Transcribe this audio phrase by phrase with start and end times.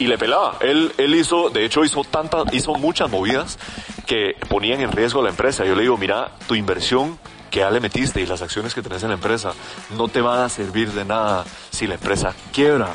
[0.00, 0.56] Y le pelaba.
[0.60, 3.58] Él, él hizo, de hecho hizo tantas, hizo muchas movidas
[4.06, 5.64] que ponían en riesgo a la empresa.
[5.64, 7.18] Yo le digo, mira, tu inversión
[7.50, 9.52] que ya le metiste y las acciones que tenés en la empresa
[9.96, 12.94] no te van a servir de nada si la empresa quiebra.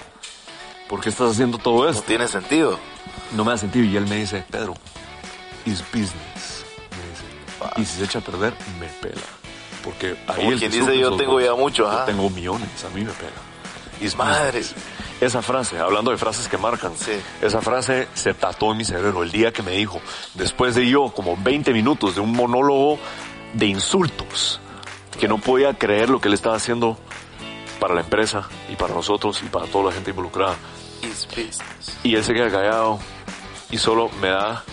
[0.90, 2.04] ¿Por qué estás haciendo todo No esto?
[2.04, 2.80] tiene sentido.
[3.36, 3.86] No me da sentido.
[3.86, 4.74] Y él me dice, Pedro,
[5.66, 6.66] it's business.
[6.92, 9.22] Me dice, y si se echa a perder, me pela.
[9.84, 11.44] Porque ahí Como el quien dice, yo tengo vos.
[11.44, 13.32] ya mucho, Yo tengo millones, a mí me pela.
[14.02, 14.74] Mis madres.
[15.22, 17.14] Esa frase, hablando de frases que marcan, Sí.
[17.42, 20.02] esa frase se tatuó en mi cerebro el día que me dijo,
[20.34, 23.00] después de yo como 20 minutos de un monólogo
[23.54, 24.60] de insultos,
[25.20, 26.98] que no podía creer lo que él estaba haciendo
[27.80, 30.56] para la empresa y para nosotros y para toda la gente involucrada.
[31.02, 31.98] It's business.
[32.04, 33.00] Y él se queda callado
[33.72, 34.64] y solo me da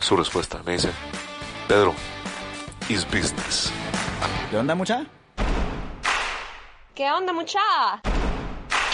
[0.00, 0.60] su respuesta.
[0.66, 0.90] Me dice,
[1.68, 1.94] Pedro,
[2.90, 3.72] is business.
[4.50, 5.04] ¿Qué onda, mucha?
[6.94, 7.60] ¿Qué onda, mucha?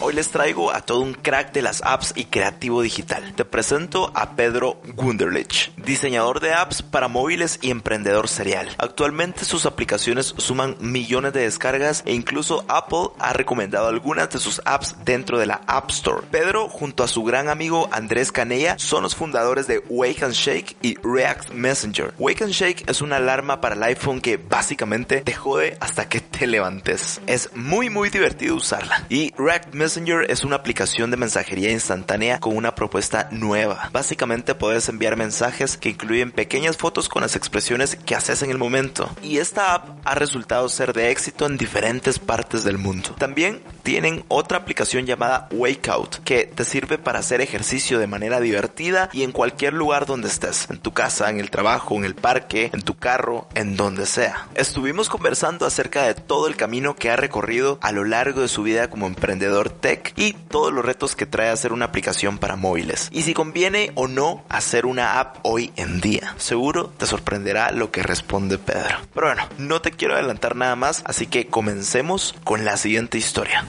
[0.00, 3.32] Hoy les traigo a todo un crack de las apps y creativo digital.
[3.34, 8.68] Te presento a Pedro Gunderlich, diseñador de apps para móviles y emprendedor serial.
[8.76, 14.60] Actualmente sus aplicaciones suman millones de descargas e incluso Apple ha recomendado algunas de sus
[14.66, 16.26] apps dentro de la App Store.
[16.30, 20.76] Pedro, junto a su gran amigo Andrés Canella, son los fundadores de Wake and Shake
[20.82, 22.12] y React Messenger.
[22.18, 26.20] Wake and Shake es una alarma para el iPhone que básicamente te jode hasta que
[26.20, 27.22] te levantes.
[27.26, 29.06] Es muy muy divertido usarla.
[29.08, 33.90] Y React Messenger es una aplicación de mensajería instantánea con una propuesta nueva.
[33.92, 38.58] Básicamente puedes enviar mensajes que incluyen pequeñas fotos con las expresiones que haces en el
[38.58, 39.10] momento.
[39.22, 43.14] Y esta app ha resultado ser de éxito en diferentes partes del mundo.
[43.18, 49.08] También tienen otra aplicación llamada Wakeout que te sirve para hacer ejercicio de manera divertida
[49.12, 52.70] y en cualquier lugar donde estés, en tu casa, en el trabajo, en el parque,
[52.72, 54.48] en tu carro, en donde sea.
[54.54, 58.62] Estuvimos conversando acerca de todo el camino que ha recorrido a lo largo de su
[58.62, 63.08] vida como emprendedor tech y todos los retos que trae hacer una aplicación para móviles.
[63.12, 66.34] Y si conviene o no hacer una app hoy en día.
[66.38, 68.96] Seguro te sorprenderá lo que responde Pedro.
[69.14, 73.64] Pero bueno, no te quiero adelantar nada más, así que comencemos con la siguiente historia.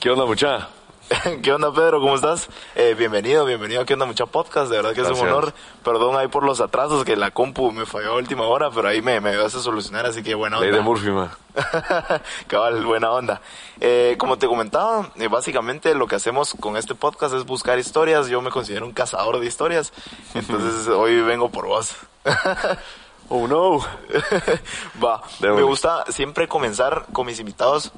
[0.00, 0.68] ¿Qué onda, mucha?
[1.42, 2.00] ¿Qué onda, Pedro?
[2.00, 2.48] ¿Cómo estás?
[2.74, 4.68] Eh, bienvenido, bienvenido a ¿Qué onda, mucha podcast?
[4.70, 5.32] De verdad que es un Gracias.
[5.32, 5.54] honor.
[5.84, 9.02] Perdón ahí por los atrasos, que la compu me falló a última hora, pero ahí
[9.02, 10.78] me, me ayudaste a solucionar, así que buena Ley onda.
[10.78, 11.30] de Murphy, man.
[12.48, 13.40] Cabal, buena onda.
[13.80, 18.26] Eh, como te comentaba, eh, básicamente lo que hacemos con este podcast es buscar historias.
[18.26, 19.92] Yo me considero un cazador de historias.
[20.34, 21.94] Entonces hoy vengo por vos.
[23.28, 23.78] Oh, no.
[25.02, 27.92] Va, De me gusta siempre comenzar con mis invitados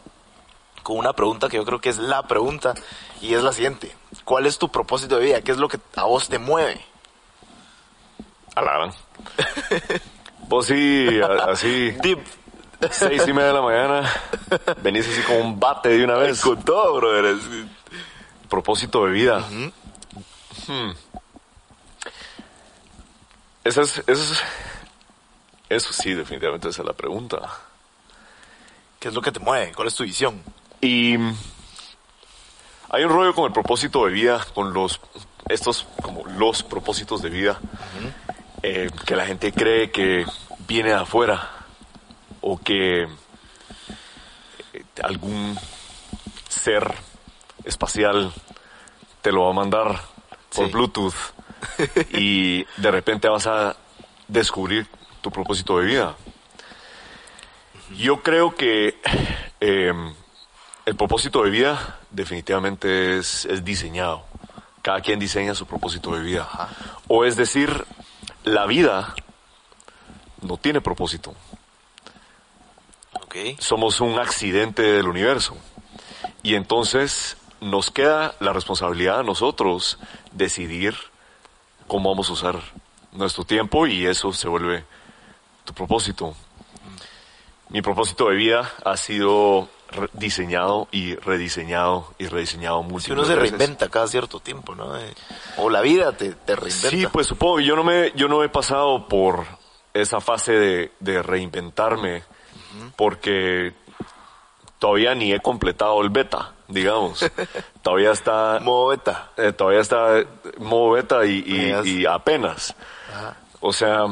[0.89, 2.73] con una pregunta que yo creo que es la pregunta
[3.21, 3.95] y es la siguiente.
[4.25, 5.43] ¿Cuál es tu propósito de vida?
[5.43, 6.81] ¿Qué es lo que a vos te mueve?
[8.55, 8.95] A la gran.
[10.49, 12.21] Vos sí, a- así, Deep.
[12.91, 14.11] seis y media de la mañana,
[14.83, 16.41] venís así con un bate de una vez.
[16.43, 17.37] Con todo, brother.
[18.49, 19.41] Propósito de vida.
[20.67, 20.93] Hmm.
[23.63, 24.43] Esa es, eso es,
[25.69, 27.43] eso sí, definitivamente esa es la pregunta.
[28.99, 29.73] ¿Qué es lo que te mueve?
[29.75, 30.43] ¿Cuál es tu visión?
[30.81, 31.17] Y
[32.91, 35.01] hay un rollo con el propósito de vida, con los,
[35.49, 37.59] estos, como los propósitos de vida,
[38.63, 40.25] eh, que la gente cree que
[40.67, 41.51] viene de afuera
[42.41, 45.59] o que eh, algún
[46.49, 46.95] ser
[47.65, 48.33] espacial
[49.23, 50.01] te lo va a mandar
[50.55, 50.73] por Sí.
[50.73, 51.15] Bluetooth
[52.13, 53.77] y de repente vas a
[54.29, 54.87] descubrir
[55.21, 56.17] tu propósito de vida.
[57.97, 58.99] Yo creo que
[59.61, 59.93] eh,
[60.89, 64.25] el propósito de vida definitivamente es, es diseñado.
[64.81, 66.49] Cada quien diseña su propósito de vida.
[67.09, 67.85] O es decir,
[68.45, 69.15] la vida
[70.41, 71.35] no tiene propósito.
[73.13, 73.37] Ok.
[73.59, 75.59] Somos un accidente del universo.
[76.43, 79.99] Y entonces nos queda la responsabilidad a nosotros
[80.33, 80.97] decidir
[81.87, 82.63] cómo vamos a usar
[83.13, 84.87] nuestro tiempo y eso se vuelve
[85.67, 86.35] tu propósito.
[87.69, 89.69] Mi propósito de vida ha sido
[90.13, 93.51] diseñado y rediseñado y rediseñado Si múltiples uno se veces.
[93.51, 94.93] reinventa cada cierto tiempo, ¿no?
[95.57, 96.91] O la vida te, te reinventa.
[96.91, 99.45] Sí, pues supongo, yo no me, yo no he pasado por
[99.95, 102.23] esa fase de, de reinventarme
[102.97, 103.75] porque
[104.79, 107.25] todavía ni he completado el beta, digamos.
[107.83, 109.31] todavía está, Modo beta.
[109.37, 110.23] eh, todavía está
[110.59, 111.43] modo beta y,
[111.85, 112.75] y- apenas.
[113.13, 113.37] Ajá.
[113.61, 114.05] O sea,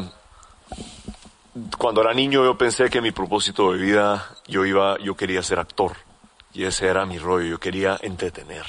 [1.79, 5.59] cuando era niño yo pensé que mi propósito de vida, yo iba, yo quería ser
[5.59, 5.93] actor.
[6.53, 8.65] Y ese era mi rollo, yo quería entretener.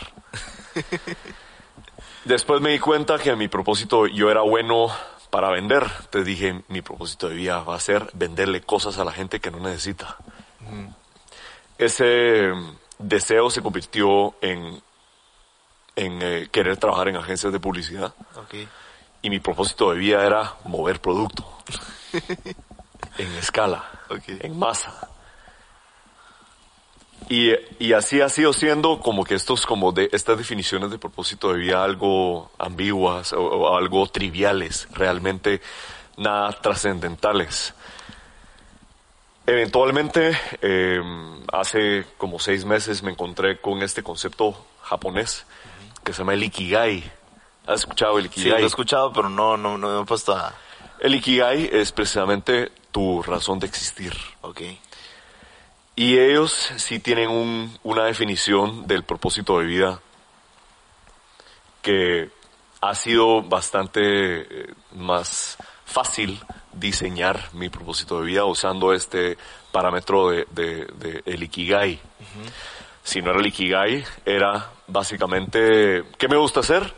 [2.25, 4.87] Después me di cuenta que mi propósito, yo era bueno
[5.29, 5.85] para vender.
[6.09, 9.51] Te dije, mi propósito de vida va a ser venderle cosas a la gente que
[9.51, 10.17] no necesita.
[11.77, 14.81] Ese mm, deseo se convirtió en,
[15.95, 18.13] en eh, querer trabajar en agencias de publicidad
[19.21, 21.45] y mi propósito de vida era mover producto
[23.17, 23.83] en escala,
[24.27, 25.09] en masa.
[27.29, 31.51] Y, y así ha sido siendo como que estos, como de, estas definiciones de propósito
[31.51, 35.61] de vida algo ambiguas o, o algo triviales, realmente
[36.15, 37.73] nada trascendentales.
[39.45, 41.01] Eventualmente, eh,
[41.53, 45.45] hace como seis meses me encontré con este concepto japonés
[46.03, 47.11] que se llama el Ikigai.
[47.65, 48.59] ¿Has escuchado el Sí, Ikigai?
[48.59, 50.53] lo he escuchado, pero no, no, no me he puesto a...
[50.99, 54.11] El Ikigai es precisamente tu razón de existir.
[54.41, 54.61] Ok.
[55.95, 59.99] Y ellos sí tienen un- una definición del propósito de vida
[61.83, 62.31] que
[62.81, 66.39] ha sido bastante eh, más fácil
[66.73, 69.37] diseñar mi propósito de vida usando este
[69.71, 71.99] parámetro de, de- de el Ikigai.
[73.03, 76.95] Si no era el Ikigai, era básicamente ¿qué me gusta hacer?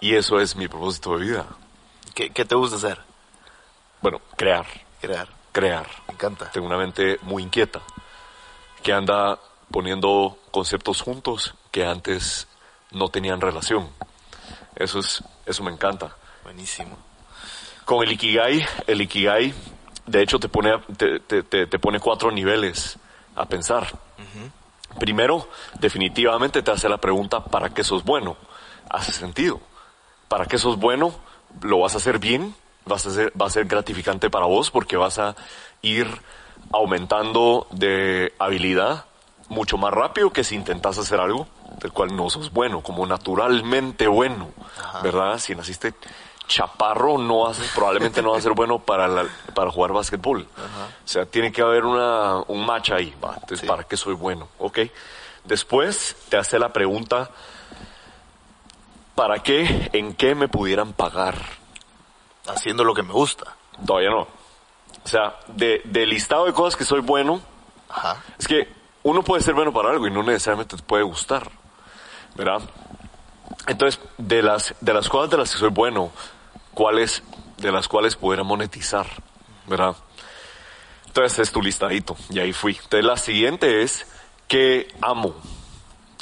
[0.00, 1.46] Y eso es mi propósito de vida.
[2.12, 2.98] ¿Qué, qué te gusta hacer?
[4.02, 4.66] Bueno, crear,
[5.00, 5.28] Crear.
[5.52, 5.86] crear.
[6.08, 6.50] Me encanta.
[6.50, 7.80] Tengo una mente muy inquieta
[8.82, 9.38] que anda
[9.70, 12.46] poniendo conceptos juntos que antes
[12.92, 13.88] no tenían relación.
[14.76, 16.16] Eso es, eso me encanta.
[16.44, 16.96] Buenísimo.
[17.84, 19.54] Con el Ikigai, el Ikigai,
[20.06, 22.98] de hecho te pone, te- te- te pone cuatro niveles
[23.34, 23.86] a pensar.
[25.00, 25.48] Primero,
[25.78, 28.36] definitivamente te hace la pregunta, ¿para qué sos bueno?
[28.88, 29.60] Hace sentido.
[30.28, 31.14] ¿Para qué sos bueno?
[31.62, 32.54] ¿Lo vas a hacer bien?
[32.86, 35.34] ¿Vas a ser, va a ser gratificante para vos porque vas a
[35.82, 36.08] ir
[36.72, 39.04] aumentando de habilidad
[39.48, 41.46] mucho más rápido que si intentas hacer algo
[41.80, 44.50] del cual no sos bueno, como naturalmente bueno,
[45.02, 45.38] ¿verdad?
[45.38, 45.94] Si naciste
[46.48, 50.42] chaparro, no vas, probablemente no vas a ser bueno para, la- para jugar básquetbol.
[50.42, 53.34] O sea, tiene que haber una, un match ahí, ¿va?
[53.34, 53.66] Entonces, Sí.
[53.66, 54.48] ¿para qué soy bueno?
[54.58, 54.78] ¿Ok?
[55.44, 57.30] Después te hace la pregunta,
[59.14, 61.36] ¿para qué, en qué me pudieran pagar?
[62.48, 63.56] Haciendo lo que me gusta.
[63.84, 64.22] Todavía no.
[64.22, 67.40] O sea, de, de listado de cosas que soy bueno,
[67.88, 68.22] Ajá.
[68.38, 68.68] es que
[69.02, 71.48] uno puede ser bueno para algo y no necesariamente te puede gustar,
[72.34, 72.60] ¿verdad?
[73.68, 76.10] Entonces, de las, de las cosas de las que soy bueno,
[76.74, 77.22] ¿cuáles
[77.58, 79.06] de las cuales pudiera monetizar,
[79.66, 79.96] ¿verdad?
[81.06, 82.72] Entonces es tu listadito y ahí fui.
[82.74, 84.06] Entonces la siguiente es
[84.48, 85.34] qué amo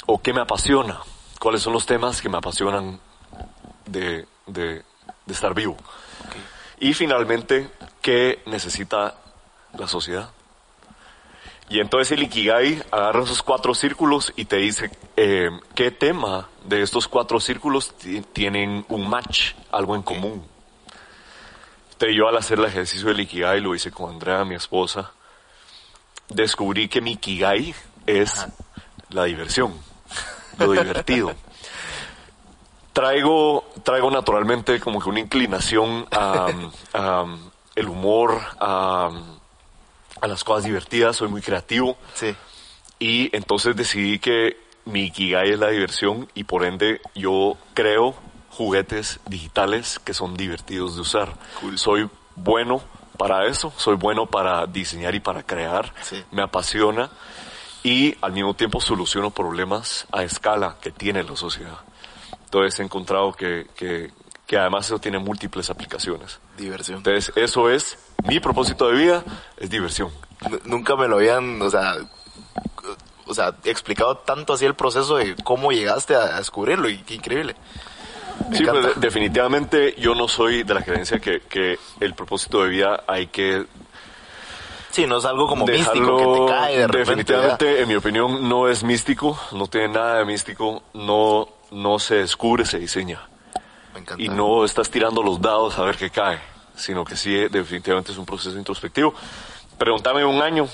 [0.05, 0.99] o qué me apasiona,
[1.39, 2.99] cuáles son los temas que me apasionan
[3.85, 4.83] de, de,
[5.25, 5.75] de estar vivo.
[6.79, 7.69] Y finalmente,
[8.01, 9.15] ¿qué necesita
[9.77, 10.29] la sociedad?
[11.69, 16.83] Y entonces el Ikigai agarra esos cuatro círculos y te dice eh, qué tema de
[16.83, 20.45] estos cuatro círculos ti- tienen un match, algo en común.
[21.93, 25.11] Entonces yo al hacer el ejercicio del Ikigai, lo hice con Andrea, mi esposa,
[26.29, 27.73] descubrí que mi Ikigai
[28.05, 28.45] es
[29.09, 29.73] la diversión,
[30.59, 31.33] lo divertido.
[32.95, 36.47] Traigo, traigo naturalmente como que una inclinación a,
[36.93, 37.25] a
[37.75, 39.09] el humor, a,
[40.21, 41.97] a las cosas divertidas, soy muy creativo.
[42.13, 42.33] Sí.
[42.97, 48.15] Y entonces decidí que mi Ikigai es la diversión y por ende yo creo
[48.51, 51.33] juguetes digitales que son divertidos de usar.
[51.75, 52.81] Soy bueno
[53.17, 56.23] para eso, soy bueno para diseñar y para crear, Sí.
[56.31, 57.09] me apasiona
[57.83, 61.79] y al mismo tiempo soluciono problemas a escala que tiene la sociedad.
[62.55, 64.11] Entonces he encontrado que, que,
[64.47, 66.39] que además eso tiene múltiples aplicaciones.
[66.57, 66.97] Diversión.
[66.97, 67.97] Entonces eso es
[68.27, 69.23] mi propósito de vida,
[69.57, 70.09] es diversión.
[70.45, 71.95] N- Nunca me lo habían, o sea,
[73.27, 77.55] o sea, explicado tanto así el proceso de cómo llegaste a descubrirlo y qué increíble.
[78.49, 78.81] Me Sí, encanta.
[78.83, 83.03] pues, de- definitivamente yo no soy de la creencia que, que el propósito de vida
[83.07, 83.65] hay que
[84.91, 86.01] Sí, no es algo como dejarlo.
[86.13, 86.97] místico que te cae de repente.
[86.99, 92.15] definitivamente, en mi opinión, no es místico, no tiene nada de místico, no, no se
[92.15, 93.27] descubre, se diseña.
[93.93, 94.21] Me encanta.
[94.23, 96.39] Y no estás tirando los dados a ver qué cae,
[96.75, 99.13] sino que sí, definitivamente es un proceso introspectivo.
[99.77, 100.67] Pregúntame un año,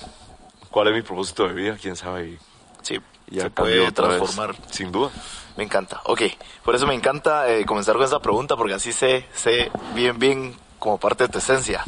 [0.69, 2.27] cuál es mi propósito de vida, quién sabe.
[2.29, 2.37] Y
[2.81, 3.93] Sí, ya se puede vez.
[3.93, 4.55] transformar.
[4.71, 5.11] Sin duda.
[5.57, 6.01] Me encanta.
[6.05, 6.21] Ok,
[6.63, 10.55] por eso me encanta eh, comenzar con esta pregunta, porque así sé, sé bien, bien
[10.79, 11.83] como parte de tu esencia.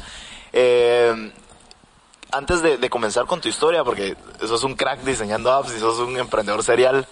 [0.52, 1.32] Eh,
[2.32, 6.00] antes de, de comenzar con tu historia, porque sos un crack diseñando apps y sos
[6.00, 7.08] un emprendedor serial,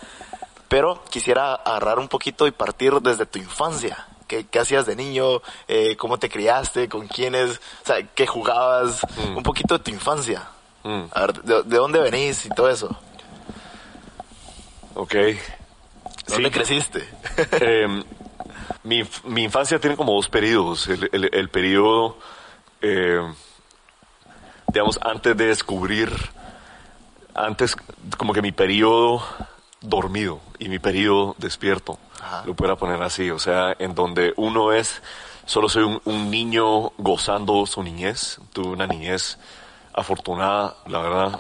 [0.72, 4.08] pero quisiera agarrar un poquito y partir desde tu infancia.
[4.26, 5.42] ¿Qué, qué hacías de niño?
[5.68, 6.88] Eh, ¿Cómo te criaste?
[6.88, 7.58] ¿Con quiénes?
[7.84, 9.02] O sea, ¿qué jugabas?
[9.18, 9.36] Mm.
[9.36, 10.48] Un poquito de tu infancia.
[10.84, 12.88] Mm, A ver, ¿de, de dónde venís y todo eso?
[14.96, 15.14] ok.
[16.28, 16.52] ¿Dónde Sí.
[16.52, 17.10] creciste?
[17.60, 18.04] Eh,
[18.84, 20.88] mi, mi infancia tiene como dos periodos.
[20.88, 22.18] El, el, el periodo,
[22.82, 23.20] eh,
[24.72, 26.10] digamos, antes de descubrir,
[27.36, 27.76] antes
[28.18, 29.22] como que mi periodo
[29.82, 32.44] dormido y mi periodo despierto, Ajá.
[32.46, 35.02] lo pudiera poner así, o sea, en donde uno es,
[35.46, 39.38] solo soy un, un niño gozando su niñez, tuve una niñez
[39.94, 41.40] afortunada, la verdad,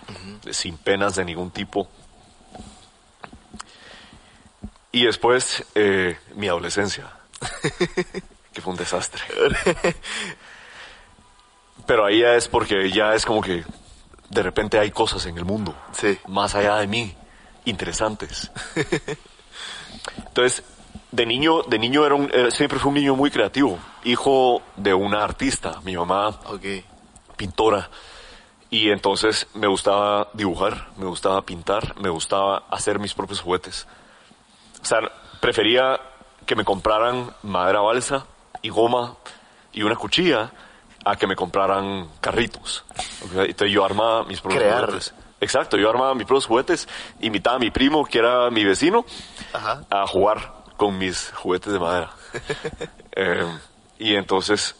[0.51, 1.87] sin penas de ningún tipo.
[4.91, 7.09] Y después, eh, mi adolescencia,
[8.53, 9.21] que fue un desastre.
[11.85, 13.63] Pero ahí ya es porque ya es como que
[14.29, 16.17] de repente hay cosas en el mundo, Sí.
[16.27, 17.15] más allá de mí,
[17.65, 18.51] interesantes.
[20.17, 20.63] Entonces,
[21.11, 24.93] de niño, de niño era un, eh, siempre fue un niño muy creativo, hijo de
[24.93, 26.39] una artista, mi mamá
[27.35, 27.89] pintora.
[28.69, 33.85] Y entonces me gustaba dibujar, me gustaba pintar, me gustaba hacer mis propios juguetes.
[34.81, 34.99] O sea,
[35.41, 35.99] prefería
[36.45, 38.25] que me compraran madera balsa
[38.61, 39.17] y goma
[39.73, 40.51] y una cuchilla
[41.03, 42.85] a que me compraran carritos.
[43.33, 44.85] Entonces yo armaba mis propios Crear.
[44.85, 45.13] juguetes.
[45.41, 46.87] Exacto, yo armaba mis propios juguetes,
[47.19, 49.05] invitaba a mi primo, que era mi vecino,
[49.53, 49.83] Ajá.
[49.89, 52.11] a jugar con mis juguetes de madera.
[53.13, 53.45] Eh,
[53.99, 54.73] y entonces,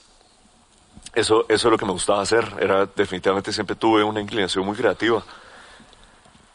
[1.13, 2.47] eso, eso es lo que me gustaba hacer.
[2.61, 5.21] Era definitivamente siempre tuve una inclinación muy creativa.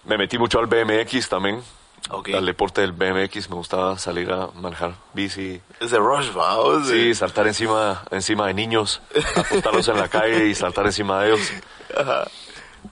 [0.06, 1.62] Me metí mucho al BMX también.
[2.08, 2.30] Ok.
[2.30, 5.60] Al deporte del BMX me gustaba salir a manejar bici.
[5.78, 6.88] Es de Rush, vamos.
[6.88, 9.02] Sí, saltar encima, encima de niños,
[9.36, 11.52] apostarlos en la calle y saltar encima de ellos.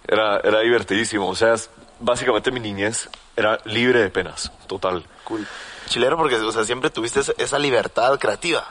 [0.07, 1.29] Era, era divertidísimo.
[1.29, 1.55] O sea,
[2.01, 5.05] básicamente mi niñez era libre de penas, total.
[5.25, 5.47] Cool.
[5.89, 8.65] Chilero porque, o sea, siempre tuviste esa- libertad creativa.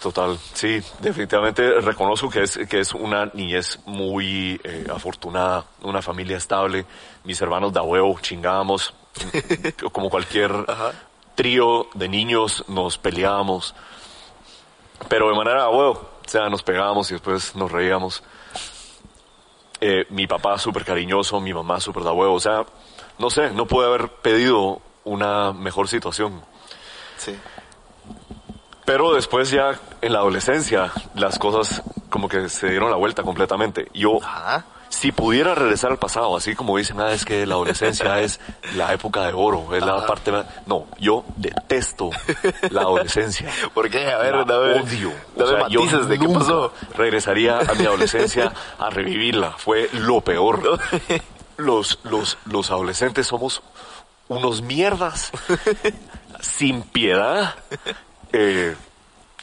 [0.00, 6.36] Total, sí, definitivamente reconozco que es, que es una niñez muy eh, afortunada, una familia
[6.36, 6.86] estable.
[7.24, 8.94] Mis hermanos de huevo chingábamos,
[9.92, 10.52] como cualquier
[11.34, 13.74] trío de niños nos peleábamos,
[15.08, 18.22] pero de manera de huevo, o sea, nos pegábamos y después nos reíamos.
[19.80, 22.64] Eh, mi papá súper cariñoso, mi mamá súper de huevo, o sea,
[23.18, 26.42] no sé, no pude haber pedido una mejor situación.
[27.18, 27.36] Sí.
[28.84, 33.88] Pero después ya en la adolescencia las cosas como que se dieron la vuelta completamente.
[33.92, 34.64] Yo, Ajá.
[34.96, 38.40] Si pudiera regresar al pasado, así como dicen, ah, es que la adolescencia es
[38.74, 40.46] la época de oro, es la parte más...
[40.64, 42.08] No, yo detesto
[42.70, 43.50] la adolescencia.
[43.74, 44.10] ¿Por qué?
[44.10, 45.12] A ver, La dame, odio.
[45.36, 46.72] O dame yo matices de qué pasó.
[46.96, 49.50] Regresaría a mi adolescencia a revivirla.
[49.50, 50.80] Fue lo peor.
[51.58, 53.62] Los, los, los adolescentes somos
[54.28, 55.30] unos mierdas
[56.40, 57.54] sin piedad.
[58.32, 58.74] Eh,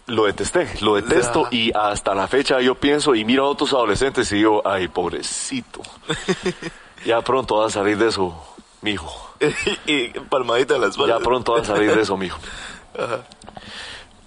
[0.08, 1.56] lo detesté, lo detesto Ajá.
[1.56, 5.82] y hasta la fecha yo pienso y miro a otros adolescentes y digo, ay, pobrecito.
[7.06, 8.34] Ya pronto vas a salir de eso,
[8.82, 9.36] mijo.
[9.86, 11.18] y palmadita en la espalda.
[11.18, 12.40] Ya pronto vas a salir de eso, mijo.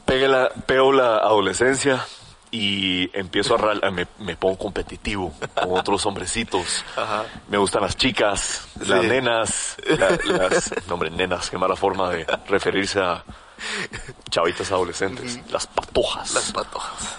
[0.05, 2.07] Pegue la, pego la adolescencia
[2.51, 6.85] y empiezo a ral- me, me pongo competitivo con otros hombrecitos.
[6.97, 7.25] Ajá.
[7.49, 12.25] Me gustan las chicas, las nenas, la- las, no hombre, nenas, qué mala forma de
[12.49, 13.25] referirse a
[14.31, 16.35] chavitas adolescentes, las patojas.
[16.35, 17.17] Las patojas.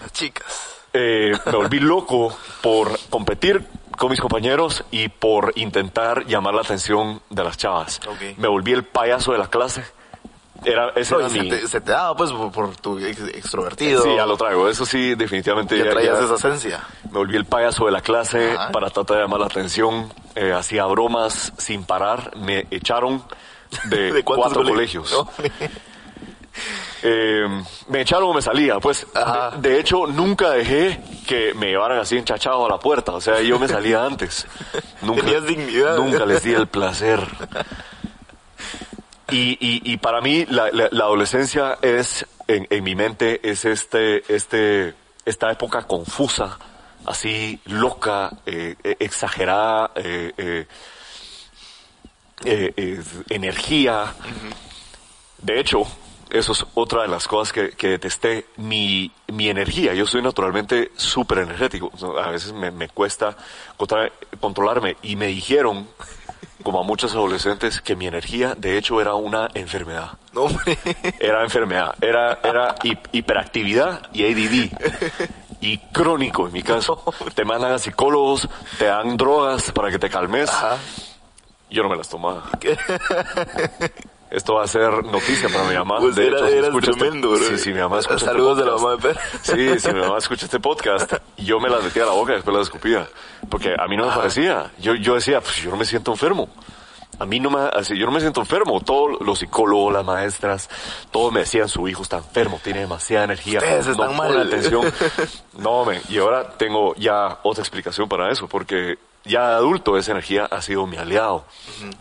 [0.00, 0.46] Las chicas.
[0.92, 3.66] Eh, me volví loco por competir
[3.98, 8.00] con mis compañeros y por intentar llamar la atención de las chavas.
[8.38, 9.84] Me volví el payaso de la clase.
[10.64, 11.50] Era, ese No, era y se, mi...
[11.50, 14.02] te, se te daba, pues, por, por tu ex- extrovertido.
[14.02, 14.68] Sí, ya lo traigo.
[14.70, 15.76] Eso sí, definitivamente.
[15.78, 16.84] Ya ya- traías ya- esa esencia.
[17.04, 18.72] Me volví el payaso de la clase Ajá.
[18.72, 20.10] para tratar de llamar la atención.
[20.34, 22.34] Eh, hacía bromas sin parar.
[22.36, 23.22] Me echaron
[23.84, 25.16] de, ¿De cuántos cuatro colegios?
[27.02, 27.46] Eh,
[27.88, 28.78] me echaron o me salía.
[28.80, 29.06] Pues,
[29.60, 33.12] de, de hecho, nunca dejé que me llevaran así enchachado a la puerta.
[33.12, 34.46] O sea, yo me salía antes.
[35.02, 35.96] Nunca, Tenías dignidad.
[35.98, 37.20] Nunca les di el placer.
[39.30, 43.64] Y, y, y para mí la, la- la adolescencia es, en, en mi mente, es
[43.64, 46.58] este, este, esta época confusa,
[47.04, 50.66] así loca, eh, eh, exagerada, eh,
[52.44, 54.14] eh, eh, energía.
[55.38, 55.82] De hecho,
[56.28, 58.46] Eso es otra de las cosas que, que detesté.
[58.56, 61.92] Mi, mi energía, yo soy naturalmente súper energético.
[62.20, 63.36] A veces me, me cuesta
[63.76, 64.96] contra- controlarme.
[65.02, 65.86] Y me dijeron,
[66.64, 70.18] como a muchos adolescentes, que mi energía de hecho era una enfermedad.
[70.32, 70.48] No.
[71.20, 74.72] Era enfermedad, era, era hi- hiperactividad y ADD.
[75.60, 77.02] Y crónico en mi caso.
[77.36, 80.50] Te mandan a psicólogos, te dan drogas para que te calmes.
[80.50, 80.76] Ajá.
[81.70, 82.44] Yo no me las tomaba.
[84.30, 85.98] Esto va a ser noticia para mi mamá.
[86.00, 87.38] Pues de era- hecho, si escucha este- tremendo, bro.
[87.38, 89.20] sí, sí, mi mamá escucha Saludos este de la mamá de Pedro.
[89.42, 92.34] Sí, si mi mamá escucha este podcast, yo me las metía a la boca y
[92.36, 93.06] después las escupía.
[93.48, 94.72] Porque a mí no me parecía.
[94.78, 96.48] Yo, yo decía, pues yo no me siento enfermo.
[97.18, 98.80] A mí no me, así, yo no me siento enfermo.
[98.80, 100.68] Todos los psicólogos, las maestras,
[101.12, 103.58] todos me decían, su hijo está enfermo, tiene demasiada energía.
[103.60, 104.46] Ustedes no están pone mal.
[104.48, 104.92] atención.
[105.58, 110.12] No, me, y ahora tengo ya otra explicación para eso, porque ya de adulto esa
[110.12, 111.44] energía ha sido mi aliado.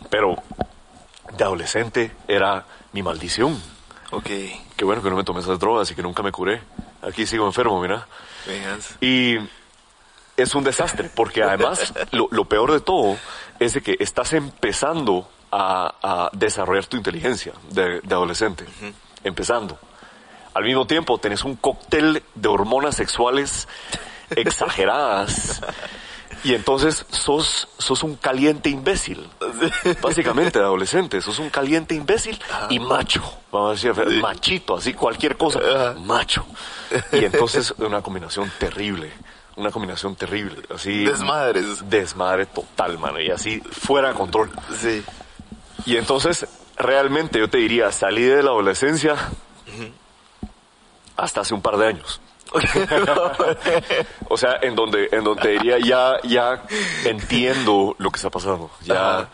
[0.09, 0.35] Pero
[1.37, 3.61] de adolescente era mi maldición.
[4.11, 4.29] Ok.
[4.75, 6.61] Qué bueno que no me tomé esas drogas y que nunca me curé.
[7.01, 8.07] Aquí sigo enfermo, mira.
[8.45, 8.95] Venganza.
[9.01, 9.37] Y
[10.37, 13.17] es un desastre, porque además lo, lo peor de todo
[13.59, 18.65] es de que estás empezando a, a desarrollar tu inteligencia de, de adolescente.
[19.23, 19.79] Empezando.
[20.53, 23.67] Al mismo tiempo tenés un cóctel de hormonas sexuales
[24.29, 25.61] exageradas.
[26.45, 29.27] Y entonces sos, sos un caliente imbécil.
[29.99, 31.19] Básicamente, adolescente.
[31.19, 33.23] Sos un caliente imbécil y macho.
[33.51, 35.95] Vamos a decir, machito, así cualquier cosa.
[35.97, 36.45] Macho.
[37.11, 39.11] Y entonces una combinación terrible.
[39.55, 40.61] Una combinación terrible.
[40.73, 41.05] Así.
[41.05, 41.89] Desmadres.
[41.89, 43.19] Desmadre total, mano.
[43.19, 44.51] Y así fuera de control.
[44.79, 45.03] Sí.
[45.87, 46.45] Y entonces,
[46.77, 49.15] realmente yo te diría, salí de la adolescencia
[51.17, 52.21] hasta hace un par de años.
[54.29, 56.63] o sea, en donde, en donde diría, ya, ya
[57.05, 58.71] entiendo lo que está pasando.
[58.83, 59.29] Ya Ajá.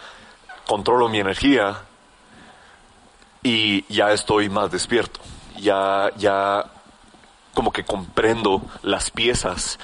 [0.66, 1.82] controlo mi energía
[3.44, 5.20] y ya estoy más despierto.
[5.60, 6.66] Ya, ya
[7.54, 9.78] como que comprendo las piezas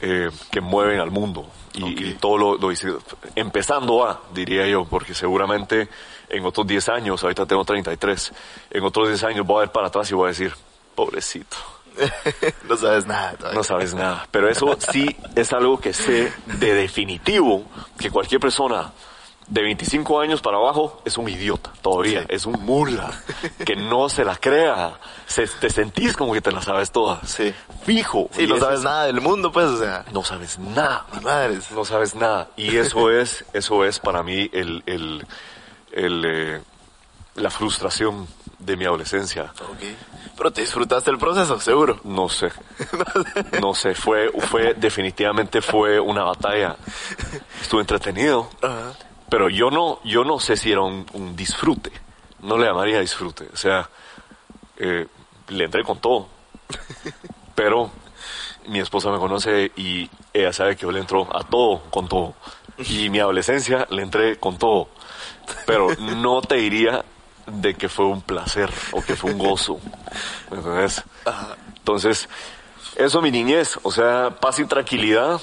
[0.00, 1.46] eh, que mueven al mundo.
[1.76, 2.88] Y, todo lo, lo hice,
[3.34, 5.88] empezando a, diría yo, porque seguramente
[6.28, 8.32] en otros 10 años, ahorita tengo 33,
[8.70, 10.54] en otros 10 años voy a ver para atrás y voy a decir,
[10.94, 11.56] pobrecito,
[12.68, 13.56] no sabes nada todavía.
[13.58, 14.26] no sabes nada.
[14.30, 17.64] Pero eso sí es algo que sé de definitivo
[17.98, 18.92] que cualquier persona
[19.46, 22.26] de 25 años para abajo es un idiota todavía, Sí.
[22.30, 23.10] es un mula,
[23.66, 24.94] que no se la crea,
[25.26, 27.20] se, te sentís como que te la sabes toda.
[27.26, 27.52] Sí.
[27.84, 28.30] Fijo.
[28.32, 30.06] Sí, Y no sabes es- nada del mundo, pues, o sea.
[30.12, 31.04] No sabes nada.
[31.22, 31.70] Madres.
[31.72, 32.48] No sabes nada.
[32.56, 35.26] Y eso es, eso es para mí el, el,
[35.92, 36.60] el, eh,
[37.34, 38.26] la frustración
[38.58, 39.52] de mi adolescencia.
[39.60, 39.82] Ok.
[40.36, 42.00] Pero te disfrutaste el proceso, seguro.
[42.04, 42.50] No sé.
[43.60, 46.76] No sé, fue, fue, definitivamente fue una batalla.
[47.60, 48.92] Estuve entretenido, Ajá.
[49.28, 51.92] pero yo no, yo no sé si era un, un disfrute.
[52.40, 53.48] No le llamaría disfrute.
[53.52, 53.88] O sea,
[54.76, 55.06] eh,
[55.48, 56.28] le entré con todo.
[57.54, 57.90] Pero
[58.66, 62.34] mi esposa me conoce y ella sabe que yo le entro a todo, con todo.
[62.78, 64.88] Y mi adolescencia le entré con todo.
[65.66, 67.04] Pero no te diría
[67.46, 69.78] de que fue un placer o que fue un gozo.
[70.50, 71.02] ¿Me entiendes?
[71.78, 72.28] Entonces,
[72.96, 75.40] eso mi niñez, o sea, paz y tranquilidad.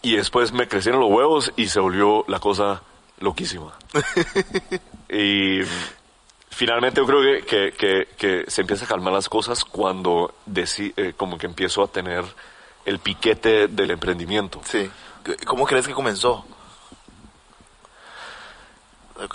[0.00, 2.82] Y después me crecieron los huevos y se volvió la cosa
[3.18, 3.72] loquísima.
[5.10, 5.60] y
[6.50, 10.92] finalmente yo creo que, que, que, que se empieza a calmar las cosas cuando deci-
[10.96, 12.24] eh, como que empiezo a tener
[12.84, 14.60] el piquete del emprendimiento.
[14.64, 14.88] Sí.
[15.46, 16.46] ¿Cómo crees que comenzó?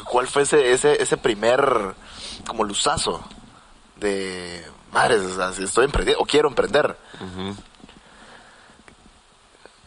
[0.05, 1.95] ¿Cuál fue ese, ese, ese primer,
[2.47, 3.23] como luzazo
[3.97, 6.95] de, madres, o sea, si estoy emprendiendo, o quiero emprender?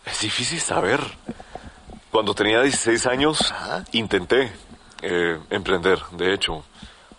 [0.05, 1.01] Es difícil saber.
[2.11, 3.85] Cuando tenía 16 años, Ajá.
[3.93, 4.53] intenté
[5.03, 6.65] eh, emprender, de hecho.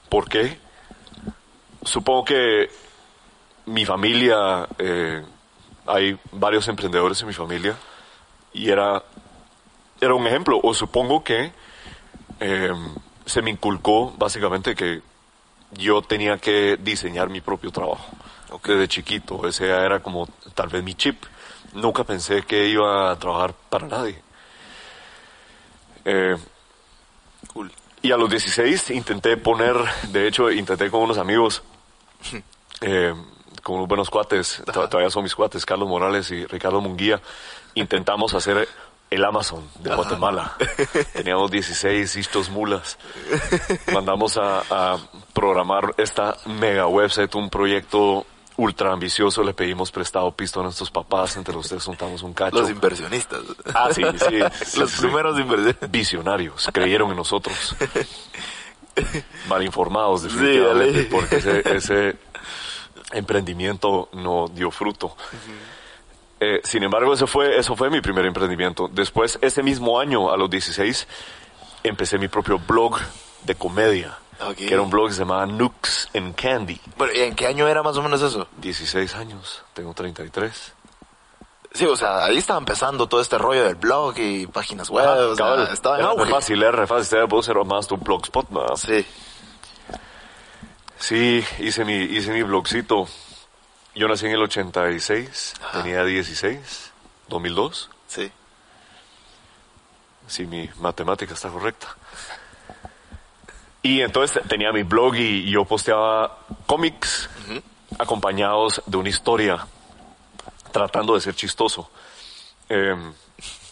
[0.09, 0.59] ¿Por qué?
[1.83, 2.69] Supongo que
[3.65, 5.23] mi familia, eh,
[5.85, 7.75] hay varios emprendedores en mi familia,
[8.53, 9.03] y era,
[10.01, 10.59] era un ejemplo.
[10.63, 11.51] O supongo que
[12.39, 12.71] eh,
[13.25, 15.01] se me inculcó básicamente que
[15.71, 18.05] yo tenía que diseñar mi propio trabajo.
[18.63, 21.21] Desde chiquito, ese era como tal vez mi chip.
[21.73, 24.21] Nunca pensé que iba a trabajar para nadie.
[26.05, 26.35] Eh,
[27.53, 27.71] Cool.
[28.01, 29.75] y a los 16 intenté poner,
[30.09, 31.61] de hecho intenté con unos amigos,
[32.81, 33.13] eh,
[33.63, 37.21] con unos buenos cuates, to- todavía son mis cuates, Carlos Morales y Ricardo Munguía,
[37.75, 38.67] intentamos hacer
[39.09, 40.55] el Amazon de Guatemala.
[41.13, 42.97] Teníamos 16 istos mulas.
[43.93, 44.97] Mandamos a, a
[45.33, 48.25] programar esta mega website, un proyecto
[48.57, 52.59] ultra ambicioso, le pedimos prestado pisto a nuestros papás, entre los tres juntamos un cacho.
[52.59, 53.41] Los inversionistas.
[53.73, 54.39] Ah, sí, sí.
[54.65, 55.01] sí, Los sí.
[55.01, 55.91] primeros inversionistas.
[55.91, 57.75] Visionarios, creyeron en nosotros.
[59.47, 62.17] mal informados, definitivamente, porque ese, ese
[63.11, 65.15] emprendimiento no dio fruto.
[66.39, 68.87] Eh, sin embargo, eso fue, eso fue mi primer emprendimiento.
[68.91, 71.07] Después, ese mismo año, a los 16,
[71.83, 72.99] empecé mi propio blog
[73.43, 74.55] de comedia, Ok.
[74.57, 76.79] que era un blog que se llamaba Nooks and Candy.
[76.97, 78.47] Bueno, ¿y en qué año era más o menos eso?
[78.57, 80.73] 16 años, tengo 33.
[81.73, 85.05] Sí, o sea, ahí estaba empezando todo este rollo del blog y páginas web.
[85.05, 86.31] Ajá, o sea, estaba en auge.
[86.31, 87.27] fácil, es re fácil.
[87.27, 88.75] Puede ser más tu blogspot, ¿no?
[88.77, 89.05] Sí.
[90.99, 93.07] Sí, hice mi, hice mi blogcito.
[93.97, 95.81] Yo nací en el 86, Ajá.
[95.81, 96.91] tenía 16,
[97.29, 97.89] 2002.
[98.07, 98.31] Sí.
[100.27, 101.87] Si mi matemática está correcta.
[103.81, 107.27] Y entonces tenía mi blog y, yo posteaba cómics
[107.97, 109.65] acompañados de una historia,
[110.71, 111.89] tratando de ser chistoso.
[112.69, 112.95] Eh,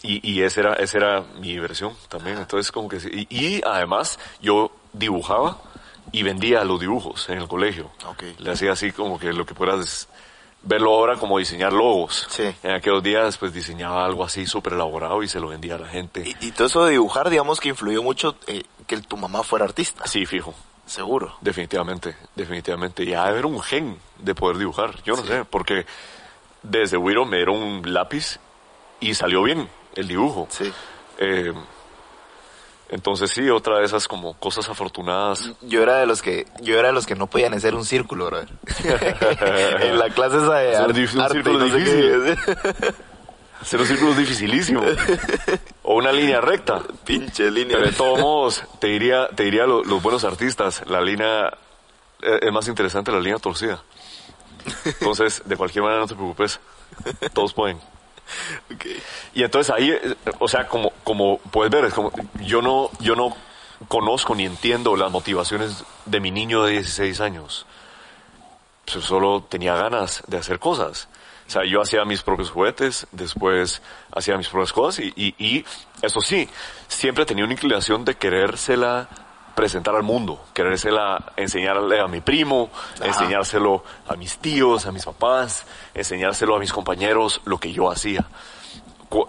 [0.02, 2.38] y, y esa era, esa era mi versión también.
[2.38, 2.96] Entonces, como que.
[2.96, 5.58] Y, y además, yo dibujaba
[6.10, 7.90] y vendía los dibujos en el colegio.
[8.06, 8.22] Ok.
[8.38, 10.08] Le hacía así como que lo que puedas
[10.66, 12.26] verlo ahora como diseñar logos.
[12.28, 12.44] Sí.
[12.62, 15.88] En aquellos días, pues diseñaba algo así súper elaborado y se lo vendía a la
[15.88, 16.22] gente.
[16.26, 19.64] Y, y todo eso de dibujar, digamos que influyó mucho eh, que tu mamá fuera
[19.64, 20.06] artista.
[20.06, 20.54] Sí, fijo.
[20.84, 21.36] Seguro.
[21.40, 23.02] Definitivamente, definitivamente.
[23.02, 25.02] Y ha de haber un gen de poder dibujar.
[25.02, 25.84] Yo no sé, porque
[26.62, 28.38] desde Wiro me dieron un lápiz
[29.00, 30.46] y salió bien el dibujo.
[30.50, 30.72] Sí.
[31.18, 31.52] Eh,
[32.88, 35.50] entonces sí, otra de esas como cosas afortunadas.
[35.62, 38.26] Yo era de los que, yo era de los que no podían hacer un círculo,
[38.26, 38.48] brother.
[39.82, 42.38] en la clase esa de Es un arte, círculo no sé difícil.
[43.60, 44.82] Hacer un círculo es dificilísimo.
[45.82, 46.82] o una línea recta.
[47.04, 47.76] Pinche línea.
[47.78, 51.46] Pero de todos modos, te diría, te diría lo- los buenos artistas, la línea
[52.22, 53.82] eh, es más interesante la línea torcida.
[54.84, 56.60] Entonces, de cualquier manera no te preocupes.
[57.32, 57.78] Todos pueden.
[59.34, 59.92] Y entonces ahí,
[60.38, 62.10] o sea, como, como puedes ver, es como,
[62.40, 63.36] yo no, yo no
[63.88, 67.66] conozco ni entiendo las motivaciones de mi niño de 16 años.
[68.90, 71.08] Pues solo tenía ganas de hacer cosas.
[71.46, 75.64] O sea, yo hacía mis propios juguetes, después hacía mis propias cosas y, y
[76.02, 76.48] eso sí,
[76.88, 79.08] siempre tenía una inclinación de querérsela
[79.56, 82.70] presentar al mundo, querérsela enseñarle a mi primo,
[83.02, 85.64] enseñárselo a mis tíos, a mis papás,
[85.94, 88.26] enseñárselo a mis compañeros, lo que yo hacía.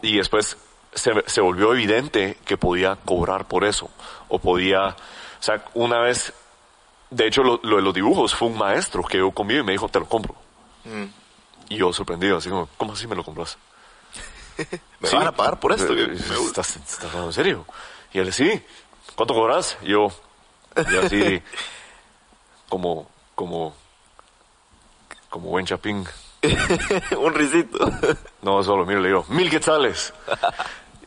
[0.04, 0.58] Y después
[0.94, 3.90] se, se volvió evidente que podía cobrar por eso,
[4.28, 4.96] o podía, o
[5.40, 6.34] sea, una vez,
[7.10, 9.72] de hecho lo, lo de los dibujos fue un maestro que yo conmigo y me
[9.72, 10.36] dijo, te lo compro.
[10.84, 11.06] Mm.
[11.70, 13.58] Y yo sorprendido, así como, ¿cómo así me lo compras?
[15.00, 15.16] Me Sí.
[15.16, 15.94] van a pagar por esto.
[15.94, 17.66] ¿Estás, estás hablando en serio?
[18.12, 18.60] Y él, sí.
[19.18, 19.80] ¿Cuánto cobras?
[19.82, 20.10] Y yo,
[20.76, 21.42] yo así,
[22.70, 23.76] como, como,
[25.28, 26.06] como buen chapín.
[27.18, 27.80] un risito.
[28.44, 30.14] No, solo miro y le digo, mil quetzales.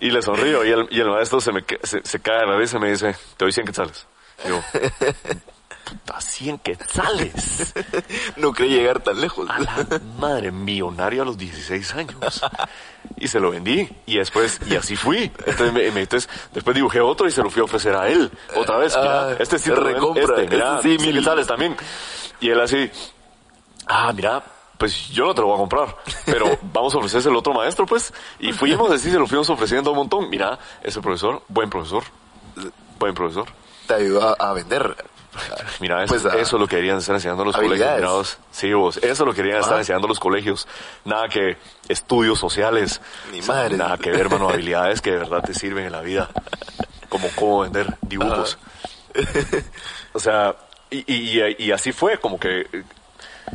[0.01, 2.57] Y le sonrío y el, y el maestro se me se, se cae de la
[2.57, 4.07] risa y me dice, te doy 100 quetzales.
[4.45, 4.61] Y yo,
[5.91, 7.75] puta, 100 quetzales.
[8.37, 9.49] No creí llegar tan lejos.
[9.51, 12.41] A la madre, millonario a los 16 años.
[13.17, 13.89] Y se lo vendí.
[14.07, 15.25] Y después, y así fui.
[15.47, 18.31] Entonces, me- me- entonces, después dibujé otro y se lo fui a ofrecer a él.
[18.57, 18.97] Otra vez.
[18.97, 20.23] Mira, Ah, este sí recompra.
[20.43, 21.17] Este, mira, Este sí, mil.
[21.19, 21.77] quetzales también.
[22.41, 22.91] Y él así,
[23.87, 24.43] ah, mira,
[24.79, 25.97] pues yo no te lo voy a comprar.
[26.25, 28.13] Pero vamos a ofrecérselo a otro maestro, pues.
[28.39, 30.31] Y fuimos así, se lo fuimos ofreciendo un montón.
[30.31, 32.05] Mira, ese profesor, buen profesor.
[32.99, 33.47] Buen profesor.
[33.87, 34.97] Te ayudó a, a vender.
[35.81, 37.79] Mira, eso, Pues, ah, eso es lo que querían estar enseñando los colegios.
[37.97, 38.39] mirados.
[38.51, 39.81] Sí, vos, eso es lo que querían estar Ah.
[39.81, 40.67] enseñando los colegios.
[41.05, 41.57] Nada que
[41.89, 43.01] estudios sociales.
[43.33, 43.77] Ni madre.
[43.77, 46.29] Nada que ver, mano, habilidades que de verdad te sirven en la vida.
[47.09, 48.59] Como cómo vender dibujos.
[50.13, 50.57] O sea,
[50.91, 52.85] y, y, y- y así fue, como que eh,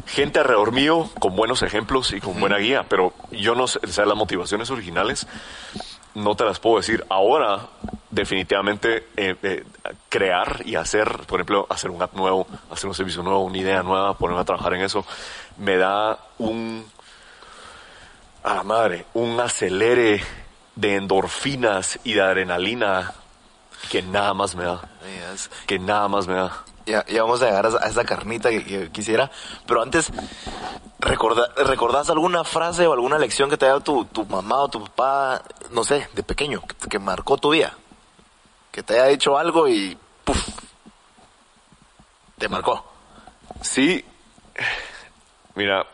[0.07, 3.87] gente alrededor mío con buenos ejemplos y con buena guía, pero yo no sé, o
[3.87, 5.25] sea, las motivaciones originales
[6.15, 7.05] no te las puedo decir.
[7.09, 7.59] Ahora,
[8.09, 9.63] definitivamente, eh, eh,
[10.09, 13.83] crear y hacer, por ejemplo, hacer un app nuevo, hacer un servicio nuevo, una idea
[13.83, 15.05] nueva, ponerme a trabajar en eso,
[15.57, 16.85] me da un,
[18.43, 20.23] a la madre, un acelere
[20.75, 23.13] de endorfinas y de adrenalina
[23.91, 24.81] que nada más me da,
[25.31, 25.49] Yes.
[25.67, 26.63] que nada más me da.
[26.85, 29.31] Ya, ya vamos a llegar a, a esa carnita que, que quisiera.
[29.65, 30.11] Pero antes,
[30.99, 34.67] recorda, ¿recordás alguna frase o alguna lección que te haya dado tu, tu mamá o
[34.69, 37.73] tu papá, no sé, de pequeño, que, que marcó tu vida?
[38.71, 40.37] Que te haya dicho algo y ¡puf!
[42.37, 42.85] Te marcó.
[43.61, 44.03] Sí,
[45.55, 45.85] mira,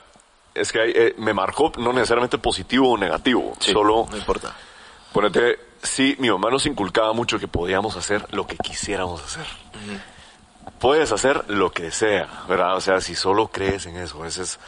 [0.54, 4.54] es que hay, eh, me marcó no necesariamente positivo o negativo, Sí, solo No importa.
[5.14, 9.46] ponete, sí, mi mamá nos inculcaba mucho que podíamos hacer lo que quisiéramos hacer.
[10.80, 12.76] Puedes hacer lo que sea, ¿verdad?
[12.76, 14.60] O sea, si solo crees en eso, ese es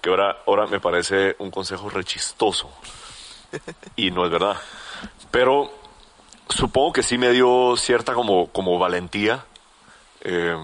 [0.00, 2.70] que ahora, ahora me parece un consejo rechistoso.
[3.96, 4.56] Y no es verdad.
[5.30, 5.72] Pero
[6.48, 9.44] supongo que sí me dio cierta como, como valentía
[10.22, 10.56] eh,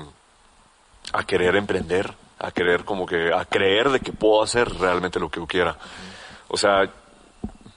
[1.12, 5.31] a querer emprender, a querer como que, a creer de que puedo hacer realmente lo
[5.31, 5.77] que yo quiera.
[6.48, 6.90] O sea,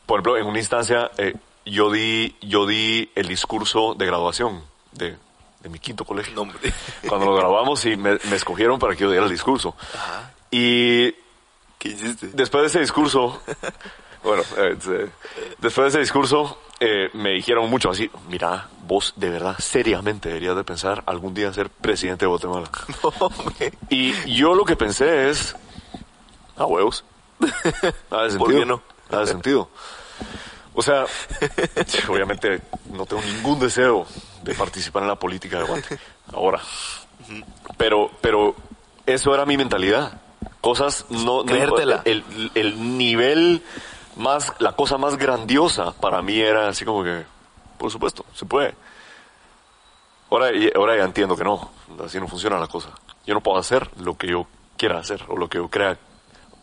[0.06, 5.18] por ejemplo, en una instancia, eh, yo di, yo di el discurso de graduación de,
[5.62, 6.34] de mi quinto colegio.
[6.34, 6.52] No.
[7.08, 9.76] Cuando lo grabamos y me, me escogieron para que yo diera el discurso.
[10.50, 11.12] Y
[11.78, 12.28] ¿Qué hiciste?
[12.34, 13.42] después de ese discurso,
[14.24, 14.78] bueno, eh,
[15.60, 20.56] después de ese discurso, eh, me dijeron mucho así, mira, vos de verdad, seriamente deberías
[20.56, 22.70] de pensar algún día ser presidente de Guatemala.
[23.20, 23.32] No.
[23.90, 25.56] Y yo lo que pensé es,
[26.56, 27.04] a huevos.
[28.12, 28.38] Nada de sentido.
[28.38, 28.82] ¿Por qué no?
[29.10, 29.70] Nada de sentido.
[30.74, 31.06] O sea,
[32.10, 34.06] obviamente no tengo ningún deseo
[34.44, 36.00] de participar en la política de Guate.
[36.34, 36.62] Ahora.
[37.78, 38.56] Pero, pero
[39.06, 40.22] eso era mi mentalidad.
[40.62, 41.44] Cosas no...
[41.44, 42.02] Creértela.
[42.06, 42.24] el,
[42.56, 43.64] el nivel
[44.16, 47.24] más, la cosa más grandiosa para mí era así como que,
[47.78, 48.76] por supuesto, se puede.
[50.30, 51.72] Ahora, ahora ya entiendo que no,
[52.04, 52.90] así no funciona la cosa.
[53.26, 55.98] Yo no puedo hacer lo que yo quiera hacer o lo que yo crea.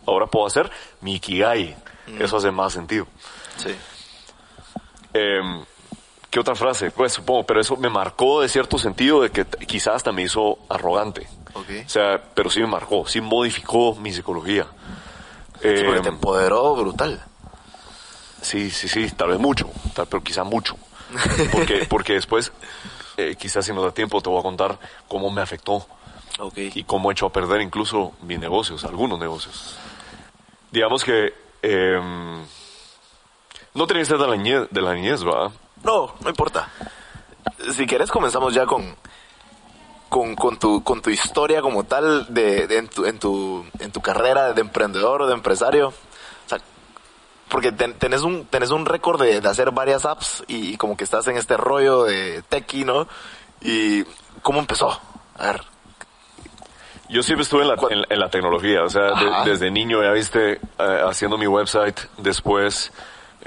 [0.06, 1.76] Ahora puedo hacer mi ikigai.
[2.18, 3.06] Eso hace más sentido.
[3.58, 3.76] Sí.
[5.18, 5.64] Eh,
[6.30, 6.90] ¿Qué otra frase?
[6.90, 10.58] Pues supongo, pero eso me marcó de cierto sentido de que quizás hasta me hizo
[10.68, 11.26] arrogante.
[11.54, 11.70] Ok.
[11.86, 14.66] O sea, pero sí me marcó, sí modificó mi psicología.
[15.62, 17.24] Sí, Eh, porque te empoderó brutal.
[18.42, 20.76] Sí, sí, sí, tal vez mucho, tal, pero quizá mucho.
[21.50, 22.52] Porque, porque después,
[23.16, 24.78] eh, quizás si nos da tiempo, te voy a contar
[25.08, 25.86] cómo me afectó
[26.38, 26.58] Ok.
[26.58, 29.76] y cómo he hecho a perder incluso mis negocios, algunos negocios.
[30.70, 31.98] Digamos que eh,
[33.78, 35.50] no tenía que ser de la niñez, de la niñez ¿verdad?
[35.84, 36.68] No, no importa.
[37.74, 38.94] Si quieres comenzamos ya con
[40.08, 43.92] con, con tu con tu historia como tal de, de en tu en tu en
[43.92, 45.88] tu carrera de emprendedor o de empresario.
[45.88, 46.58] O sea,
[47.48, 50.96] porque ten- tenés un tenés un récord de, de hacer varias apps y, y como
[50.96, 53.06] que estás en este rollo de techie, ¿no?
[53.60, 54.04] Y
[54.42, 54.90] cómo empezó?
[55.38, 55.62] A ver.
[57.10, 59.12] Yo siempre estuve en la, en, en la tecnología, o sea,
[59.44, 62.92] de- desde niño ya viste eh, haciendo mi website, después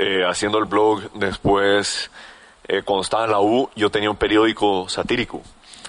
[0.01, 2.09] eh, haciendo el blog, después
[2.67, 5.41] eh, cuando estaba en la U yo tenía un periódico satírico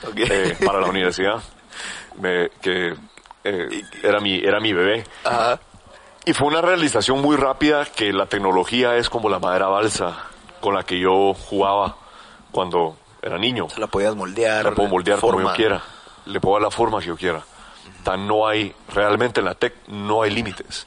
[0.06, 0.16] Ok.
[0.18, 1.42] eh, para la universidad,
[2.20, 2.94] me- que
[3.44, 5.04] eh, era mi era mi bebé.
[5.24, 5.58] Ajá.
[6.24, 10.16] Y fue una realización muy rápida que la tecnología es como la madera balsa
[10.60, 11.96] con la que yo jugaba
[12.52, 13.68] cuando era niño.
[13.70, 14.64] Se la podías moldear.
[14.64, 15.50] La puedo moldear como forma.
[15.50, 15.82] yo quiera.
[16.26, 17.42] Le puedo dar la forma que yo quiera.
[18.04, 20.86] Tan no hay, realmente en la tech no hay límites.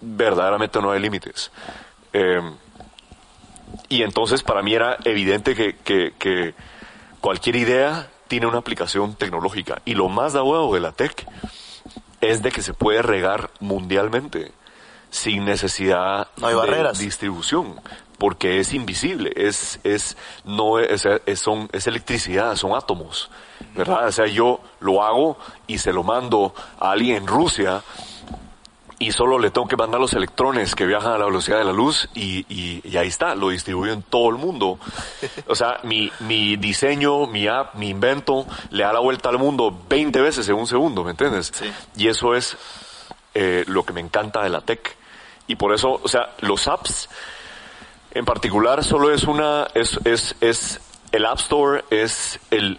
[0.00, 1.50] Verdaderamente no hay límites.
[2.12, 2.40] Eh,
[3.88, 6.54] y entonces para mí era evidente que, que- que
[7.20, 9.80] cualquier idea tiene una aplicación tecnológica.
[9.84, 11.26] Y lo más da huevo de la tech
[12.20, 14.52] es de que se puede regar mundialmente
[15.10, 16.98] sin necesidad No hay de barreras.
[16.98, 17.78] distribución
[18.16, 23.28] porque es invisible es es no es, es- son es electricidad son átomos
[23.74, 27.82] verdad o sea yo lo hago y se lo mando a alguien en Rusia
[29.02, 31.72] y solo le tengo que mandar los electrones que viajan a la velocidad de la
[31.72, 34.78] luz y, y- y ahí está, lo distribuyo en todo el mundo.
[35.48, 39.76] O sea, mi, mi diseño, mi app, mi invento le da la vuelta al mundo
[39.88, 41.52] 20 veces en un segundo, ¿me entiendes?
[41.54, 41.72] Sí.
[41.96, 42.56] Y eso es
[43.34, 44.96] eh, lo que me encanta de la tech.
[45.46, 47.08] Y por eso, o sea, los apps
[48.12, 50.80] en particular solo es una, es, es, es,
[51.12, 52.78] el App Store es el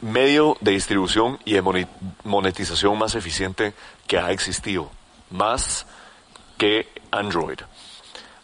[0.00, 1.86] medio de distribución y de
[2.24, 3.74] monetización más eficiente
[4.06, 4.90] que ha existido,
[5.34, 5.86] más
[6.56, 7.58] que Android.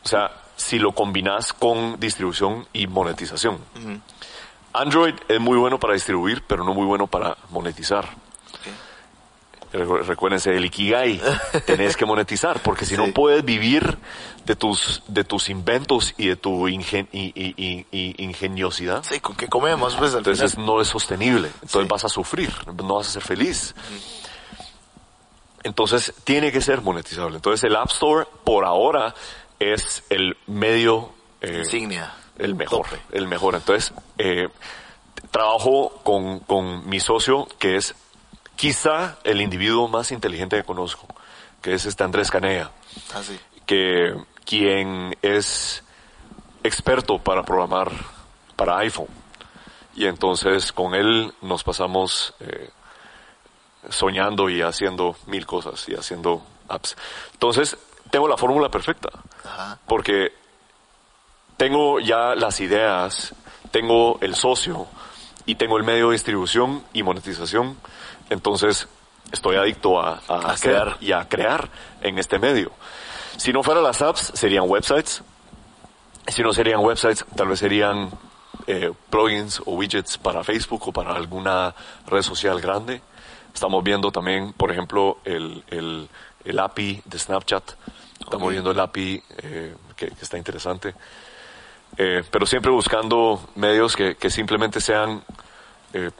[0.04, 3.58] O sea, si lo combinas con distribución y monetización.
[4.72, 8.08] Android es muy bueno para distribuir, pero no muy bueno para monetizar.
[9.72, 11.20] Recu- Recuérdense el Ikigai,
[11.66, 13.00] tenés que monetizar, porque si Sí.
[13.00, 13.98] no puedes vivir
[14.44, 19.20] de tus, de tus inventos y de tu ingen- y- y- y- y ingeniosidad, Sí,
[19.20, 19.94] ¿con qué comemos?
[19.94, 20.66] Pues entonces final?
[20.66, 21.88] no es sostenible, entonces Sí.
[21.88, 23.74] vas a sufrir, no vas a ser feliz.
[25.62, 27.36] Entonces tiene que ser monetizable.
[27.36, 29.14] Entonces el App Store por ahora
[29.58, 32.14] es el medio eh, Insignia.
[32.38, 33.00] el mejor, Tope.
[33.12, 33.54] el mejor.
[33.54, 34.48] Entonces eh,
[35.30, 37.94] trabajo con, con mi socio que es
[38.56, 41.06] quizá el individuo más inteligente que conozco,
[41.62, 42.70] que es este Andrés Canella
[43.14, 43.38] Ah, sí.
[43.66, 45.84] que quien es
[46.64, 47.90] experto para programar
[48.56, 49.06] para iPhone.
[49.94, 52.70] Y entonces con él nos pasamos eh,
[53.88, 56.96] soñando y haciendo mil cosas y haciendo apps.
[57.32, 57.76] Entonces
[58.10, 59.08] tengo la fórmula perfecta
[59.44, 59.78] Ajá.
[59.86, 60.32] porque
[61.56, 63.34] tengo ya las ideas,
[63.70, 64.86] tengo el socio
[65.46, 67.76] y tengo el medio de distribución y monetización.
[68.30, 68.88] Entonces
[69.32, 70.96] estoy adicto a, a A hacer crear.
[71.00, 71.68] y a crear
[72.02, 72.72] en este medio.
[73.36, 75.22] Si no fueran las apps, serían websites.
[76.26, 78.10] Si no serían websites, tal vez serían
[78.66, 81.74] eh, plugins o widgets para Facebook o para alguna
[82.06, 83.00] red social grande.
[83.54, 86.08] Estamos viendo también, por ejemplo, el, el,
[86.44, 87.72] el API de Snapchat.
[88.20, 88.50] Estamos Ok.
[88.52, 90.94] viendo el API eh, que, que está interesante.
[91.96, 95.22] Eh, pero siempre buscando medios que, que simplemente sean
[95.92, 96.10] eh,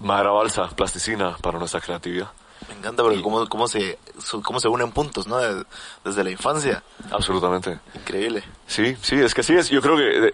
[0.00, 2.28] madera balsa, plasticina para nuestra creatividad.
[2.68, 3.98] Me encanta porque Y- cómo, cómo, se,
[4.42, 5.38] cómo se unen puntos, ¿no?
[5.38, 5.64] De-
[6.04, 6.82] desde la infancia.
[7.10, 7.78] Absolutamente.
[7.94, 8.42] Increíble.
[8.66, 10.32] Sí, sí, es que sí, es, yo creo que, eh,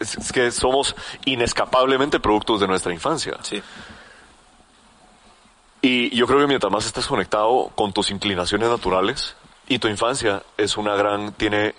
[0.00, 3.36] es que somos inescapablemente productos de nuestra infancia.
[3.42, 3.62] Sí.
[5.84, 9.36] Y yo creo que mientras más estás conectado con tus inclinaciones naturales,
[9.68, 11.74] y tu infancia es una gran, tiene,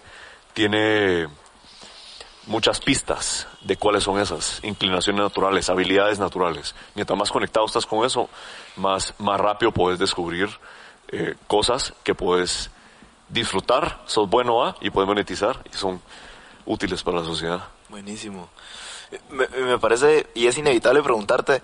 [0.54, 1.28] tiene
[2.46, 6.76] muchas pistas de cuáles son esas inclinaciones naturales, habilidades naturales.
[6.94, 8.30] Mientras más conectado estás con eso,
[8.76, 10.52] más, más rápido puedes descubrir
[11.08, 12.70] eh, cosas que puedes
[13.30, 16.00] disfrutar, sos bueno a y puedes monetizar y son
[16.68, 17.70] útiles para la sociedad.
[17.90, 18.50] Buenísimo.
[19.32, 21.64] Me, me parece, y es inevitable preguntarte,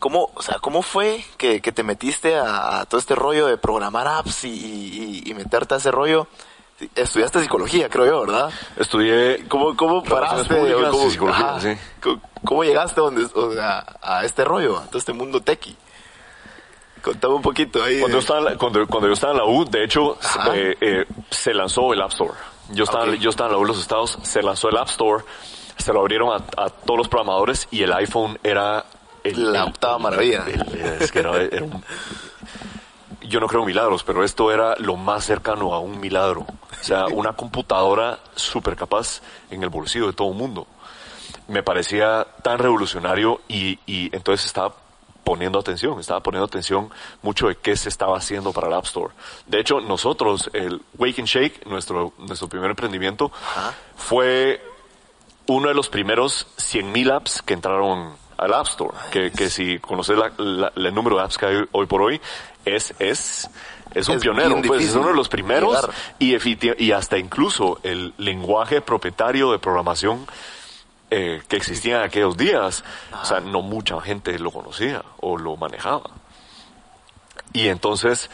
[0.00, 3.56] ¿cómo, o sea, ¿cómo fue que, que te metiste a, a todo este rollo de
[3.56, 6.26] programar apps y, y- y meterte a ese rollo?
[6.96, 8.50] Estudiaste psicología, creo yo, ¿verdad?
[8.78, 10.52] Estudié ¿Cómo, cómo paraste?
[10.54, 11.76] públicas cómo, psicología, sí.
[12.02, 15.76] ¿cómo, cómo llegaste donde, o sea, a este rollo, a todo este mundo tequi?
[17.02, 17.98] Contame un poquito ahí.
[18.00, 20.50] Cuando yo, estaba en la, cuando, cuando yo estaba en la U, de hecho, Ajá.
[20.54, 22.32] eh, eh, se lanzó el App Store.
[22.70, 23.14] Yo estaba, Ok.
[23.14, 25.24] yo estaba en la U de los Estados, se lanzó el App Store,
[25.78, 28.84] se lo abrieron a, a todos los programadores y el iPhone era...
[29.24, 30.44] el- La octava maravilla.
[30.46, 31.84] el- es que era- era un-
[33.22, 36.40] yo no creo en milagros, pero esto era lo más cercano a un milagro.
[36.42, 40.66] O sea, una computadora súper capaz en el bolsillo de todo el mundo.
[41.48, 44.74] Me parecía tan revolucionario y, y entonces estaba
[45.24, 46.90] poniendo atención, estaba poniendo atención
[47.22, 49.12] mucho de qué se estaba haciendo para el App Store.
[49.46, 53.74] De hecho, nosotros, el Wake and Shake, nuestro, nuestro primer emprendimiento, Ajá.
[53.96, 54.64] fue
[55.46, 58.96] uno de los primeros 100.000 apps que entraron al App Store.
[59.10, 62.20] Que, que si conoces la- la- el número de apps que hay hoy por hoy,
[62.64, 63.48] es, es,
[63.94, 64.60] es un Es pionero.
[64.66, 65.72] Pues es uno de los primeros
[66.18, 66.36] y,
[66.84, 70.26] y hasta incluso el lenguaje propietario de programación
[71.10, 72.84] eh, que existía en aquellos días,
[73.20, 76.08] o sea, no mucha gente lo conocía o lo manejaba.
[77.52, 78.30] Y entonces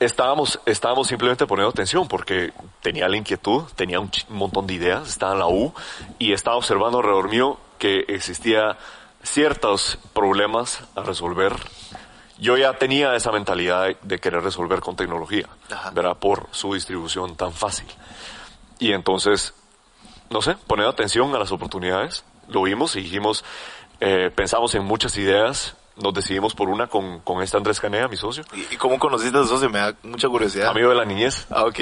[0.00, 5.08] estábamos, estábamos simplemente poniendo atención porque tenía la inquietud, tenía un, un montón de ideas,
[5.08, 5.74] estaba en la U
[6.18, 8.76] y estaba observando alrededor mío que existía
[9.22, 11.54] ciertos problemas a resolver.
[12.38, 15.90] Yo ya tenía esa mentalidad de, de querer resolver con tecnología, Ajá.
[15.90, 16.16] ¿verdad?
[16.18, 17.86] Por su distribución tan fácil.
[18.78, 19.54] Y entonces,
[20.30, 23.42] no sé, poniendo atención a las oportunidades, lo vimos y dijimos,
[24.00, 28.16] eh, pensamos en muchas ideas, nos decidimos por una con, con este Andrés Canea, mi
[28.18, 29.70] socio, ¿Y y cómo conociste a su socio?
[29.70, 30.68] Me da mucha curiosidad.
[30.68, 31.78] amigo de la niñez, Ah, ok.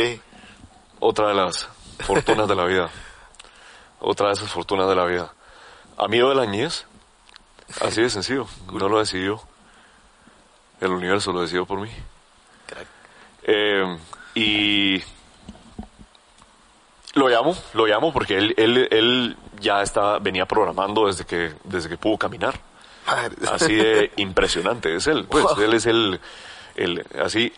[1.00, 2.90] otra de las fortunas de la vida.
[4.06, 5.32] Otra de esas fortunas de la vida.
[5.96, 6.86] Amigo de la niñez,
[7.80, 9.40] así de sencillo, no lo decidió.
[10.80, 11.90] El universo lo decidió por mí.
[13.44, 13.96] Eh,
[14.34, 15.02] y
[17.14, 21.88] lo llamo, lo llamo porque él, él, él ya está, venía programando desde que, desde
[21.88, 22.58] que pudo caminar.
[23.52, 25.26] Así de impresionante es él.
[25.28, 25.60] Pues Wow.
[25.60, 26.20] él es el,
[26.74, 27.52] el así,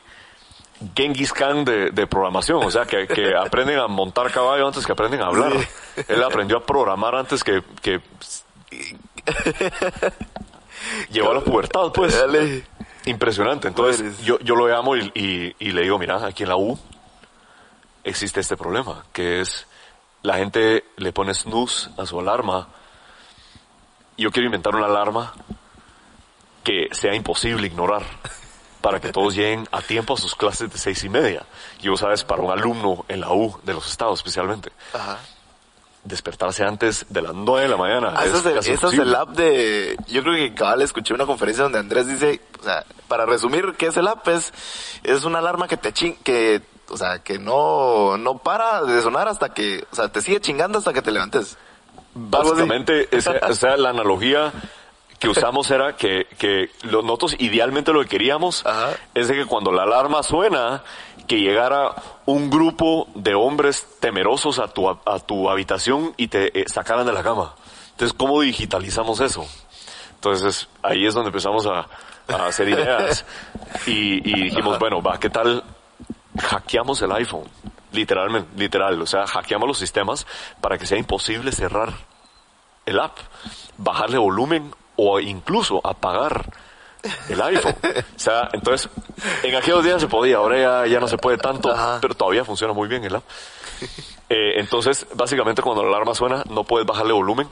[0.94, 2.64] Genghis Khan de, de programación.
[2.64, 5.52] O sea, que, que aprenden a montar caballo antes que aprenden a hablar.
[5.58, 6.02] Sí.
[6.08, 8.00] Él aprendió a programar antes que, que
[11.10, 12.18] llegó a la pubertad, pues.
[12.18, 12.64] Dale.
[13.06, 13.68] Impresionante.
[13.68, 16.78] Entonces, yo, yo lo llamo y, y- y le digo, mira, aquí en la U
[18.02, 19.66] existe este problema, que es
[20.22, 22.68] la gente le pone snooze a su alarma.
[24.18, 25.34] Yo quiero inventar una alarma
[26.64, 28.02] que sea imposible ignorar
[28.86, 31.44] para que todos lleguen a tiempo a sus clases de seis y media.
[31.82, 35.18] Y vos sabes, para un alumno en la U de los estados especialmente, Ajá.
[36.04, 38.12] despertarse antes de las nueve de la mañana.
[38.14, 39.02] Ah, es, el, casi ese es imposible.
[39.08, 39.96] el app de...
[40.06, 43.86] Yo creo que cabal escuché una conferencia donde Andrés dice, o sea, para resumir, ¿qué
[43.86, 44.28] es el app?
[44.28, 44.52] Es,
[45.02, 49.26] es una alarma que te ching, que, o sea, que no, no para de sonar
[49.26, 51.58] hasta que, o sea, te sigue chingando hasta que te levantes.
[52.14, 54.52] Básicamente, esa, o sea, la analogía
[55.18, 58.90] que usamos era que, que lo- nosotros idealmente lo que queríamos Ajá.
[59.14, 60.82] es de que cuando la alarma suena,
[61.26, 61.94] que llegara
[62.26, 67.12] un grupo de hombres temerosos a tu, a tu habitación y te eh, sacaran de
[67.12, 67.54] la cama.
[67.92, 69.46] Entonces, ¿cómo digitalizamos eso?
[70.16, 71.86] Entonces, ahí es donde empezamos a,
[72.28, 73.24] a hacer ideas
[73.86, 75.64] y, y dijimos, bueno, va, ¿qué tal
[76.38, 77.44] hackeamos el iPhone?
[77.92, 80.26] Literalmente, literal, o sea, hackeamos los sistemas
[80.60, 81.92] para que sea imposible cerrar
[82.84, 83.16] el app,
[83.78, 86.50] bajarle volumen o incluso apagar
[87.28, 87.76] el iPhone.
[87.82, 88.90] O sea, entonces,
[89.42, 91.98] en aquellos días se podía, ahora ya, ya no se puede tanto, Ajá.
[92.00, 93.24] pero todavía funciona muy bien el app.
[94.28, 97.48] Eh, entonces, básicamente cuando la alarma suena, no puedes bajarle volumen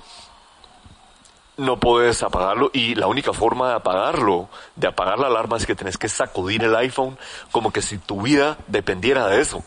[1.57, 5.74] no puedes apagarlo y la única forma de apagarlo, de apagar la alarma es que
[5.74, 7.16] tenés que sacudir el iPhone
[7.53, 9.62] como que si tu vida dependiera de eso.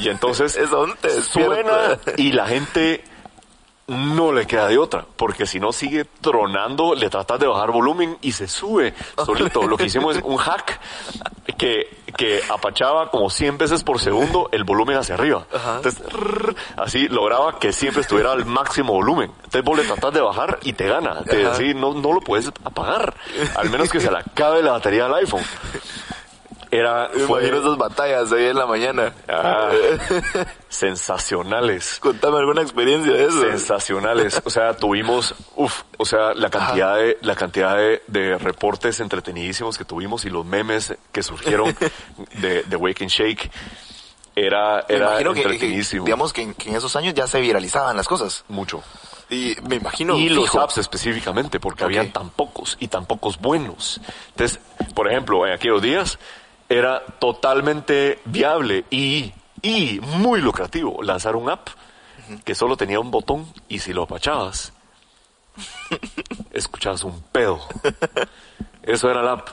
[0.00, 3.04] Y entonces Es donde te suena y la gente
[3.88, 8.18] no le queda de otra, porque si no sigue tronando, le tratas de bajar volumen
[8.20, 9.66] y se sube solito.
[9.66, 10.78] Lo que hicimos es un hack
[11.56, 15.46] que, que apachaba como 100 veces por segundo el volumen hacia arriba.
[15.76, 19.30] Entonces, rrr, así lograba que siempre estuviera al máximo volumen.
[19.44, 21.22] Entonces vos le tratas de bajar y te gana.
[21.24, 23.14] Te- así no, no lo puedes apagar,
[23.56, 25.42] al menos que se le acabe la batería del iPhone.
[26.70, 29.12] Era, Me fue, imagino esas batallas ahí en la mañana.
[29.28, 29.70] ah,
[30.68, 31.98] sensacionales.
[32.00, 33.40] Contame alguna experiencia de eso.
[33.40, 34.40] sensacionales.
[34.44, 39.78] O sea, tuvimos, uff, o sea, la cantidad de, la cantidad de, de reportes entretenidísimos
[39.78, 41.74] que tuvimos y los memes que surgieron
[42.34, 43.50] de, de Wake and Shake
[44.36, 46.04] era, Me era imagino que, que- entretenidísimo.
[46.04, 48.44] digamos que en, que en esos años ya se viralizaban las cosas.
[48.48, 48.82] mucho.
[49.30, 50.16] Y me imagino.
[50.16, 51.88] y los apps específicamente, porque Ok.
[51.88, 54.00] habían tan pocos y tan pocos buenos.
[54.30, 54.58] Entonces,
[54.94, 56.18] por ejemplo, en aquellos días
[56.68, 61.68] era totalmente viable y, y muy lucrativo lanzar un app
[62.44, 64.72] que solo tenía un botón y si lo apachabas,
[66.52, 67.60] escuchabas un pedo.
[68.82, 69.48] Eso era la app.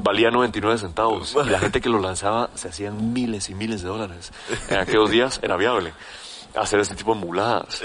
[0.00, 1.36] Valía 99 centavos.
[1.46, 4.32] Y la gente que lo lanzaba se hacían miles y miles de dólares.
[4.70, 5.92] En aquellos días era viable
[6.56, 7.80] hacer este tipo de muladas.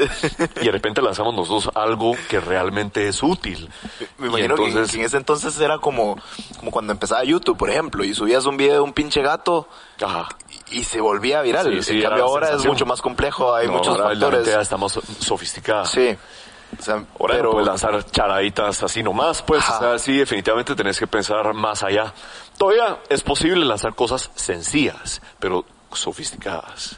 [0.62, 3.70] Y de repente lanzamos nosotros algo que realmente es útil.
[4.18, 6.18] Me imagino que- entonces, que, en ese entonces era como,
[6.60, 9.68] como cuando empezaba YouTube, por ejemplo, y subías un video de un pinche gato
[10.04, 10.28] ajá.
[10.72, 11.66] y, y se volvía viral.
[11.66, 14.28] Sí, sí, en cambio la ahora es mucho más complejo, hay No, muchos ahora La
[14.28, 14.48] factores.
[14.48, 15.86] está más so- sofisticada.
[15.86, 16.16] Sí.
[16.78, 19.78] O sea, Ahora pero no puedes lanzar charaditas así nomás, pues, Ajá.
[19.78, 22.14] o sea, sí, definitivamente tenés que pensar más allá.
[22.60, 26.98] Todavía es posible lanzar cosas sencillas, pero sofisticadas.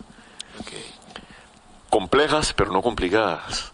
[1.92, 3.72] Complejas, pero no complicadas.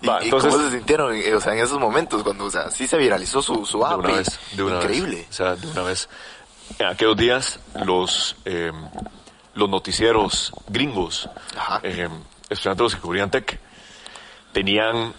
[0.00, 2.50] ¿Y, Va, y entonces, cómo se sintieron eh, o sea, en esos momentos cuando o
[2.50, 3.98] sea, sí se viralizó su, su de app?
[3.98, 5.16] una y- vez, de una Increíble.
[5.16, 5.26] vez.
[5.28, 6.08] O sea, de una vez.
[6.78, 8.72] En aquellos días, los, eh,
[9.54, 11.28] los noticieros gringos,
[11.82, 12.08] eh,
[12.48, 13.58] estudiantes los que cubrían tech,
[14.52, 15.12] tenían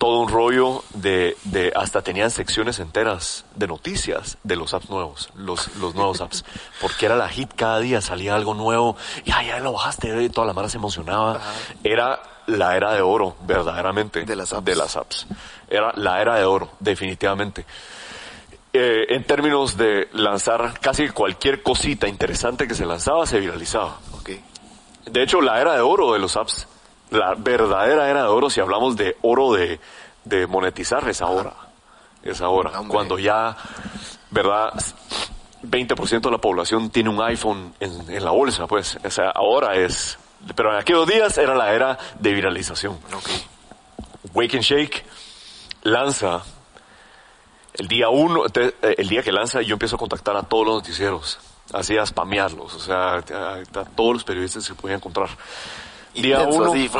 [0.00, 5.28] todo un rollo de, de, hasta tenían secciones enteras de noticias de los apps nuevos,
[5.34, 6.42] los, los nuevos apps,
[6.80, 8.96] porque era la hit cada día, salía algo nuevo,
[9.26, 11.42] y ah, ya lo bajaste, y toda la mara se emocionaba.
[11.84, 14.24] Era la era de oro, verdaderamente.
[14.24, 14.64] De las apps.
[14.64, 15.26] De las apps.
[15.68, 17.66] Era la era de oro, definitivamente.
[18.72, 23.98] Eh, en términos de lanzar casi cualquier cosita interesante que se lanzaba, se viralizaba.
[24.12, 24.30] Ok.
[25.04, 26.66] De hecho, la era de oro de los apps,
[27.10, 29.80] la verdadera era de oro, si hablamos de oro de,
[30.24, 31.52] de monetizar, es ahora.
[32.22, 32.78] Es ahora.
[32.78, 32.94] Hombre.
[32.94, 33.56] Cuando ya,
[34.30, 34.72] ¿verdad?
[35.62, 38.98] 20% de la población tiene un iPhone en, en la bolsa, pues.
[39.04, 40.18] O sea, ahora es.
[40.54, 42.98] Pero en aquellos días era la era de viralización.
[43.14, 43.28] Ok.
[44.34, 45.04] Wake and Shake
[45.82, 46.42] lanza
[47.74, 50.74] el día uno, eh, el día que lanza yo empiezo a contactar a todos los
[50.76, 51.38] noticieros,
[51.72, 55.28] así a spamearlos, o sea, a, a todos los periodistas que podía encontrar.
[56.22, 56.90] Día uno, así,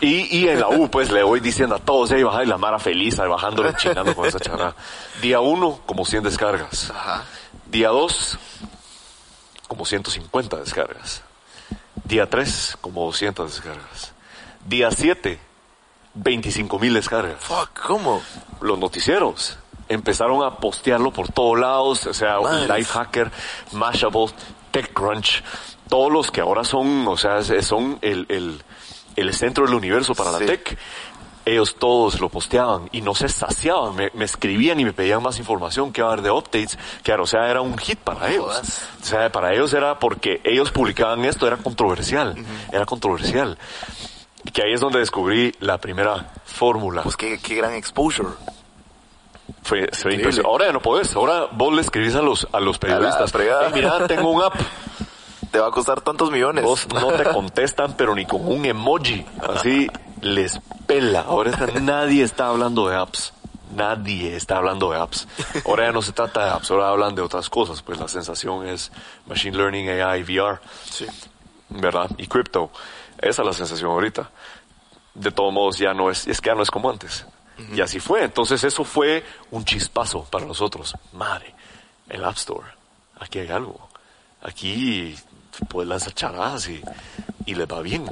[0.00, 2.58] y, y en la U pues le voy diciendo a todos, ahí baja y la
[2.58, 4.74] Mara feliz, ahí bajándole, chingando con esa charada.
[5.22, 6.90] Día uno, como 100 descargas.
[6.90, 7.24] Ajá.
[7.70, 8.38] Día 2,
[9.68, 11.22] como 150 descargas.
[12.04, 14.12] Día 3, como 200 descargas.
[14.66, 15.38] Día 7,
[16.14, 17.36] 25 mil descargas.
[17.38, 18.22] Fuck, ¿cómo?
[18.60, 19.58] Los noticieros
[19.88, 22.68] empezaron a postearlo por todos lados, o sea, Madres.
[22.68, 23.30] Lifehacker,
[23.72, 24.26] Mashable,
[24.70, 25.42] TechCrunch,
[25.90, 28.62] todos los que ahora son, o sea, son el, el,
[29.16, 30.40] el centro del universo para Sí.
[30.40, 30.78] la tech.
[31.46, 35.38] Ellos todos lo posteaban y no se saciaban, me, me escribían y me pedían más
[35.38, 38.44] información que haber de updates, que o sea, era un hit para ellos.
[38.44, 38.88] jodas.
[39.00, 42.36] O sea, para ellos era porque ellos publicaban esto, era controversial,
[42.72, 43.58] era controversial.
[44.44, 47.02] Y que ahí es donde descubrí la primera fórmula.
[47.02, 48.28] Pues qué, qué gran exposure.
[49.62, 50.46] Fue, fue impresionante.
[50.48, 51.14] Ahora ya no podés.
[51.16, 53.32] Ahora vos le escribís a los, a los periodistas.
[53.32, 53.64] fregada.
[53.66, 54.54] "Hey, mira, tengo un app.
[55.50, 56.64] Te va a costar tantos millones.
[56.64, 59.24] Vos no te contestan, pero ni con un emoji.
[59.48, 59.88] Así
[60.20, 61.20] les pela.
[61.22, 63.32] Ahora está- nadie está hablando de apps.
[63.74, 65.28] Nadie está hablando de apps.
[65.64, 67.82] Ahora ya no se trata de apps, ahora hablan de otras cosas.
[67.82, 68.90] Pues la sensación es
[69.26, 70.58] Machine Learning, AI, VR.
[70.90, 71.06] Sí.
[71.68, 72.10] ¿verdad?
[72.18, 72.70] Y crypto.
[73.18, 74.28] Esa es la sensación ahorita.
[75.14, 77.24] De todos modos, ya no es, es que ya no es como antes.
[77.72, 78.24] Y así fue.
[78.24, 80.94] Entonces eso fue un chispazo para nosotros.
[81.12, 81.54] Madre,
[82.08, 82.66] el App Store.
[83.20, 83.88] Aquí hay algo.
[84.42, 85.14] Aquí
[85.68, 86.82] puedes lanzar charadas y,
[87.46, 88.06] y les va bien.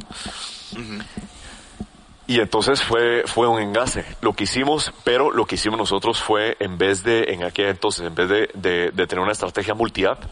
[2.26, 4.04] Y entonces fue, fue un engace.
[4.20, 8.06] Lo que hicimos, pero lo que hicimos nosotros fue, en vez de, en aquel entonces,
[8.06, 10.24] en vez de, de, de tener una estrategia multi-app,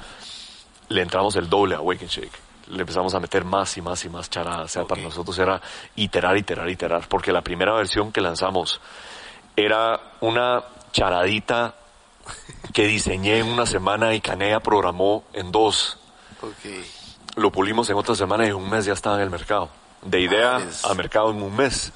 [0.88, 2.38] le entramos el doble a Wake and Shake.
[2.68, 4.64] Le empezamos a meter más y más y más charadas.
[4.64, 5.60] O sea, para nosotros era
[5.94, 7.08] iterar, iterar, iterar.
[7.08, 8.80] Porque la primera versión que lanzamos
[9.56, 11.76] era una charadita
[12.74, 15.98] que diseñé en una semana y Canea programó en dos.
[16.42, 16.66] Ok.
[17.36, 19.68] Lo pulimos en otra semana y en un mes ya estaba en el mercado.
[20.02, 21.92] De idea a mercado en un mes.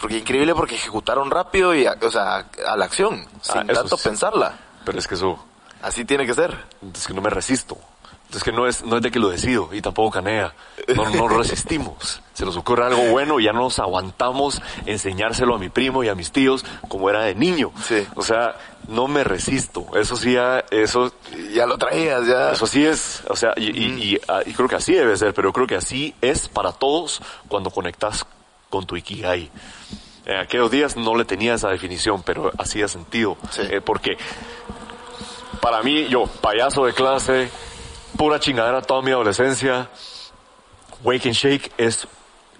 [0.00, 3.80] Porque increíble porque ejecutaron rápido y, a- o sea, a la acción, sin Ah, eso
[3.80, 4.08] tanto sí.
[4.08, 4.54] pensarla.
[4.84, 5.38] Pero es que eso,
[5.82, 6.64] Así tiene que ser.
[6.94, 7.78] es que no me resisto.
[8.34, 10.54] Es que no es, no es de que lo decido y tampoco canea.
[10.94, 12.20] No, no resistimos.
[12.32, 16.14] Se nos ocurre algo bueno y ya nos aguantamos enseñárselo a mi primo y a
[16.14, 17.70] mis tíos como era de niño.
[17.86, 18.06] Sí.
[18.16, 18.56] O sea,
[18.88, 19.86] no me resisto.
[19.94, 21.12] Eso sí, ya- eso,
[21.52, 22.50] Ya lo traías, ya.
[22.52, 25.52] eso sí es, o sea, y, y- y, y creo que así debe ser, pero
[25.52, 28.26] creo que así es para todos cuando conectas
[28.68, 29.50] con tu Ikigai.
[30.26, 33.36] En aquellos días no le tenía esa definición, pero hacía sentido.
[33.50, 33.62] Sí.
[33.70, 34.16] Eh, porque
[35.60, 37.50] para mí, yo, payaso de clase,
[38.16, 39.88] pura chingadera toda mi adolescencia,
[41.02, 42.06] Wake and Shake es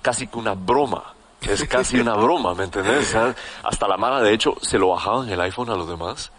[0.02, 1.14] casi que una broma.
[1.40, 3.14] Es casi una broma, ¿me entendés?
[3.62, 6.32] Hasta la mala, de hecho, se lo bajaban el iPhone a los demás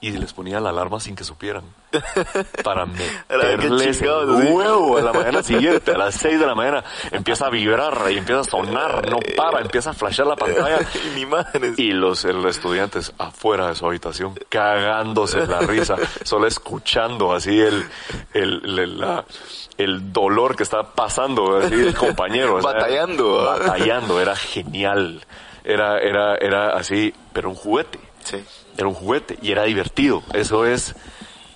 [0.00, 1.64] y les ponía la alarma sin que supieran.
[2.64, 4.08] Para meterles el
[4.52, 6.84] huevo a la mañana siguiente, a las 6 de la mañana.
[7.10, 10.78] Empieza a vibrar y empieza a sonar, no para, empieza a flashear la pantalla.
[11.76, 17.84] y los, los estudiantes afuera de su habitación, cagándose la risa, solo escuchando así el,
[18.34, 19.24] el, el, la-
[19.78, 22.56] el dolor que está pasando, así el compañero.
[22.56, 23.44] o sea, Batallando.
[23.44, 25.24] Batallando, era genial.
[25.64, 27.98] Era, era, era así, pero un juguete.
[28.22, 28.44] Sí.
[28.76, 30.22] Era un juguete y era divertido.
[30.34, 30.94] Eso es,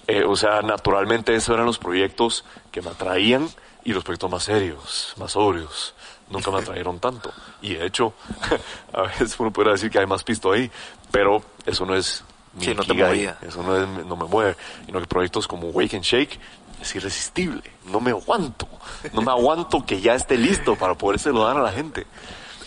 [0.06, 3.48] eh, o sea, naturalmente esos eran los proyectos que me atraían
[3.84, 5.94] y los proyectos más serios, más sobrios.
[6.28, 7.32] Nunca me atrayeron tanto.
[7.62, 8.12] Y de hecho,
[8.92, 10.70] a veces uno puede decir que hay más pisto ahí,
[11.10, 13.38] pero eso no es mi Sí, no te ikigai, movía.
[13.42, 14.56] Eso no, es, no me mueve.
[14.86, 16.38] Sino que proyectos como Wake and Shake
[16.80, 17.62] es irresistible.
[17.84, 18.68] No me aguanto.
[19.12, 22.06] No me aguanto que ya esté listo para podérselo dar a la gente.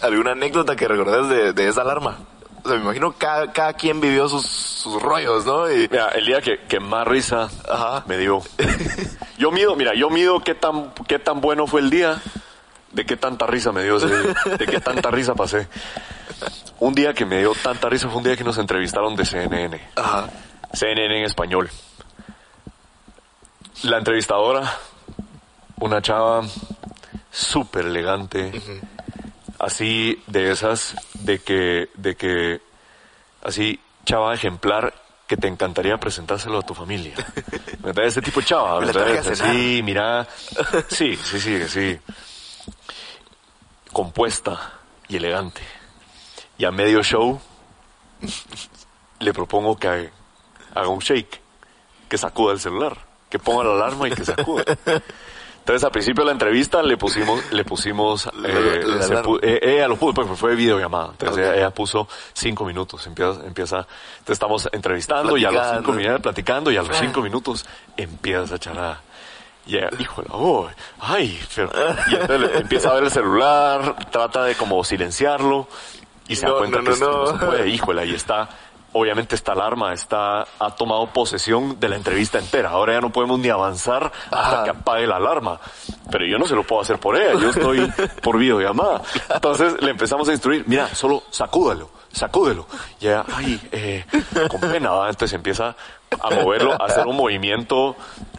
[0.02, 2.20] ¿Alguna anécdota que recordás de, de esa alarma?
[2.64, 5.72] O sea, me imagino cada, cada quien vivió sus, sus rollos, ¿no?
[5.72, 8.04] Y, Mira, el día que, que más risa Ajá.
[8.08, 8.42] me dio.
[9.38, 12.22] Yo mido, mira, yo mido qué tan, qué tan bueno fue el día,
[12.92, 15.68] de qué tanta risa me dio ese día, de qué tanta risa pasé.
[16.80, 19.82] Un día que me dio tanta risa fue un día que nos entrevistaron de CNN.
[19.96, 20.30] Ajá.
[20.74, 21.70] CNN en español.
[23.84, 24.78] La entrevistadora,
[25.80, 26.42] una chava
[27.32, 28.52] súper elegante,
[29.60, 32.62] así de esas, de que, de que,
[33.44, 34.94] así, chava ejemplar
[35.28, 37.14] que te encantaría presentárselo a tu familia.
[37.84, 38.08] ¿Me entiendes?
[38.08, 39.36] Ese tipo de chava, cenar.
[39.36, 40.28] Sí, mira,
[40.88, 42.00] sí, sí, sí, sí.
[43.94, 45.62] Compuesta y elegante.
[46.58, 47.40] Y a medio show
[49.20, 50.10] le propongo que
[50.74, 51.42] haga un shake,
[52.08, 52.98] que sacuda el celular,
[53.30, 54.64] que ponga la alarma y que sacuda.
[55.70, 58.32] Entonces al principio de la entrevista le pusimos, le pusimos, eh,
[58.88, 59.30] La- la se alarma.
[59.30, 61.10] pu- eh, ella lo puso, pues fue videollamada.
[61.12, 65.92] Entonces ella, ella puso cinco minutos, empieza, empieza, entonces estamos entrevistando y a los cinco
[65.92, 69.02] minutos platicando y a los cinco minutos empieza esa charada.
[69.68, 70.68] Y ella, híjole, oh,
[71.02, 71.70] ay, pero,
[72.10, 75.68] y entonces empieza a ver el celular, trata de como silenciarlo
[76.28, 77.28] y se No, da cuenta no, que no.
[77.28, 78.50] se puede, híjole, ahí está.
[78.94, 82.70] Obviamente esta alarma está, ha tomado posesión de la entrevista entera.
[82.70, 85.60] Ahora ya no podemos ni avanzar hasta que apague la alarma.
[86.12, 87.92] Pero yo no se lo puedo hacer por ella, yo estoy
[88.24, 89.02] por videollamada.
[89.34, 92.66] Entonces le empezamos a instruir, mira, solo sacúdalo, sacúdelo.
[93.00, 94.06] Y ella, ay, eh,
[94.50, 95.10] con pena, ¿va?
[95.10, 95.76] entonces empieza
[96.20, 97.96] a moverlo, a hacer un movimiento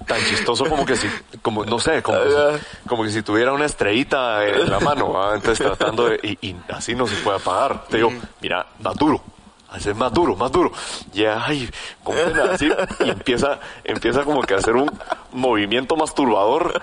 [0.07, 1.09] tan chistoso como que si,
[1.43, 5.13] como, no sé, como, que si, como que si tuviera una estrellita en la mano,
[5.13, 5.37] ¿va?
[5.37, 7.85] entonces tratando de, y, y así no se puede apagar.
[7.85, 9.23] Te digo, mira, más duro,
[9.71, 10.73] hacer más duro, más duro.
[11.12, 11.68] Y ella, ay,
[12.05, 12.71] pena, así,
[13.05, 14.91] y empieza, empieza como que a hacer un
[15.33, 16.81] movimiento masturbador.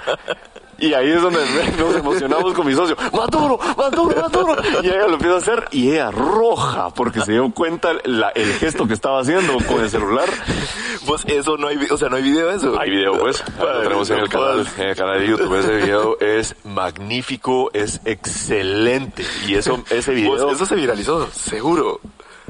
[0.80, 1.40] Y ahí es donde
[1.80, 2.96] nos emocionamos con mi socio.
[3.12, 3.58] ¡Más duro!
[3.76, 4.22] ¡Más duro!
[4.22, 4.56] ¡Más duro!
[4.84, 8.54] Y ella lo empieza a hacer y ella roja porque se dio cuenta la- el
[8.54, 10.30] gesto que estaba haciendo con el celular.
[11.08, 12.80] Pues eso no hay, o sea, no hay video de eso.
[12.80, 13.44] Hay video, pues.
[13.60, 15.56] Lo tenemos en el canal, en el canal de YouTube.
[15.56, 19.26] Ese video es magnífico, es excelente.
[19.48, 20.30] Y eso, ese video...
[20.46, 22.00] Pues eso se viralizó, seguro.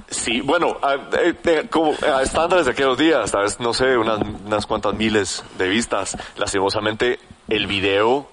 [0.09, 0.77] Sí, bueno,
[1.21, 5.67] eh, eh, como a estándares de aquellos días, no sé, unas, unas cuantas miles de
[5.67, 6.17] vistas.
[6.37, 8.29] Lastimosamente, el video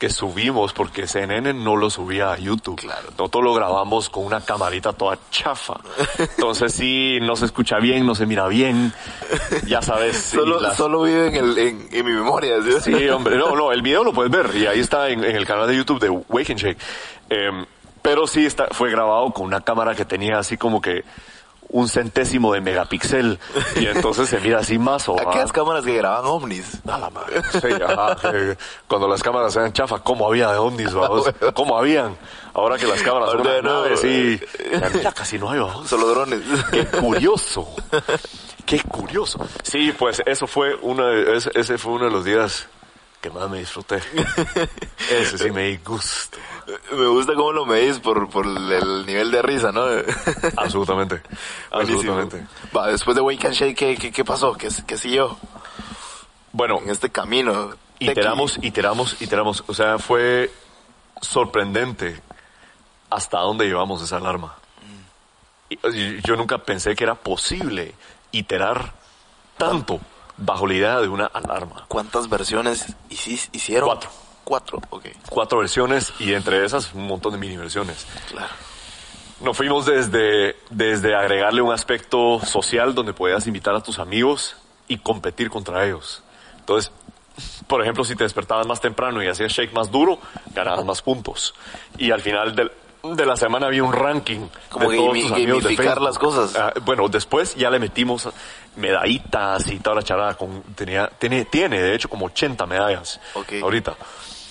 [0.00, 2.80] que subimos, porque CNN no lo subía a YouTube.
[2.80, 3.10] Claro.
[3.16, 5.74] Nosotros lo grabamos con una camarita toda chafa.
[6.18, 8.92] Entonces sí, no se escucha bien, no se mira bien.
[9.68, 10.16] Ya sabes.
[10.16, 12.56] Solo, las- solo vive en, el, en, en mi memoria.
[12.62, 12.72] ¿sí?
[12.96, 15.46] Sí, hombre, no, no, el video lo puedes ver y ahí está en, en el
[15.46, 16.78] canal de YouTube de Wake and Shake.
[18.02, 21.04] Pero sí está, fue grabado con una cámara que tenía así como que
[21.72, 23.38] un centésimo de megapíxel
[23.76, 26.80] y entonces se mira así más o Aquellas cámaras que graban ovnis.
[26.86, 27.42] a la madre.
[27.50, 31.32] Sí, ajá, que cuando las cámaras eran chafa, ¿cómo había de ovnis, vamos?
[31.54, 32.16] ¿Cómo habían?
[32.52, 33.62] Ahora que las cámaras son no.
[33.62, 34.38] naves y...
[34.70, 35.88] Ya, mira, casi no hay, vamos.
[35.88, 36.40] Solo drones.
[36.70, 37.66] Qué curioso.
[38.66, 39.38] Qué curioso.
[39.62, 42.68] Sí, pues eso fue uno de, ese, ese fue uno de los días
[43.22, 44.02] que más me disfruté.
[45.10, 46.38] Ese sí me di gusto.
[46.90, 49.84] Me gusta cómo lo medís por, por el nivel de risa, ¿no?
[50.56, 51.22] Absolutamente.
[51.72, 52.14] Buenísimo.
[52.14, 52.46] Absolutamente.
[52.76, 54.54] Va, después de Wake and Shake, ¿qué, qué, qué pasó?
[54.54, 55.38] ¿Qué, ¿Qué siguió
[56.52, 57.70] Bueno, en este camino?
[58.00, 59.64] iteramos, iteramos, iteramos.
[59.68, 60.50] O sea, fue
[61.20, 62.20] sorprendente
[63.08, 64.56] hasta dónde llevamos esa alarma.
[65.70, 67.94] Y yo nunca pensé que era posible
[68.32, 68.92] iterar
[69.56, 70.00] tanto
[70.36, 71.84] bajo la idea de una alarma.
[71.88, 73.88] ¿Cuántas versiones hicieron?
[73.88, 74.10] Cuatro.
[74.44, 75.06] Cuatro, ok.
[75.28, 78.06] Cuatro versiones y entre esas un montón de mini versiones.
[78.28, 78.52] Claro.
[79.40, 84.56] Nos fuimos desde, desde agregarle un aspecto social donde podías invitar a tus amigos
[84.88, 86.22] y competir contra ellos.
[86.58, 86.92] Entonces,
[87.66, 90.18] por ejemplo, si te despertabas más temprano y hacías shake más duro,
[90.54, 91.54] ganabas más puntos.
[91.98, 92.72] Y al final del-
[93.02, 96.02] de la semana había un ranking Como de todos tus amigos de Facebook.
[96.02, 96.56] las cosas.
[96.56, 98.28] Ah, bueno, después ya le metimos
[98.76, 100.34] medallitas y toda la charada.
[100.34, 103.54] Con, tenía, tiene, tiene, de hecho, como 80 medallas Ok.
[103.62, 103.94] ahorita.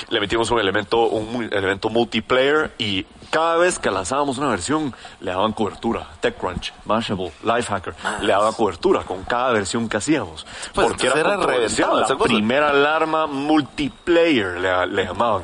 [0.10, 5.32] Le metimos un elemento, un elemento multiplayer y cada vez que lanzábamos una versión le
[5.32, 6.08] daban cobertura.
[6.20, 10.45] TechCrunch, Mashable, Lifehacker, le daba cobertura con cada versión que hacíamos.
[10.74, 15.43] Pues porque era reventado La primera alarma multiplayer le, le llamaban.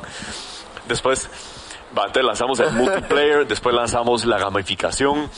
[0.88, 1.30] Después,
[1.96, 5.30] va, entonces lanzamos el multiplayer, después lanzamos la gamificación.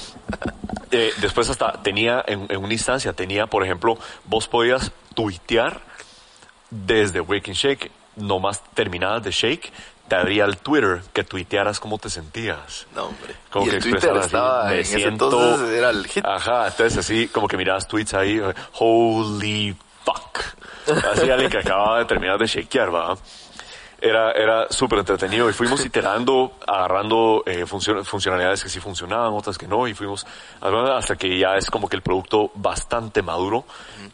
[0.93, 5.81] Eh, después hasta tenía, en, en una instancia, tenía, por ejemplo, vos podías tuitear
[6.71, 9.73] desde Wake and Shake, nomás terminadas de Shake,
[10.09, 12.87] te abría el Twitter que tuitearas cómo te sentías.
[12.95, 13.35] No, hombre.
[13.51, 14.37] Como y que el Twitter así,
[14.81, 16.25] ese siento- entonces era el hit.
[16.27, 18.41] Ajá, entonces así como que mirabas tweets ahí,
[18.79, 20.41] holy fuck.
[21.13, 23.17] Así alguien que acababa de terminar de shakear, va.
[24.03, 29.59] Era, era súper entretenido y fuimos iterando, agarrando eh, funcio- funcionalidades que sí funcionaban, otras
[29.59, 30.27] que no, y fuimos
[30.61, 33.65] hasta que ya es como que el producto bastante maduro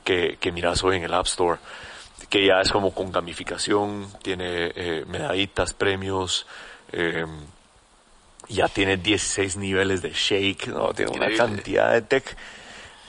[0.03, 1.59] que, que miras hoy en el App Store,
[2.29, 6.47] que ya es como con gamificación, tiene eh, medallitas, premios,
[6.91, 7.25] eh,
[8.49, 12.37] ya tiene 16 niveles de shake, no, tiene una cantidad de tech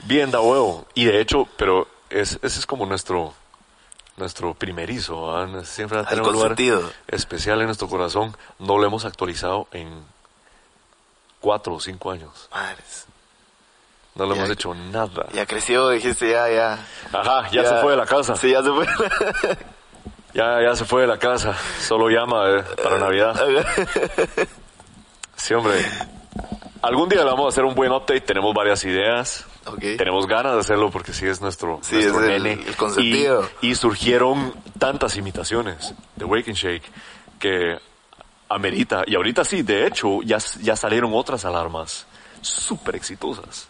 [0.04, 0.86] bien da huevo.
[0.94, 3.34] Y de hecho, pero es, ese es como nuestro
[4.18, 5.64] nuestro primerizo, ¿verdad?
[5.64, 6.54] siempre va a tener un lugar
[7.06, 8.36] especial en nuestro corazón.
[8.58, 10.02] No lo hemos actualizado en
[11.40, 12.48] cuatro o cinco años.
[12.52, 13.06] Madres.
[14.14, 15.26] No Ya- hemos hecho nada.
[15.32, 16.84] Ya creció, dijiste, ya, ya.
[17.12, 18.34] Ajá, ya, se fue de la casa.
[18.36, 18.86] Sí, ya se fue.
[20.34, 21.56] Ya, ya se fue de la casa.
[21.80, 23.34] Solo llama eh, para Navidad.
[25.36, 25.84] Sí, hombre.
[26.82, 28.20] Algún día le vamos a hacer un buen update.
[28.20, 29.46] Tenemos varias ideas.
[29.76, 32.62] Tenemos ganas de hacerlo porque sí es nuestro, Sí, nuestro es el- nene.
[32.66, 33.48] el consentido.
[33.60, 36.82] Y, y surgieron tantas imitaciones de Wake and Shake
[37.38, 37.78] que
[38.48, 39.02] amerita.
[39.06, 42.06] Y ahorita sí, de hecho, ya, ya salieron otras alarmas
[42.40, 43.68] súper exitosas.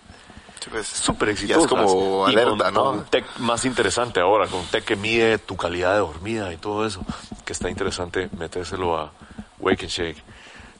[0.60, 1.62] Sí, pues, Súper Ya exitosas.
[1.64, 2.84] es como Y alerta, con, ¿no?
[2.84, 6.84] con tech más interesante ahora, con tech que mide tu calidad de dormida y todo
[6.86, 7.00] eso,
[7.44, 9.12] que está interesante metérselo a
[9.60, 10.22] Wake and Shake.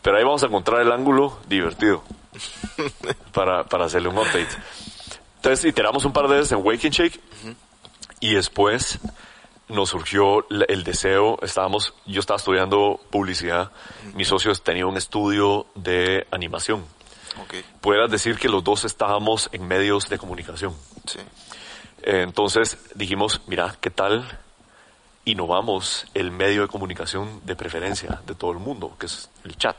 [0.03, 2.03] Pero ahí vamos a encontrar el ángulo divertido
[3.33, 4.49] para, para hacerle un update.
[5.39, 7.21] Entonces iteramos un par de veces en Wake and Shake
[8.21, 8.99] y después
[9.69, 13.71] nos surgió el deseo, estábamos, yo estaba estudiando publicidad,
[14.15, 16.85] mis socios tenían un estudio de animación.
[17.41, 20.75] Ok, Pudieras decir que los dos estábamos en medios de comunicación.
[21.07, 21.21] sí.
[22.03, 24.39] Entonces dijimos, mira, ¿qué tal
[25.25, 29.77] innovamos el medio de comunicación de preferencia de todo el mundo, que es el chat?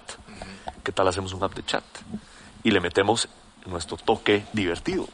[0.83, 1.83] ¿Qué tal hacemos un app de chat?
[2.63, 3.27] Y le metemos
[3.65, 5.07] nuestro toque divertido.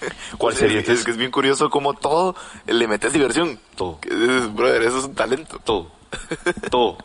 [0.38, 2.34] ¿Cuál sería es, es que es bien curioso cómo todo
[2.66, 3.58] le metes diversión.
[3.76, 3.98] Todo.
[4.02, 5.58] Es- brother, eso es un talento.
[5.64, 5.90] Todo.
[6.70, 6.98] Todo.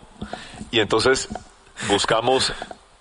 [0.71, 1.27] Y entonces
[1.87, 2.51] buscamos,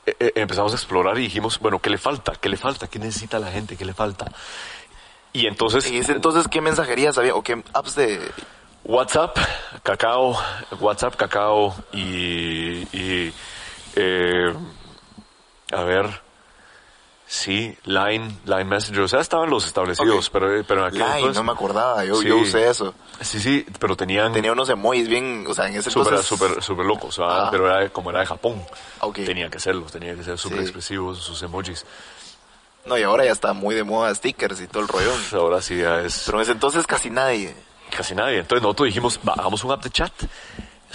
[0.06, 2.32] eh, eh, empezamos a explorar y dijimos, bueno, ¿qué le falta?
[2.40, 2.86] ¿Qué le falta?
[2.88, 3.76] ¿Qué necesita la gente?
[3.76, 4.30] ¿Qué le falta?
[5.32, 5.86] Y entonces...
[5.86, 7.34] En ese entonces, ¿qué mensajerías había?
[7.34, 8.20] ¿O qué apps de...?
[8.86, 9.38] WhatsApp,
[9.82, 10.36] Cacao,
[10.78, 13.32] WhatsApp, Cacao y, y
[13.96, 14.54] eh,
[15.72, 16.20] a ver,
[17.34, 21.36] sí, Line, Line Messenger, o sea, estaban los establecidos, pero, pero en aquel Line, entonces-
[21.36, 22.04] no me acordaba.
[22.04, 22.28] Yo, Sí.
[22.28, 22.94] yo usé eso.
[23.20, 25.44] Sí, sí, pero tenían Tenía unos emojis bien...
[25.48, 27.46] O sea, en ese súper, súper, súper locos, ¿verdad?
[27.46, 27.48] Ah.
[27.50, 28.62] pero era, como era de Japón,
[29.00, 29.16] Ok.
[29.24, 30.64] tenía que serlos, tenía que ser súper Sí.
[30.64, 31.84] expresivos sus emojis.
[32.86, 35.18] No, y ahora ya está muy de moda stickers y todo el rollón.
[35.32, 37.54] Ahora sí ya es Pero en ese entonces casi nadie.
[37.96, 38.38] casi nadie.
[38.40, 40.12] Entonces nosotros dijimos, va, hagamos un app de chat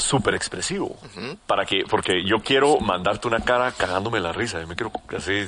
[0.02, 0.98] súper expresivo.
[1.46, 4.60] para que, porque yo quiero mandarte una cara cagándome la risa.
[4.60, 5.42] Yo me quiero así.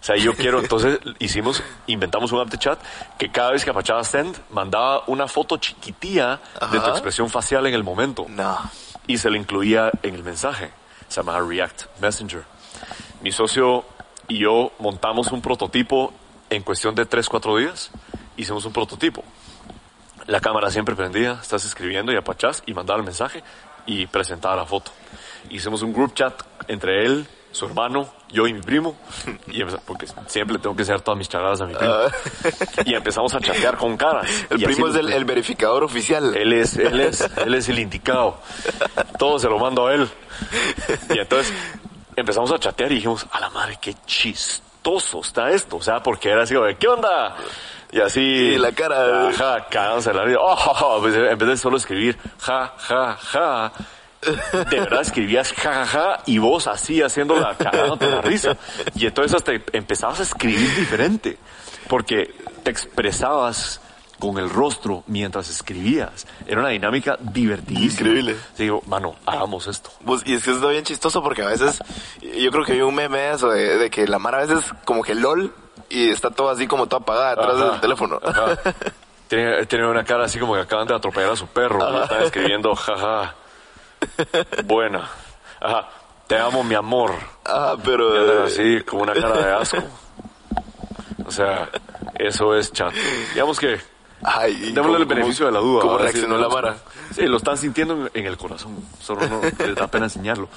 [0.00, 0.60] O sea, yo quiero.
[0.60, 2.78] Entonces hicimos, inventamos un app de chat
[3.18, 6.40] que cada vez que apachaba send, mandaba una foto chiquitía
[6.72, 8.26] de tu expresión facial en el momento.
[8.28, 8.58] No.
[9.06, 10.70] Y se le incluía en el mensaje.
[11.08, 12.44] Se llamaba React Messenger.
[13.22, 13.84] Mi socio
[14.28, 16.12] y yo montamos un prototipo
[16.50, 17.90] en cuestión de 3, 4 días.
[18.36, 19.24] Hicimos un prototipo.
[20.26, 23.42] La cámara siempre prendida, estás escribiendo y apachás y mandaba el mensaje
[23.88, 24.92] y presentaba la foto.
[25.50, 28.96] Hicimos un group chat entre él, su hermano, yo y mi primo,
[29.46, 31.94] y porque siempre tengo que enseñar todas mis chagadas a mi primo.
[32.84, 34.28] Y empezamos a chatear con caras.
[34.50, 36.36] El primo es el, el verificador oficial.
[36.36, 38.38] él es, él es, él es el indicado.
[39.18, 40.08] Todo se lo mando a él.
[41.08, 41.52] Y entonces
[42.14, 45.76] empezamos a chatear y dijimos, a la madre, qué chistoso está esto.
[45.76, 47.36] O sea, porque era así, ¿qué onda?
[47.90, 48.20] Y así.
[48.20, 49.28] Y la cara.
[49.28, 50.38] Ajá, cagándose la risa.
[50.40, 51.00] Oh, ja, ja.
[51.00, 53.72] Pues, en vez de solo escribir, ja, ja, ja.
[54.70, 58.56] De verdad escribías ja, ja, ja, y vos así haciéndola cagándote la risa.
[58.96, 61.38] Y entonces hasta empezabas a escribir diferente.
[61.88, 62.34] Porque
[62.64, 63.80] te expresabas
[64.18, 66.26] con el rostro mientras escribías.
[66.46, 68.08] Era una dinámica divertidísima.
[68.08, 68.36] Increíble.
[68.54, 69.90] Sí, digo, mano, hagamos esto.
[70.04, 71.78] Pues, y es que está bien chistoso porque a veces,
[72.20, 74.64] yo creo que vi un meme de eso, de, de que la Mara a veces
[74.84, 75.54] como que LOL
[75.90, 78.20] y está todo así como todo apagada Ajá, del teléfono.
[78.24, 78.58] ajá.
[79.28, 82.02] Tiene, tiene una cara así como que acaban de atropellar a su perro.
[82.02, 83.34] Están escribiendo, jaja.
[84.64, 85.08] Buena.
[85.60, 85.88] Ajá.
[86.26, 87.12] Te amo, mi amor.
[87.44, 88.42] Ah, pero...
[88.42, 89.78] eh, así, con una cara de asco.
[91.26, 91.68] O sea,
[92.14, 92.92] eso es chat.
[93.34, 93.78] Digamos que
[94.22, 95.82] Ay, démosle cómo- el beneficio de la duda.
[95.82, 96.76] ¿Cómo reaccionó la Mara?
[97.14, 98.76] Sí, lo están sintiendo en, en el corazón.
[99.00, 100.48] Solo no les da pena enseñarlo.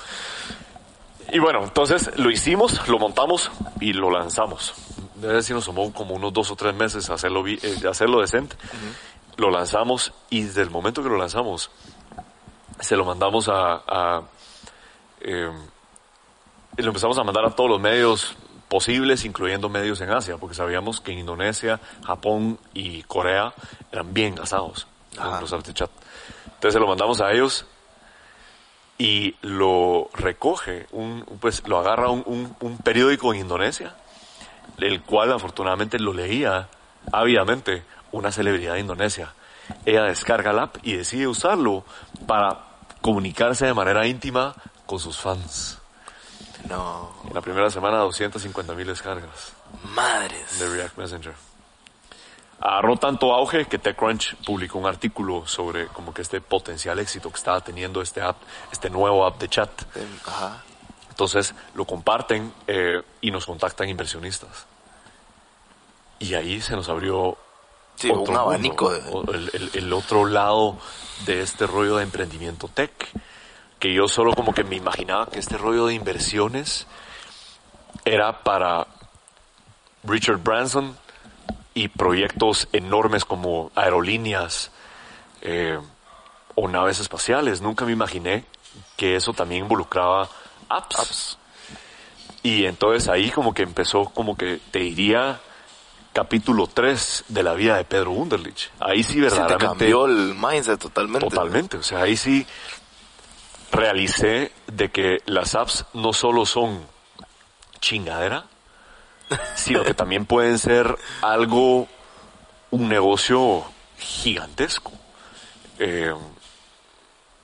[1.34, 4.74] Y bueno, entonces lo hicimos, lo montamos y lo lanzamos.
[5.22, 7.60] Debe decir, nos tomó como unos dos o tres meses hacerlo, eh,
[7.90, 8.56] hacerlo decente.
[9.38, 11.70] Lo lanzamos y desde el momento que lo lanzamos,
[12.80, 13.82] se lo mandamos a...
[13.88, 14.22] a,
[15.22, 15.52] eh,
[16.78, 18.36] y lo empezamos a mandar a todos los medios
[18.70, 23.54] posibles, incluyendo medios en Asia, porque sabíamos que Indonesia, Japón y Corea
[23.92, 25.92] eran bien gastados con los apps de chat.
[26.46, 27.66] Entonces se lo mandamos a ellos
[28.98, 33.96] y lo recoge, un, pues lo agarra un, un- un periódico en Indonesia,
[34.84, 36.70] el cual afortunadamente lo leía
[37.12, 39.34] ávidamente una celebridad de Indonesia.
[39.86, 41.84] Ella descarga la app y decide usarlo
[42.28, 42.60] para
[43.02, 44.54] comunicarse de manera íntima
[44.86, 45.78] con sus fans.
[46.70, 49.54] No, En la primera semana 250 mil descargas
[49.96, 50.60] madres.
[50.60, 51.34] de React Messenger.
[52.60, 57.38] Agarró tanto auge que TechCrunch publicó un artículo sobre como que este potencial éxito que
[57.38, 58.38] estaba teniendo este app,
[58.72, 59.70] este nuevo app de chat.
[59.96, 60.62] Em, Ajá.
[61.10, 64.68] Entonces lo comparten eh, y nos contactan inversionistas.
[66.22, 67.38] Y ahí se nos abrió
[67.96, 70.78] Sí, un otro abanico mundo, de- o el, el- el otro lado
[71.26, 72.92] de este rollo de emprendimiento tech.
[73.80, 76.86] Que yo solo como que me imaginaba que este rollo de inversiones
[78.06, 78.86] era para
[80.04, 80.96] Richard Branson
[81.74, 84.72] y proyectos enormes como aerolíneas
[85.42, 85.80] eh,
[86.56, 87.62] o naves espaciales.
[87.62, 88.46] Nunca me imaginé
[88.98, 90.30] que eso también involucraba
[90.70, 91.00] apps.
[91.00, 91.38] Apps.
[92.44, 95.40] Y entonces ahí como que empezó, como que te diría,
[96.14, 98.72] capítulo 3 de la vida de Pedro Wunderlich.
[98.80, 99.66] Ahí sí Se te verdaderamente...
[99.66, 101.28] cambió el mindset totalmente.
[101.30, 102.46] Totalmente, o sea, ahí sí
[103.72, 106.86] realicé de que las apps no solo son
[107.80, 108.46] chingadera,
[109.56, 111.88] sino que también pueden ser algo,
[112.70, 113.64] un negocio
[113.98, 114.92] gigantesco.
[115.80, 116.14] Eh,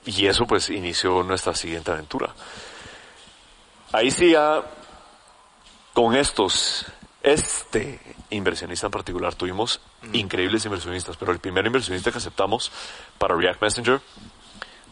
[0.04, 2.34] y eso pues inició nuestra siguiente aventura.
[3.92, 4.62] Ahí sí ya,
[5.94, 6.86] con estos,
[7.22, 8.00] este
[8.30, 9.80] inversionista en particular, tuvimos
[10.12, 12.70] increíbles inversionistas, pero el primer inversionista que aceptamos
[13.18, 14.00] para React Messenger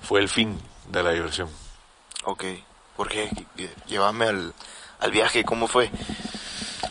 [0.03, 0.59] fue el fin
[0.89, 1.49] de la diversión.
[2.25, 2.45] Ok.
[2.97, 3.31] ¿Por qué?
[3.87, 4.55] Llévame al,
[5.01, 5.91] al viaje, ¿cómo fue?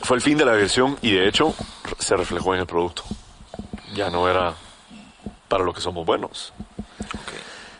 [0.04, 1.56] Fue el fin de la diversión y de hecho
[1.98, 3.04] se reflejó en el producto.
[3.94, 4.54] Ya no era
[5.48, 6.54] para lo que somos buenos.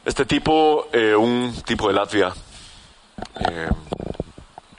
[0.06, 2.34] Este tipo, eh, un tipo de Latvia,
[3.50, 3.70] eh,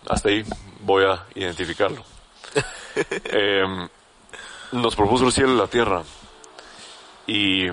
[0.09, 0.45] hasta ahí
[0.81, 2.16] voy a identificarlo.
[3.25, 3.89] Eh,
[4.73, 6.03] nos propuso el cielo y la tierra
[7.27, 7.67] y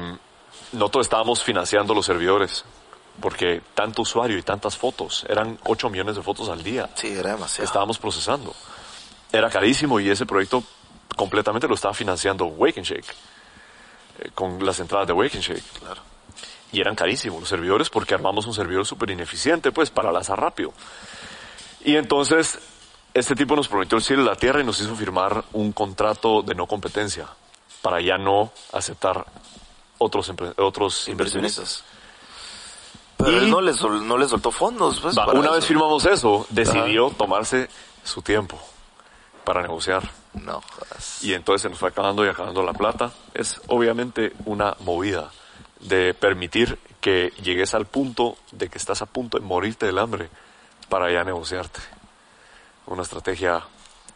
[0.73, 2.65] nosotros estábamos financiando los servidores
[3.21, 7.31] porque tanto usuario y tantas fotos, eran 8 millones de fotos al día, Sí, era
[7.33, 7.65] demasiado.
[7.65, 8.53] estábamos procesando.
[9.31, 10.63] Era carísimo y ese proyecto
[11.15, 13.05] completamente lo estaba financiando Wake and Shake,
[14.19, 16.01] eh, con las entradas de Wake and Shake Claro.
[16.71, 20.73] y eran carísimos los servidores porque armamos un servidor súper ineficiente, pues, para lanzar rápido.
[21.85, 22.57] Y entonces,
[23.13, 26.41] este tipo nos prometió el cielo y la tierra y nos hizo firmar un contrato
[26.41, 27.27] de no competencia
[27.81, 29.25] para ya no aceptar
[29.97, 31.83] otros, otros inversionistas.
[33.17, 34.99] Pero Y- él no le, sol- no le soltó fondos.
[34.99, 35.51] Pues, Va, una eso.
[35.53, 37.69] vez firmamos eso, decidió tomarse
[38.03, 38.59] su tiempo
[39.43, 40.09] para negociar.
[40.33, 41.23] No, jodas.
[41.23, 43.11] Y entonces se nos fue acabando y acabando la plata.
[43.33, 45.29] Es obviamente una movida
[45.79, 50.29] de permitir que llegues al punto de que estás a punto de morirte del hambre
[50.89, 51.79] para ya negociarte.
[52.85, 53.63] Una estrategia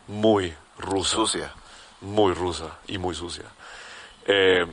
[0.07, 1.15] muy rusa.
[1.15, 1.53] Sucia.
[2.01, 3.45] Muy rusa y muy sucia.
[4.25, 4.65] Eh,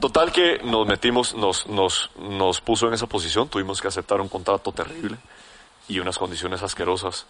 [0.00, 4.28] total que nos metimos, nos, nos, nos puso en esa posición, tuvimos que aceptar un
[4.28, 5.16] contrato terrible
[5.88, 7.26] y unas condiciones asquerosas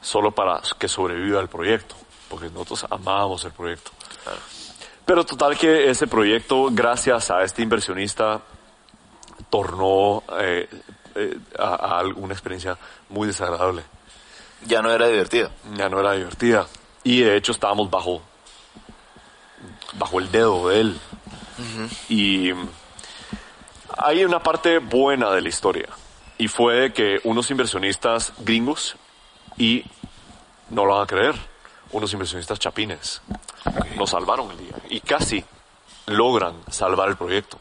[0.00, 1.96] solo para que sobreviva el proyecto,
[2.28, 3.90] porque nosotros amábamos el proyecto.
[5.04, 8.42] Pero total que ese proyecto, gracias a este inversionista,
[9.50, 10.68] tornó eh,
[11.14, 12.76] eh, a, a una experiencia
[13.08, 13.82] muy desagradable.
[14.66, 15.50] Ya no era divertido.
[15.76, 16.66] Ya no era divertida.
[17.04, 18.22] Y de hecho estábamos bajo,
[19.94, 21.00] bajo el dedo de él.
[22.08, 22.50] Y
[23.96, 25.88] hay una parte buena de la historia.
[26.36, 28.96] Y fue que unos inversionistas gringos,
[29.56, 29.84] y
[30.70, 31.34] no lo van a creer,
[31.90, 33.22] unos inversionistas chapines,
[33.96, 34.74] nos salvaron el día.
[34.88, 35.44] Y casi
[36.06, 37.58] logran salvar el proyecto.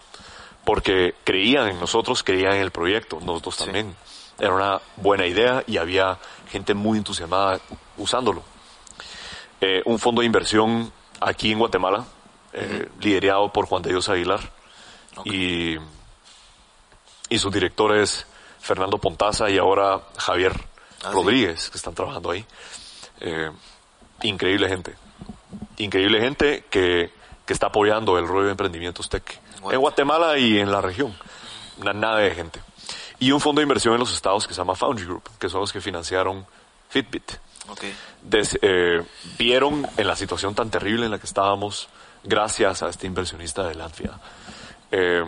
[0.64, 3.96] Porque creían en nosotros, creían en el proyecto, nosotros también.
[4.40, 6.20] Era una buena idea y había
[6.50, 7.60] gente muy entusiasmada
[7.98, 8.44] usándolo.
[9.62, 12.06] Eh, un fondo de inversión aquí en Guatemala,
[12.54, 14.40] eh, liderado por Juan de Dios Aguilar.
[15.26, 15.78] Y,
[17.30, 18.26] y su director es
[18.60, 20.54] Fernando Pontaza y ahora Javier
[21.04, 21.14] Ah, sí.
[21.14, 22.44] Rodríguez, que están trabajando ahí.
[23.20, 23.52] Eh,
[24.24, 24.96] increíble gente.
[25.78, 27.12] Increíble gente que,
[27.46, 29.40] que está apoyando el rollo de emprendimientos tech
[29.72, 31.16] en Guatemala y en la región.
[31.80, 32.62] Una nave de gente.
[33.20, 35.62] Y un fondo de inversión en los estados que se llama Foundry Group, que son
[35.62, 36.46] los que financiaron
[36.90, 37.32] Fitbit
[37.70, 37.84] Ok.
[38.22, 39.04] des- eh,
[39.38, 41.90] vieron en la situación tan terrible en la que estábamos
[42.24, 44.12] gracias a este inversionista de Latvia
[44.92, 45.24] eh,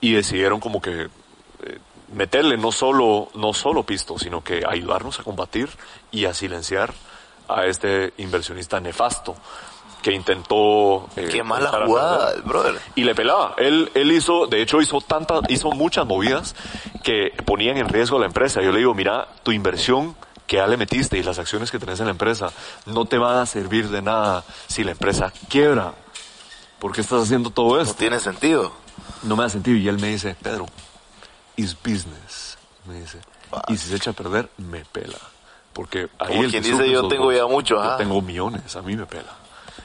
[0.00, 1.08] y decidieron como que
[1.62, 1.78] eh,
[2.14, 5.68] meterle no solo no solo pisto sino que ayudarnos a combatir
[6.10, 6.94] y a silenciar
[7.48, 9.36] a este inversionista nefasto
[10.02, 12.80] que intentó eh, Qué mala jugada, brother.
[12.94, 13.54] y le pelaba.
[13.58, 16.54] Él él hizo de hecho hizo tantas hizo muchas movidas
[17.02, 18.62] que ponían en riesgo a la empresa.
[18.62, 22.00] Yo le digo mira tu inversión que ya le metiste y las acciones que tenés
[22.00, 22.50] en la empresa
[22.86, 25.92] no te van a servir de nada si la empresa quiebra.
[26.78, 27.94] ¿por qué estás haciendo todo No esto?
[27.94, 28.72] tiene sentido.
[29.22, 29.76] no me da sentido.
[29.76, 30.66] Y él me dice Pedro
[31.56, 33.18] is business me dice.
[33.68, 35.18] Y si se echa a perder me pela
[35.72, 37.34] porque ahí Como el quien dice, yo tengo vos.
[37.36, 39.36] ya mucho, yo tengo millones a mí me pela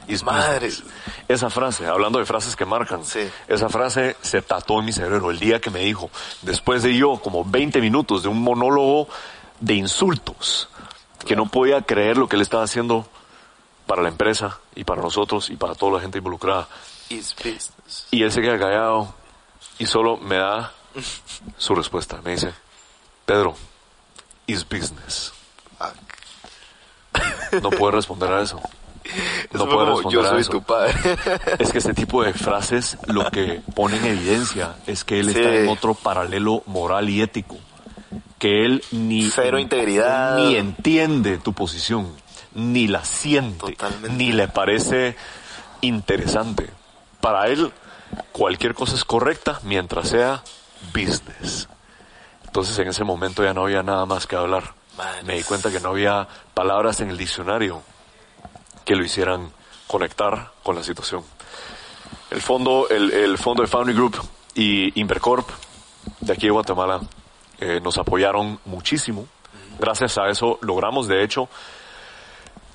[0.08, 0.66] Is Madre.
[0.68, 0.92] business.
[1.28, 3.28] esa frase hablando de frases que marcan Sí.
[3.48, 6.10] esa frase se tatuó en mi cerebro el día que me dijo
[6.42, 9.08] después de yo como 20 minutos de un monólogo
[9.60, 10.68] de insultos
[11.26, 13.08] que no podía creer lo que él estaba haciendo
[13.86, 16.68] para la empresa y para nosotros y para toda la gente involucrada
[17.08, 19.14] y él se queda callado
[19.78, 20.72] y solo me da
[21.58, 22.20] su respuesta.
[22.24, 22.52] Me dice,
[23.24, 23.54] Pedro,
[24.46, 25.32] is business.
[25.78, 25.94] Fuck.
[27.62, 28.60] No puedo responder a eso.
[29.52, 30.50] No puedo como, responder yo a soy eso.
[30.52, 30.94] tu padre.
[31.58, 35.38] Es que este tipo de frases lo que pone en evidencia es que él Sí.
[35.38, 37.56] está en otro paralelo moral y ético.
[38.38, 40.36] Que él ni, Cero integridad.
[40.36, 42.08] ni entiende tu posición,
[42.54, 44.10] ni la siente, Totalmente.
[44.16, 45.16] ni le parece
[45.80, 46.70] interesante.
[47.20, 47.72] Para él,
[48.32, 50.42] cualquier cosa es correcta mientras sea
[50.94, 51.68] business.
[52.44, 54.74] Entonces en ese momento ya no había nada más que hablar.
[55.24, 57.82] Me di cuenta que no había palabras en el diccionario
[58.86, 59.52] que lo hicieran
[59.86, 61.22] conectar con la situación.
[62.30, 64.16] El fondo, el, el fondo de Foundry Group
[64.54, 65.50] y Invercorp
[66.20, 67.00] de aquí de Guatemala
[67.60, 69.26] eh, nos apoyaron muchísimo.
[69.78, 71.48] Gracias a eso logramos, de hecho,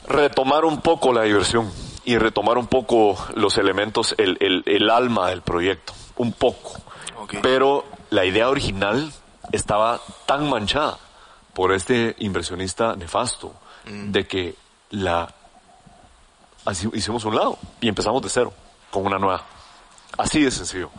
[0.07, 1.71] retomar un poco la diversión
[2.03, 6.73] y retomar un poco los elementos, el, el, el alma del proyecto, un poco.
[7.41, 9.11] Pero la idea original
[9.51, 10.97] estaba tan manchada
[11.53, 13.53] por este inversionista nefasto
[13.85, 14.55] de que
[14.89, 15.33] la
[16.65, 18.53] así hicimos un lado y empezamos de cero
[18.89, 19.43] con una nueva.
[20.17, 20.89] Así de sencillo.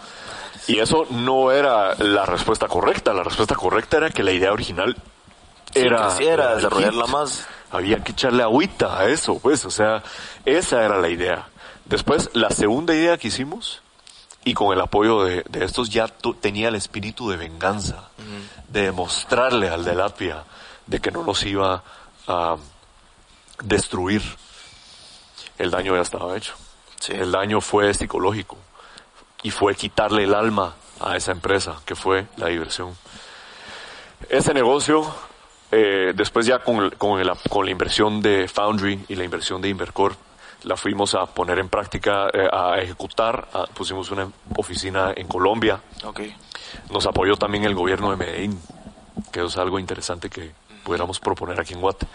[0.66, 3.12] Y eso no era la respuesta correcta.
[3.12, 4.96] La respuesta correcta era que la idea original
[5.74, 7.46] era quisiera era desarrollarla más.
[7.70, 10.02] Había que echarle agüita a eso, pues, o sea,
[10.44, 11.48] esa era la idea.
[11.86, 13.80] Después, la segunda idea que hicimos,
[14.44, 16.06] y con el apoyo de, de estos, ya
[16.40, 18.10] tenía el espíritu de venganza,
[18.68, 20.44] de demostrarle al de Latvia
[20.86, 21.82] de que no nos iba
[22.26, 22.56] a
[23.62, 24.22] destruir.
[25.62, 26.54] El daño ya estaba hecho.
[27.00, 27.12] Sí.
[27.12, 28.56] El daño fue psicológico
[29.42, 32.96] y fue quitarle el alma a esa empresa que fue la diversión.
[34.28, 35.04] Ese negocio,
[35.70, 39.68] eh, después ya con, con, el- con la inversión de Foundry y la inversión de
[39.68, 40.16] Invercorp,
[40.64, 45.80] la fuimos a poner en práctica, eh, a ejecutar, a- pusimos una oficina en Colombia,
[46.04, 46.20] Ok.
[46.90, 48.58] Nos apoyó también el gobierno de Medellín,
[49.30, 50.52] que es algo interesante que
[50.84, 52.06] pudiéramos proponer aquí en Guate.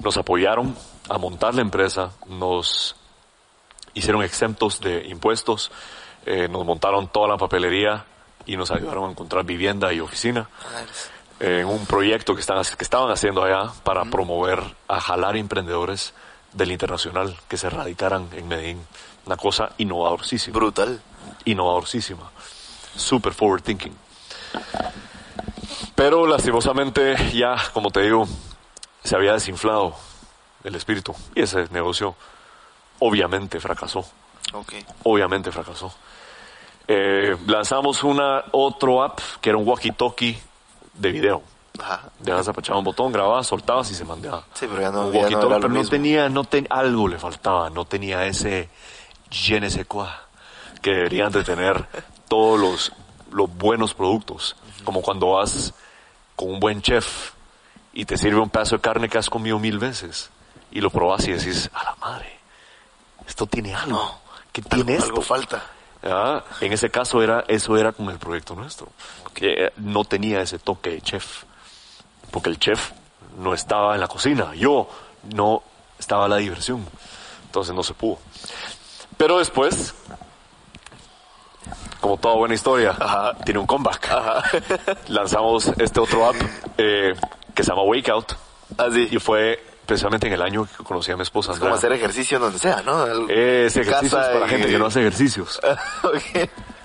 [0.00, 0.74] Nos apoyaron
[1.12, 2.96] a montar la empresa, nos
[3.92, 5.70] hicieron exentos de impuestos,
[6.24, 8.06] eh, nos montaron toda la papelería
[8.46, 10.48] y nos ayudaron a encontrar vivienda y oficina
[11.38, 16.14] en un proyecto que, están, que estaban haciendo allá para promover, a jalar emprendedores
[16.54, 18.86] del internacional que se radicaran en Medellín.
[19.26, 20.56] Una cosa innovadorcísima.
[20.56, 21.00] Brutal.
[21.44, 22.30] Innovadorcísima.
[22.96, 23.96] Super forward thinking.
[25.94, 28.26] Pero lastimosamente ya, como te digo,
[29.04, 29.94] se había desinflado
[30.64, 32.14] el espíritu y ese negocio
[33.00, 34.04] obviamente fracasó.
[34.52, 34.74] Ok.
[35.04, 35.92] Obviamente fracasó.
[36.88, 40.36] Eh, lanzamos una otro app que era un walkie-talkie
[40.94, 41.42] de video.
[41.80, 42.10] Ajá.
[42.18, 44.44] Dejas apachar un botón, grababas, soltabas y se mandaba.
[44.54, 45.90] Sí, pero ya no, Un ya no era lo pero no mismo.
[45.90, 48.68] tenía, no ten- algo le faltaba, no tenía ese
[49.30, 50.08] je ne sais quoi
[50.82, 51.86] que deberían de tener
[52.28, 52.92] todos los,
[53.30, 54.56] los buenos productos.
[54.84, 55.72] Como cuando vas
[56.36, 57.32] con un buen chef
[57.94, 60.28] y te sirve un pedazo de carne que has comido mil veces
[60.72, 62.38] y lo probas y decís, a la madre,
[63.26, 64.18] esto tiene algo.
[64.52, 65.10] ¿Qué tiene Algo, esto?
[65.12, 65.62] algo falta.
[66.02, 68.88] Ah, En ese caso era, eso era con el proyecto nuestro,
[69.34, 71.44] que eh, no tenía ese toque de chef,
[72.30, 72.90] porque el chef
[73.38, 74.88] no estaba en la cocina, yo
[75.34, 75.62] no
[75.98, 76.84] estaba la diversión,
[77.44, 78.18] entonces no se pudo.
[79.16, 79.94] Pero después,
[82.00, 82.96] como toda buena historia,
[83.44, 84.10] tiene un comeback.
[85.08, 86.36] Lanzamos este otro app
[86.76, 87.14] eh,
[87.54, 88.32] que se llama Wake Out
[88.76, 89.08] Así.
[89.12, 91.52] y fue precisamente en el año que conocí a mi esposa.
[91.52, 93.04] Es como hacer ejercicio donde sea, ¿no?
[93.06, 95.60] El- Es casa para gente que no hace ejercicios.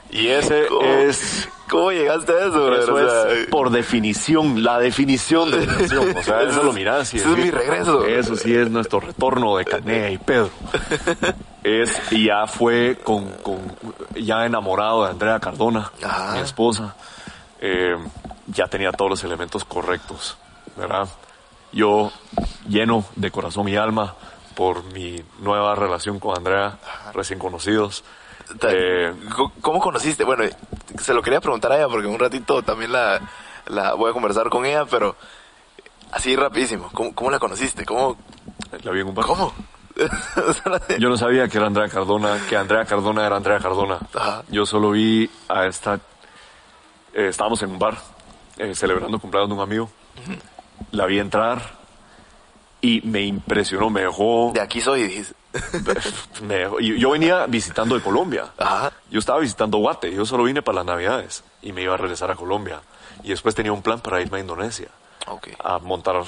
[0.10, 0.82] Y ese ¿Cómo?
[0.86, 2.80] es ¿Cómo llegaste a eso, brother?
[2.84, 5.58] Eso O sea, es por definición, la definición de.
[5.68, 8.06] O sea, eso lo mirás y Ese es mi regreso.
[8.06, 10.50] Eso sí es nuestro retorno de Canea y Pedro.
[11.64, 13.76] Es, y ya fue con, con-
[14.16, 16.36] ya enamorado de Andrea Cardona, Ajá.
[16.36, 16.96] mi esposa.
[17.60, 17.98] Eh,
[18.48, 20.38] ya tenía todos los elementos correctos,
[20.78, 21.10] ¿verdad?
[21.78, 22.12] Yo
[22.68, 24.16] lleno de corazón y alma
[24.56, 26.80] por mi nueva relación con Andrea,
[27.14, 28.04] recién conocidos.
[28.68, 30.24] Eh, ¿Cómo- ¿Cómo conociste?
[30.24, 30.44] Bueno,
[31.00, 33.22] se lo quería preguntar a ella porque un ratito también la,
[33.68, 35.16] la voy a conversar con ella, pero
[36.12, 36.90] así rapidísimo.
[36.94, 37.86] ¿Cómo, cómo la conociste?
[37.86, 38.18] ¿Cómo?
[38.82, 39.26] la vi en un bar.
[39.28, 39.54] ¿Cómo?
[41.00, 44.00] Yo no sabía que era Andrea Cardona, que Andrea Cardona era Andrea Cardona.
[44.16, 44.44] Ajá.
[44.50, 45.96] Yo solo vi a esta.
[47.14, 47.98] eh, estábamos en un bar
[48.58, 49.90] eh, celebrando el cumpleaños de un amigo.
[50.92, 51.78] La vi entrar
[52.82, 54.52] y me impresionó, me dejó.
[54.54, 55.34] de aquí soy, dijiste.
[56.44, 58.52] me dejó- y yo venía visitando de Colombia.
[58.58, 58.92] Ajá.
[59.10, 62.30] Yo estaba visitando Guate, yo solo vine para las Navidades y me iba a regresar
[62.32, 62.82] a Colombia.
[63.24, 64.90] Y después tenía un plan para irme a Indonesia
[65.28, 65.50] Ok.
[65.64, 66.22] a montar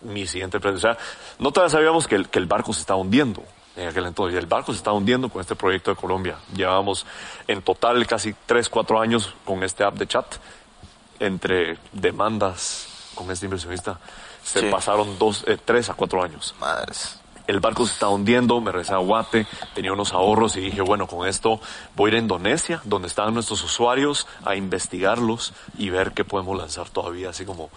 [0.00, 0.76] mi siguiente empresa.
[0.76, 0.98] O sea,
[1.38, 3.42] no todavía sabíamos que el, que el barco se estaba hundiendo
[3.76, 4.34] en aquel entonces.
[4.34, 6.38] Y el barco se estaba hundiendo con este proyecto de Colombia.
[6.54, 7.06] Llevábamos
[7.46, 10.26] en total casi 3, 4 años con este app de chat.
[11.20, 12.88] Entre demandas
[13.22, 13.98] con este inversionista,
[14.44, 14.66] se Sí.
[14.70, 16.54] pasaron dos, eh, 3 a 4 años.
[16.60, 17.18] Madres.
[17.46, 21.08] El barco se estaba hundiendo, me regresé a Guate, tenía unos ahorros y dije, bueno,
[21.08, 21.60] con esto
[21.96, 26.56] voy a ir a Indonesia, donde estaban nuestros usuarios, a investigarlos y ver qué podemos
[26.56, 27.68] lanzar todavía, así como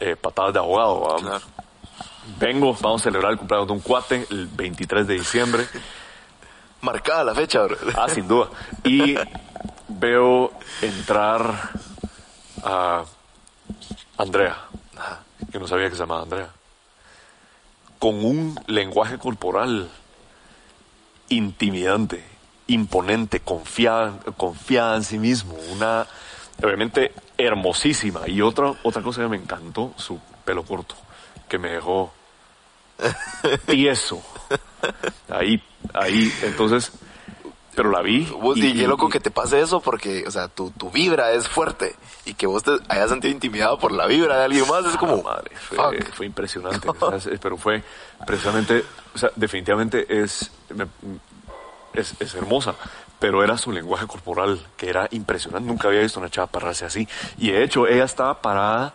[0.00, 0.60] eh, patadas de.
[0.60, 1.40] Claro.
[2.38, 5.66] Vengo, vamos a celebrar el cumpleaños de un cuate el 23 de diciembre.
[6.80, 7.76] Marcada la fecha, bro.
[7.94, 8.48] Ah, sin duda.
[8.82, 9.14] Y
[9.88, 11.70] veo entrar
[12.64, 13.04] a
[14.22, 14.56] Andrea,
[15.50, 16.48] que no sabía que se llamaba Andrea,
[17.98, 19.90] con un lenguaje corporal
[21.28, 22.24] intimidante,
[22.66, 26.06] imponente, confiada, confiada en sí mismo, una
[26.62, 28.28] obviamente hermosísima.
[28.28, 30.94] Y otra, otra cosa que me encantó, su pelo corto,
[31.48, 32.12] que me dejó
[33.66, 34.22] tieso.
[35.28, 35.62] Ahí,
[35.94, 36.92] ahí, entonces,
[37.74, 38.24] pero la vi.
[38.40, 41.48] Vos, y, qué loco que te pase eso porque, o sea, tu, tu vibra es
[41.48, 41.94] fuerte
[42.24, 45.16] y que vos te hayas sentido intimidado por la vibra de alguien más es como...
[45.28, 46.88] Ah, madre, fue, fue impresionante.
[47.00, 47.82] o sea, es- pero fue
[48.26, 50.86] precisamente, o sea, definitivamente es, me-
[51.94, 52.74] es, es hermosa,
[53.18, 55.66] pero era su lenguaje corporal que era impresionante.
[55.68, 57.08] Nunca había visto una chava pararse así.
[57.38, 58.94] Y de hecho, ella estaba parada,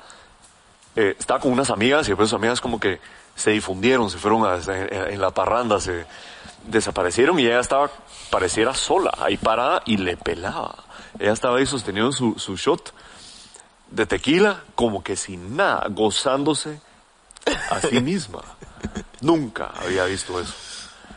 [0.96, 3.00] eh, estaba con unas amigas y después sus amigas como que
[3.38, 6.06] se difundieron, se fueron a- en, en la parranda, se
[6.66, 7.90] desaparecieron y ella estaba,
[8.30, 10.76] pareciera sola, ahí parada y le pelaba.
[11.18, 12.94] Ella estaba ahí sosteniendo su, su shot
[13.92, 16.82] de tequila como que sin nada, gozándose
[17.72, 18.42] a sí misma.
[19.22, 20.54] Nunca había visto eso.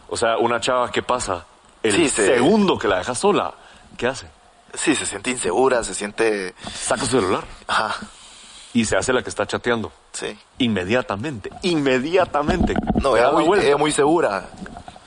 [0.08, 1.44] O sea, una chava que pasa
[1.82, 3.52] el Sí, se- segundo que la deja sola,
[3.96, 4.26] ¿qué hace?
[4.74, 6.54] Sí, se siente insegura, se siente...
[6.72, 7.96] Saca su celular Ajá,
[8.72, 9.92] y se hace la que está chateando.
[10.12, 10.36] sí.
[10.58, 12.74] Inmediatamente, inmediatamente.
[13.02, 14.44] No, la muy, ella muy segura.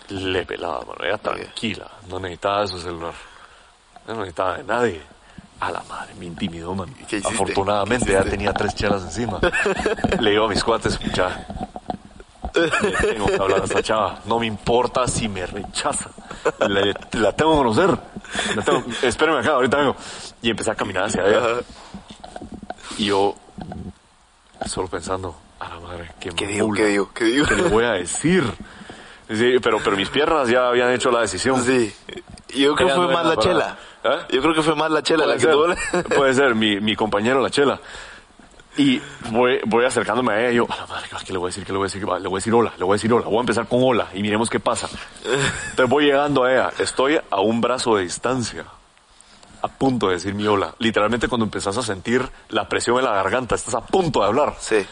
[0.09, 1.03] Le pelaba, mano.
[1.03, 1.87] Ella tranquila.
[2.09, 3.13] No necesitaba su celular.
[4.07, 5.01] No necesitaba de nadie.
[5.59, 6.93] A la madre, me intimidó, man.
[7.23, 9.39] Afortunadamente ¿Qué ya tenía tres chelas encima.
[10.19, 10.99] Le digo a mis cuates,
[12.53, 14.19] le tengo que hablar a esta chava.
[14.25, 16.09] No me importa si me rechaza.
[16.67, 17.97] Le- la tengo que conocer.
[18.55, 19.95] La tengo, espérame acá, ahorita vengo.
[20.41, 21.41] Y empecé a caminar hacia ella.
[22.97, 23.35] Y yo,
[24.65, 26.71] solo pensando, a la madre, qué, ¿Qué digo?
[26.73, 27.11] ¿Qué digo?
[27.13, 27.45] ¿Qué digo?
[27.45, 28.43] ¿Qué le voy a decir?
[29.29, 31.63] Sí, pero, pero mis piernas ya habían hecho la decisión.
[31.63, 31.93] Sí.
[32.55, 33.77] Yo creo que fue más la chela.
[34.03, 34.27] ¿Ah?
[34.29, 35.73] Yo creo que fue más la chela la Puede que tuvo.
[35.73, 37.79] ser, puede ser, mi, mi compañero la chela.
[38.75, 38.99] Y
[39.29, 41.63] voy, voy acercándome a ella y yo, a la madre, ¿qué le voy a decir?
[41.63, 42.01] ¿Qué le voy a decir?
[42.01, 43.25] Le voy a decir hola, le voy a decir hola.
[43.27, 44.89] Voy a empezar con hola y miremos qué pasa.
[45.69, 46.71] Entonces voy llegando a ella.
[46.79, 48.65] Estoy a un brazo de distancia.
[49.63, 50.75] A punto de decir mi hola.
[50.79, 54.55] Literalmente cuando empezás a sentir la presión en la garganta, estás a punto de hablar.
[54.59, 54.85] Sí.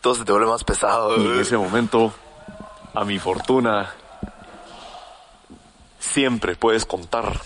[0.00, 1.16] Todo se te vuelve más pesado.
[1.18, 2.12] Y en ese momento,
[2.94, 3.90] a mi fortuna,
[5.98, 7.40] siempre puedes contar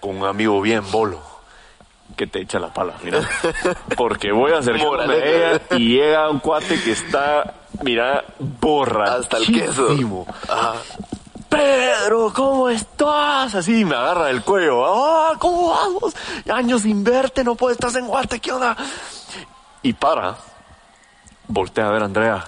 [0.00, 1.20] con un amigo bien bolo
[2.16, 3.20] que te echa la pala, mira.
[3.96, 5.26] Porque voy a acercarme a Moraleja.
[5.26, 9.14] ella y llega un cuate que está, mira, borra.
[9.14, 9.88] Hasta el queso.
[10.48, 10.74] Ajá.
[11.48, 13.54] Pedro, ¿cómo estás?
[13.54, 14.84] Así me agarra el cuello.
[14.86, 16.14] Ah, ¿cómo vamos?
[16.52, 18.76] Años sin verte, no puedes, estás en Guate, ¿qué onda?
[19.82, 20.36] Y para,
[21.48, 22.44] voltea a ver a Andrea,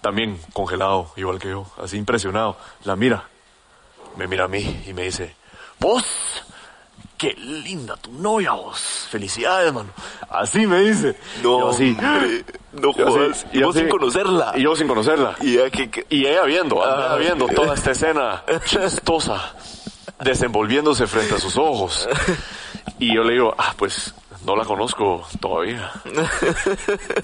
[0.00, 2.56] también congelado, igual que yo, así impresionado.
[2.84, 3.24] La mira,
[4.16, 5.34] me mira a mí y me dice,
[5.78, 6.04] vos,
[7.20, 9.90] qué linda tu novia vos, felicidades, mano.
[10.30, 11.14] Así me dice.
[11.42, 11.94] No, Yo así,
[12.72, 13.46] no jodas.
[13.52, 14.52] Y vos así, sin conocerla.
[14.56, 15.36] Y yo sin conocerla.
[15.42, 16.06] Y que...
[16.08, 17.16] ella viendo, Ah.
[17.18, 19.54] viendo toda esta escena chistosa,
[20.18, 22.08] desenvolviéndose frente a sus ojos.
[22.98, 24.14] Y yo le digo, ah, pues
[24.46, 25.92] no la conozco todavía.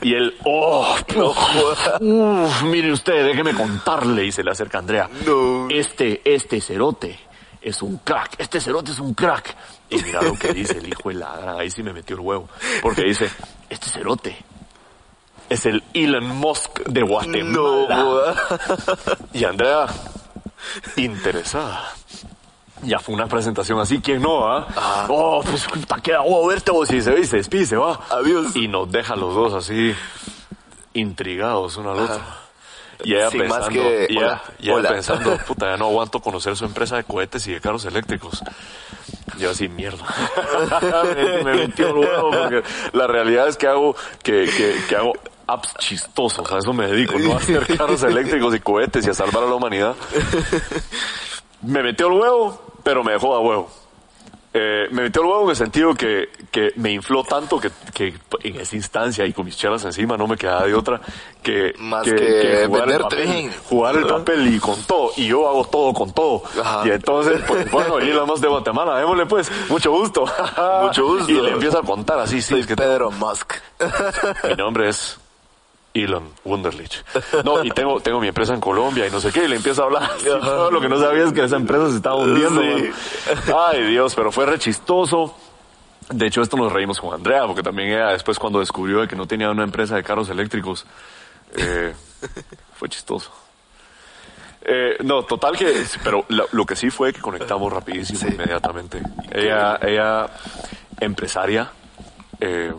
[0.03, 4.27] Y él, oh, No uf, mire usted, déjeme contarle.
[4.27, 5.09] Y se le acerca a Andrea.
[5.25, 5.69] No.
[5.71, 7.19] Este, este cerote
[7.67, 8.37] es un crack.
[8.39, 9.57] Este cerote es un crack.
[9.91, 11.59] Y mira lo que dice el hijo de la gran.
[11.59, 12.49] Ahí sí me metió el huevo.
[12.81, 13.29] Porque dice,
[13.69, 14.37] este cerote
[15.49, 18.03] es el Elon Musk de No, Guatemala.
[18.03, 19.19] jodas.
[19.33, 19.87] Y Andrea,
[20.97, 21.93] interesada.
[22.83, 25.07] Ya fue una presentación así, ¿quién no, ah?
[25.09, 27.99] Oh, pues puta, queda oh, verte vos y se ve y se despide, se va.
[28.11, 28.55] Adiós.
[28.55, 29.93] Y nos deja los dos así,
[30.95, 32.21] intrigados uno al otro.
[33.05, 34.89] Y ella Sin más pensando, que, y ella, hola, y ella hola.
[34.89, 38.43] pensando, puta, ya no aguanto conocer su empresa de cohetes y de carros eléctricos.
[39.39, 40.05] Yo así, mierda.
[41.17, 45.13] me, me metió el huevo porque la realidad es que hago, que, que, que hago
[45.47, 49.15] apps chistosos, a eso me dedico, no a hacer carros eléctricos y cohetes y a
[49.15, 49.95] salvar a la humanidad.
[51.63, 53.71] Me metió el huevo, pero me dejó a huevo.
[54.59, 58.15] Eh, me metió el huevo en el sentido que, que me infló tanto que, que
[58.43, 60.99] en esa instancia y con mis chelas encima no me quedaba de otra
[61.43, 65.11] que, Más que jugar, el papel, jugar el papel y con todo.
[65.19, 66.43] Y yo hago todo con todo.
[66.59, 66.89] Ajá.
[66.89, 70.25] Y entonces, pues bueno, y la más de Guatemala, démosle pues, mucho gusto.
[70.83, 71.27] Mucho gusto.
[71.37, 73.55] Y le empiezo a contar así, sí, es que Pedro Musk.
[74.49, 75.19] mi nombre es
[76.05, 77.03] Elon Wunderlich.
[77.45, 79.83] No, y tengo, tengo mi empresa en Colombia y no sé qué, y le empiezo
[79.83, 80.03] a hablar.
[80.17, 80.29] así,
[80.71, 82.61] lo que no sabía es que esa empresa se estaba hundiendo.
[82.63, 82.91] Sí.
[83.57, 85.37] Ay, Dios, pero fue re chistoso.
[86.11, 89.17] De hecho, esto nos reímos con Andrea, porque también ella después cuando descubrió de que
[89.17, 90.87] no tenía una empresa de carros eléctricos,
[91.57, 91.93] eh,
[92.79, 93.33] fue chistoso.
[94.69, 98.27] Eh, no, total que, pero lo, lo que sí fue que conectamos rapidísimo, Sí.
[98.29, 99.01] inmediatamente.
[99.33, 100.27] Ella, ella,
[101.01, 101.71] empresaria,
[102.41, 102.73] eh,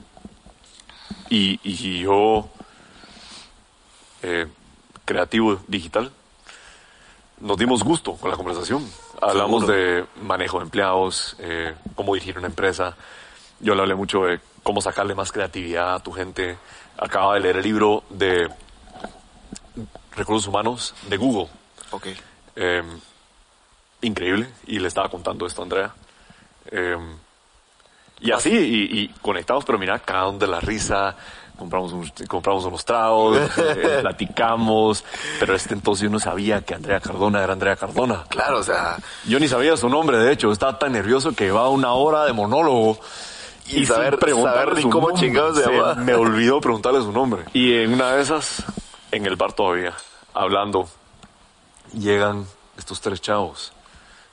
[1.30, 2.50] y, y yo,
[4.24, 4.48] eh,
[5.06, 6.12] creativo digital,
[7.40, 8.88] nos dimos gusto con la conversación.
[9.22, 9.78] Hablamos Seguro.
[9.78, 12.96] de manejo de empleados, eh, cómo dirigir una empresa.
[13.60, 16.58] Yo le hablé mucho de cómo sacarle más creatividad a tu gente.
[16.98, 18.50] Acaba de leer el libro de
[20.16, 21.48] recursos humanos de Google.
[21.92, 22.08] Ok.
[22.56, 22.84] Eh,
[24.02, 24.50] increíble.
[24.66, 25.94] Y le estaba contando esto a Andrea.
[26.72, 26.98] Eh,
[28.20, 31.16] y así, y, y conectamos, pero mira, cada uno de la risa.
[31.58, 35.04] Compramos, un- compramos unos tragos, eh, platicamos.
[35.40, 38.24] Pero este entonces yo no sabía que Andrea Cardona era Andrea Cardona.
[38.30, 38.98] Claro, o sea,
[39.28, 40.52] Yo ni sabía su nombre, de hecho.
[40.52, 43.00] Estaba tan nervioso que llevaba una hora de monólogo.
[43.70, 45.26] Y saber- preguntarle saber ni cómo nombre.
[45.28, 45.96] chingados se llamaba.
[45.96, 47.44] Me olvidó preguntarle su nombre.
[47.54, 48.64] Y en una de esas,
[49.12, 49.94] en el bar todavía,
[50.34, 50.88] hablando,
[51.94, 52.46] llegan
[52.78, 53.74] estos tres chavos.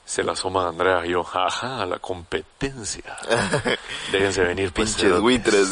[0.04, 3.16] Se la asoma Andrea y yo, jaja, a la competencia.
[4.12, 5.68] Déjense venir, pues, pinches buitres.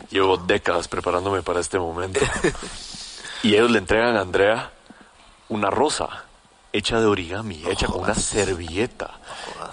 [0.10, 2.20] Llevo décadas preparándome para este momento.
[3.42, 4.70] y ellos le entregan a Andrea
[5.48, 6.24] una rosa
[6.72, 9.18] hecha de origami, hecha con una servilleta.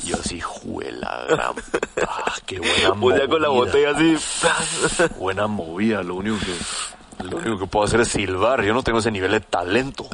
[0.04, 1.54] Y yo así, juela, gran
[2.46, 3.66] qué buena Vos ya con la movida.
[3.66, 5.14] botella así.
[5.20, 6.56] Buena movida, lo único que
[7.24, 10.08] lo único que puedo hacer es silbar, yo no tengo ese nivel de talento.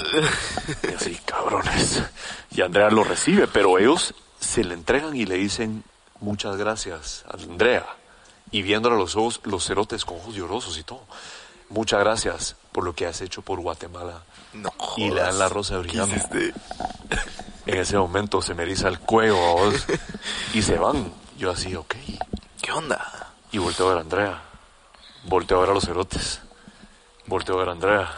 [0.83, 2.03] Y así, cabrones.
[2.51, 5.83] Y Andrea lo recibe, pero ellos se le entregan y le dicen,
[6.19, 7.85] muchas gracias, Andrea.
[8.51, 11.05] Y viéndola a los ojos, los cerotes con ojos llorosos y todo.
[11.69, 14.23] Muchas gracias por lo que has hecho por Guatemala.
[14.53, 16.13] No Y le dan la rosa de ¿Qué origami.
[16.13, 16.53] hiciste?
[17.65, 19.85] En ese momento se me eriza el cuello a vos,
[20.53, 21.13] y se van.
[21.37, 21.95] Yo así, ok.
[22.61, 23.31] ¿Qué onda?
[23.53, 24.41] Y volteo a ver a Andrea.
[25.23, 26.41] Volteo a ver a los cerotes.
[27.27, 28.15] Volteo a ver a Andrea.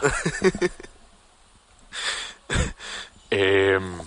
[3.30, 3.98] Em,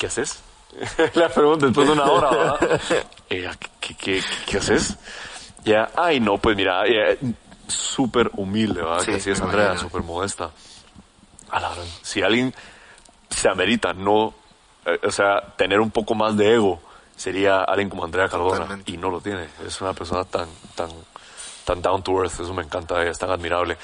[0.00, 0.40] ¿Qué haces?
[1.14, 2.80] La pregunta después de una hora, ¿verdad?
[3.28, 4.96] ¿qué, qué, qué, haces?
[5.62, 7.18] Ya, ay, no, pues mira, ella,
[7.68, 9.00] súper humilde, ¿verdad?
[9.00, 10.52] Sí, que así es Andrea, súper modesta.
[11.50, 11.70] A la
[12.00, 12.54] si alguien
[13.28, 14.32] se amerita no,
[14.86, 16.80] eh, o sea, tener un poco más de ego,
[17.14, 18.60] sería alguien como Andrea Cardona.
[18.60, 18.90] Totalmente.
[18.90, 19.48] Y no lo tiene.
[19.66, 20.88] Es una persona tan, tan,
[21.66, 22.40] tan down to earth.
[22.40, 23.76] Eso me encanta es tan admirable.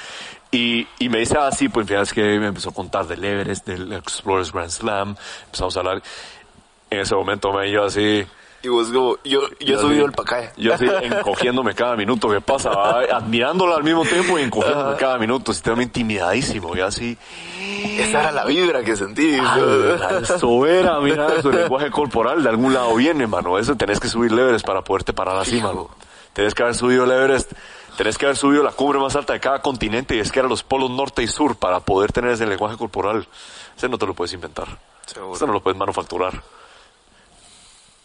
[0.57, 3.93] Y, y me dice así, pues fíjate que me empezó a contar del Everest, del
[3.93, 5.15] Explorers Grand Slam.
[5.45, 6.03] Empezamos a hablar.
[6.89, 8.25] En ese momento me yo así.
[8.63, 10.53] Y vos como, yo, yo he subido el pacaya.
[10.57, 12.71] Yo así, encogiéndome cada minuto que pasa,
[13.13, 15.53] admirándola al mismo tiempo y encogiéndome cada minuto.
[15.53, 16.75] Estoy intimidadísimo.
[16.75, 17.19] Y así,
[17.99, 19.37] Esa era la vibra que sentí.
[19.39, 23.59] Ah, Eso era, mira, su lenguaje corporal de algún lado viene, mano.
[23.59, 25.91] Eso tenés que subir el Everest para poderte parar así, mano.
[26.33, 27.53] Tenés que haber subido el Everest,
[27.97, 30.51] tenés que haber subido la cumbre más alta de cada continente y es que eran
[30.51, 33.27] los polos norte y sur para poder tener ese lenguaje corporal.
[33.77, 34.67] Ese no te lo puedes inventar.
[35.07, 35.35] Seguro.
[35.35, 36.43] Ese no lo puedes manufacturar.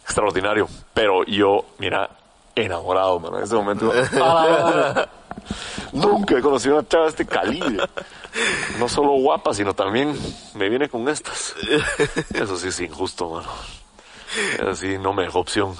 [0.03, 0.67] Extraordinario.
[0.93, 2.09] Pero yo, mira,
[2.55, 3.37] enamorado, mano.
[3.37, 3.91] En ese momento,
[4.21, 5.07] ah,
[5.93, 7.77] nunca he conocido una chava de este calibre.
[8.79, 10.17] No solo guapa, sino también
[10.55, 11.53] me viene con estas.
[12.33, 13.49] Eso sí es injusto, mano.
[14.55, 15.75] Eso sí no me dejó opción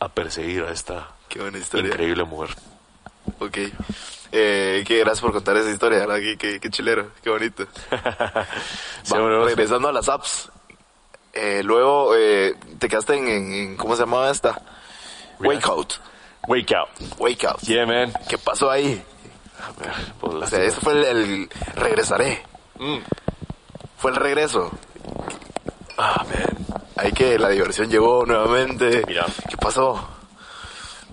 [0.00, 1.88] a, a perseguir a esta Qué buena historia.
[1.90, 2.54] increíble mujer.
[3.38, 3.58] Ok.
[4.32, 6.16] Eh, gracias por contar esa historia, ¿verdad?
[6.16, 7.66] Qué, qué, qué chilero, qué bonito.
[9.02, 10.50] Sí, Va, hombre, regresando a las apps.
[11.32, 14.60] Eh, luego eh, te quedaste en, ¿cómo se llamaba esta?
[15.40, 15.94] Wake Out.
[16.46, 16.88] Wake out.
[17.18, 17.60] Wake Out.
[17.62, 18.12] Yeah, man.
[18.28, 19.02] ¿Qué pasó ahí?
[19.60, 19.72] A
[20.20, 22.42] pues, O sea, eso fue el, el regresaré.
[22.78, 22.98] Mm.
[23.98, 24.70] Fue el regreso.
[25.98, 26.82] Ah, man.
[26.96, 29.02] Ahí que la diversión llegó nuevamente.
[29.06, 29.26] Mira.
[29.48, 30.08] ¿Qué pasó?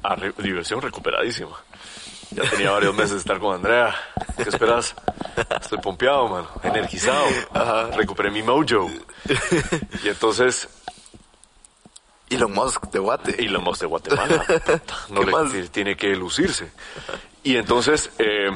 [0.03, 1.57] Ah, re- diversión recuperadísima.
[2.31, 3.93] Ya tenía varios meses de estar con Andrea.
[4.37, 4.95] ¿Qué esperas?
[5.61, 6.47] Estoy pompeado, mano.
[6.63, 7.25] Energizado.
[7.95, 8.89] Recuperé mi mojo.
[10.03, 10.69] Y entonces,
[12.29, 13.43] Elon Musk de Guate.
[13.43, 14.45] Elon Musk de Guatemala.
[15.09, 15.71] No ¿Qué le más?
[15.71, 16.71] tiene que lucirse.
[17.43, 18.49] Y entonces, eh,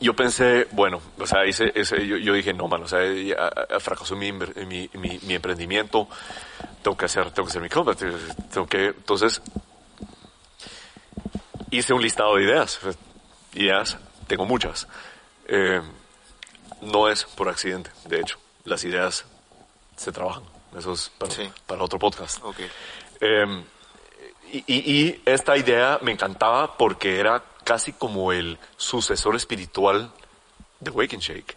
[0.00, 3.00] yo pensé, bueno, o sea, hice, ese- yo, yo dije, no, mano, o sea,
[3.80, 6.06] fracasó mi, mi, mi, mi emprendimiento.
[6.82, 7.94] Tengo que hacer, tengo que hacer mi compra.
[7.94, 9.40] Tengo que, entonces,
[11.72, 12.78] hice un listado de ideas.
[13.54, 14.86] Ideas, tengo muchas.
[15.46, 15.80] Eh,
[16.80, 18.38] no es por accidente, de hecho.
[18.64, 19.24] Las ideas
[19.96, 20.44] se trabajan.
[20.76, 21.50] Eso es para, Sí.
[21.66, 22.38] para otro podcast.
[22.42, 22.56] Ok.
[23.20, 23.64] Eh,
[24.66, 30.10] y esta idea me encantaba porque era casi como el sucesor espiritual
[30.80, 31.56] de Wake and Shake.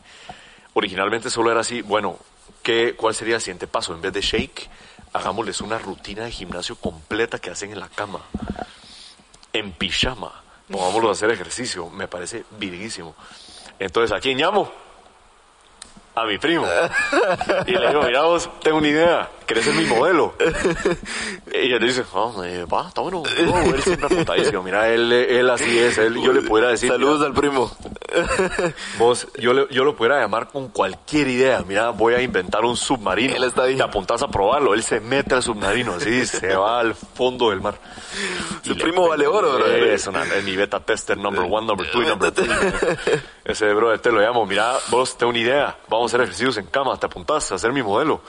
[0.73, 2.17] Originalmente solo era así, bueno,
[2.63, 3.93] ¿qué, ¿cuál sería el siguiente paso?
[3.93, 4.69] En vez de Shake,
[5.13, 8.21] hagámosles una rutina de gimnasio completa que hacen en la cama,
[9.55, 10.31] en pijama.
[10.69, 13.15] Pongámoslo a hacer ejercicio, me parece virguísimo.
[13.77, 14.71] Entonces, ¿a quién llamo?
[16.15, 16.65] A mi primo.
[17.67, 20.33] Y le digo, mira vos, tengo una idea, ¿querés ser mi modelo?
[21.53, 23.23] Y ella dice, oh, eh, va, está bueno.
[23.45, 24.61] No, él siempre apuntadísimo.
[24.61, 27.71] Mira, él, él así es, él, yo le pudiera decir, Saludos al primo.
[28.97, 31.63] Vos, yo, le- yo lo pudiera llamar con cualquier idea.
[31.65, 33.35] Mira, voy a inventar un submarino.
[33.35, 33.77] Él está ahí.
[33.77, 34.73] Te apuntás a probarlo.
[34.73, 37.75] Él se mete al submarino, así, se va al fondo del mar.
[38.63, 39.83] Su Y le- primo vale oro, brother.
[39.87, 42.49] Es, una, es mi beta tester number one, number two y number three.
[43.45, 44.45] Ese brother te lo llamo.
[44.45, 45.77] Mira, vos, tengo una idea.
[45.87, 46.97] Vamos a hacer ejercicios en cama.
[46.99, 48.21] Te apuntás a ser mi modelo.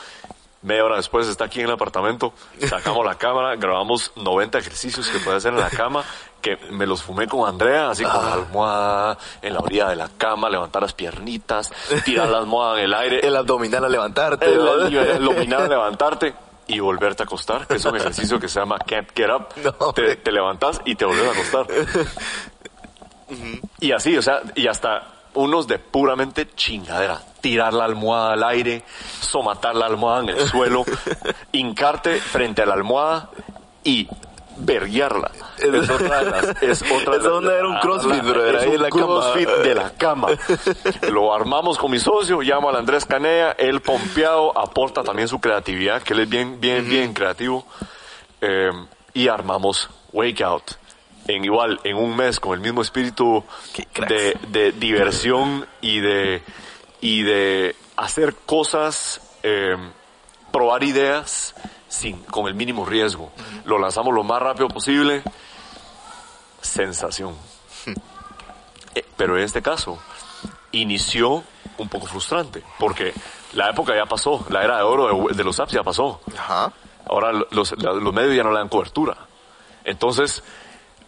[0.66, 2.32] Media hora después está aquí en el apartamento,
[2.68, 6.02] sacamos la cámara, grabamos 90 ejercicios que puede hacer en la cama,
[6.42, 10.08] que me los fumé con Andrea, así con la almohada, en la orilla de la
[10.18, 11.72] cama, levantar las piernitas,
[12.04, 14.44] tirar la almohada en el aire, El abdominal a levantarte.
[14.44, 14.58] el,
[14.96, 16.34] el dominar, levantarte
[16.66, 19.46] y volverte a acostar, que es un ejercicio que se llama Can't Get Up.
[19.80, 21.66] No, te, te levantas y te vuelves a acostar.
[23.80, 27.20] Y así, o sea, y hasta unos de puramente chingadera.
[27.40, 28.82] Tirar la almohada al aire,
[29.20, 30.84] somatar la almohada en el suelo,
[31.52, 33.30] hincarte frente a la almohada
[33.84, 34.08] y
[34.58, 35.30] verguiarla.
[35.58, 36.62] Es otra de las...
[36.62, 38.90] Es otra de Esa onda las- era un crossfit, la- es ahí un cama.
[38.90, 40.28] crossfit de la cama.
[41.12, 46.02] Lo armamos con mi socio, llamo al Andrés Canea, él pompeado, aporta también su creatividad,
[46.02, 47.66] que él es bien, bien, bien creativo.
[48.40, 48.70] Eh,
[49.14, 50.62] y armamos Wake Out.
[51.28, 53.42] En igual, en un mes, con el mismo espíritu
[54.08, 56.42] de, de diversión y de,
[57.00, 59.76] y de hacer cosas, eh,
[60.52, 61.54] probar ideas
[61.88, 63.32] sin, con el mínimo riesgo.
[63.64, 65.22] Lo lanzamos lo más rápido posible.
[66.60, 67.34] Sensación.
[68.94, 69.98] Eh, Pero en este caso,
[70.72, 71.44] inició
[71.76, 73.12] un poco frustrante, porque
[73.52, 76.22] la época ya pasó, la era de oro de, de los apps ya pasó.
[76.34, 76.72] Ajá.
[77.06, 79.18] Ahora los, los medios ya no le dan cobertura.
[79.84, 80.42] Entonces,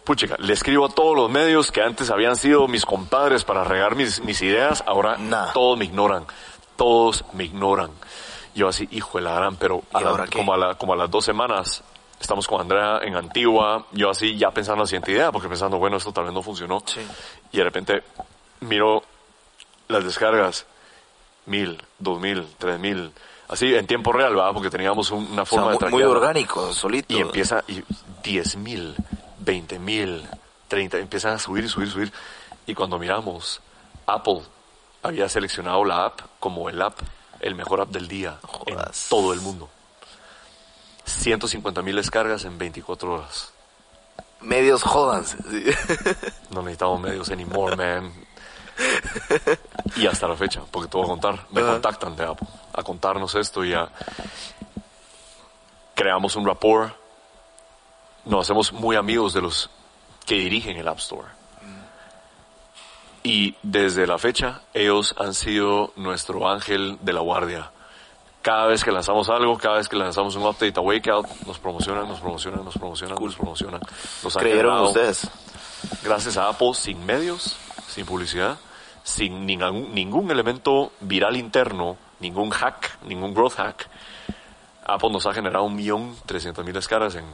[0.09, 3.95] puchica, le escribo a todos los medios que antes habían sido mis compadres para regar
[3.95, 5.53] mis, mis ideas, ahora Nada.
[5.53, 6.25] todos me ignoran.
[6.75, 7.91] Todos me ignoran.
[8.55, 10.95] Yo así, hijo de la gran, pero a ¿Y la- como, a la- como a
[10.95, 11.83] las dos semanas
[12.19, 15.77] estamos con Andrea en Antigua, yo así ya pensando en la siguiente idea, porque pensando,
[15.77, 16.81] bueno, esto tal vez no funcionó.
[16.85, 17.01] Sí.
[17.51, 18.03] Y de repente
[18.61, 19.03] miro
[19.89, 20.65] las descargas,
[21.45, 23.11] mil, dos mil, tres mil,
[23.47, 24.53] así en tiempo real, ¿verdad?
[24.53, 27.13] Porque teníamos un- una O sea, forma de muy, orgánico, solito.
[27.13, 27.83] Y empieza, y
[28.23, 28.95] 10 mil,
[29.39, 30.27] 20 mil,
[30.67, 32.13] 30, empiezan a subir y subir y subir.
[32.65, 33.61] Y cuando miramos,
[34.05, 34.41] Apple
[35.03, 36.99] había seleccionado la app como el app,
[37.39, 39.05] el mejor app del día Jodas.
[39.05, 39.69] en todo el mundo.
[41.05, 43.53] 150 mil descargas en 24 horas.
[44.41, 45.37] Medios jodanse.
[45.49, 45.65] sí.
[46.51, 48.13] No necesitamos medios anymore, man.
[49.97, 53.35] Y hasta la fecha, porque te voy a contar, me contactan de Apple a contarnos
[53.35, 53.89] esto y ya
[55.95, 56.93] creamos un rapport,
[58.25, 59.69] nos hacemos muy amigos de los
[60.25, 61.27] que dirigen el App Store.
[63.23, 67.71] Y desde la fecha, ellos han sido nuestro ángel de la guardia.
[68.41, 72.07] Cada vez que lanzamos algo, cada vez que lanzamos un update a Wakeout, nos promocionan,
[72.07, 73.81] nos promocionan, nos promocionan, nos promocionan.
[74.23, 75.29] Nos han Creyeron generado- ustedes.
[76.03, 78.57] gracias a Apple, sin medios, sin publicidad,
[79.03, 83.89] sin ningún, ningún elemento viral interno, ningún hack, ningún growth hack,
[84.85, 87.25] Apple nos ha generado un millón trescientos mil descargas en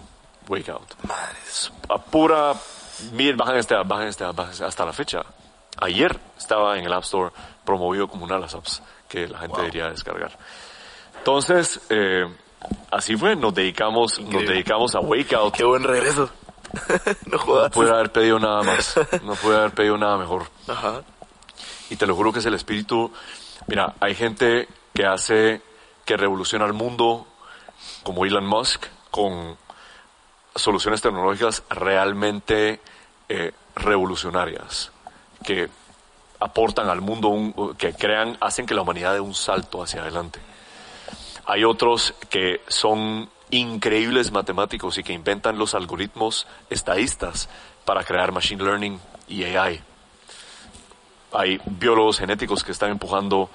[0.47, 0.95] Wakeout.
[1.03, 1.71] Madres.
[1.89, 2.53] A pura,
[3.13, 5.21] miren, bajan este, app, bajan este, app, bajan este, hasta la fecha.
[5.81, 7.31] Ayer estaba en el App Store
[7.65, 10.37] promovido como una de las apps que la gente debería descargar.
[11.17, 12.25] Entonces, eh,
[12.91, 15.53] así fue, nos dedicamos, nos dedicamos a Wakeout.
[15.53, 16.29] Qué buen regreso.
[17.25, 17.71] no No jodas.
[17.71, 18.95] pude haber pedido nada más.
[19.23, 20.43] No pude haber pedido nada mejor.
[20.67, 21.01] Ajá.
[21.89, 23.11] Y te lo juro que es el espíritu.
[23.67, 25.61] Mira, hay gente que hace,
[26.05, 27.27] que revoluciona el mundo,
[28.03, 29.57] como Elon Musk, con
[30.55, 32.79] soluciones tecnológicas realmente
[33.29, 34.91] eh, revolucionarias,
[35.43, 35.69] que
[36.39, 40.39] aportan al mundo, un- que crean, hacen que la humanidad dé un salto hacia adelante.
[41.45, 47.49] Hay otros que son increíbles matemáticos y que inventan los algoritmos estadistas
[47.85, 49.81] para crear machine learning y AI.
[51.33, 53.49] Hay biólogos genéticos que están empujando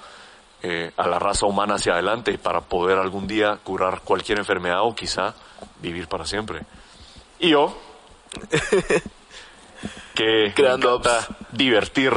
[0.63, 4.93] eh, a la raza humana hacia adelante para poder algún día curar cualquier enfermedad o
[4.95, 5.33] quizá
[5.81, 6.61] vivir para siempre.
[7.41, 7.75] Y yo,
[10.13, 12.13] que Creando me encanta divertir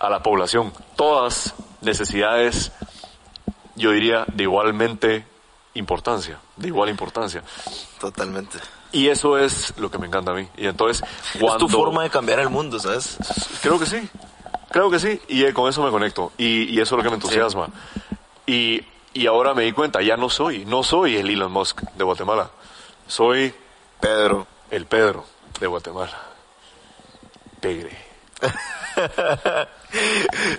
[0.00, 0.72] a la población.
[0.96, 2.72] Todas necesidades,
[3.76, 5.24] yo diría, de igualmente
[5.74, 7.44] importancia, de igual importancia.
[8.00, 8.58] Totalmente.
[8.90, 10.48] Y eso es lo que me encanta a mí.
[10.56, 11.66] Y entonces, cuando...
[11.66, 13.18] Es tu forma de cambiar el mundo, ¿sabes?
[13.62, 14.08] Creo que sí,
[14.70, 17.10] creo que sí, y eh, con eso me conecto, y, y eso es lo que
[17.10, 17.68] me entusiasma.
[18.46, 18.82] Y,
[19.14, 22.50] y ahora me di cuenta, ya no soy, no soy el Elon Musk de Guatemala,
[23.06, 23.54] soy
[24.00, 24.48] Pedro.
[24.70, 25.24] El Pedro
[25.60, 26.18] de Guatemala.
[27.60, 27.96] Pegre.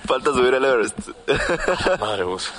[0.05, 0.97] Falta subir el Everest.
[1.99, 2.51] Madre vos.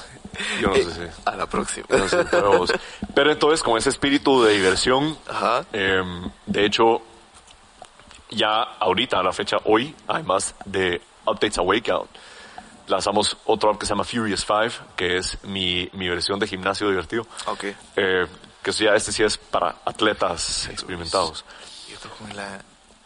[0.61, 1.01] Yo no sé si.
[1.25, 1.87] A la próxima.
[1.89, 2.73] yo no sé, pero, vos.
[3.15, 5.65] Pero entonces, con ese espíritu de diversión, Ajá.
[5.73, 7.03] em, de hecho,
[8.31, 12.09] ya ahorita, a la fecha, hoy, además de Updates a Wakeout,
[12.87, 16.89] lanzamos otro app que se llama Furious 5, que es mi, mi versión de gimnasio
[16.89, 17.27] divertido.
[17.47, 17.65] Ok.
[17.97, 18.27] Eh,
[18.63, 21.45] que ya, este sí es para atletas experimentados.
[21.91, 22.61] Y otro con la...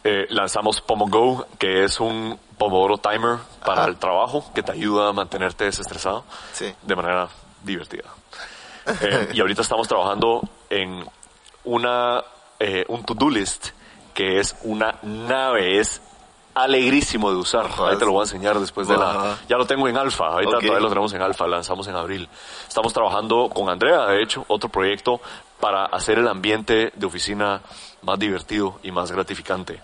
[0.05, 3.91] Eh, lanzamos Pomogo, que es un Pomodoro Timer para Ajá.
[3.91, 6.75] el trabajo que te ayuda a mantenerte desestresado Sí.
[6.83, 7.29] de manera
[7.63, 8.05] divertida.
[9.01, 11.07] Eh, y ahorita estamos trabajando en
[11.63, 12.21] una,
[12.59, 13.69] eh, un to-do list
[14.13, 16.03] que es una nave, es
[16.55, 17.67] alegrísimo de usar.
[17.89, 19.39] Ahí te lo voy a enseñar después de la...
[19.49, 20.61] Ya lo tengo en alfa, ahorita Ok.
[20.63, 22.29] todavía lo tenemos en alfa, lanzamos en abril.
[22.69, 25.21] Estamos trabajando con Andrea, de hecho, otro proyecto
[25.61, 27.61] para hacer el ambiente de oficina
[28.03, 29.81] más divertido y más gratificante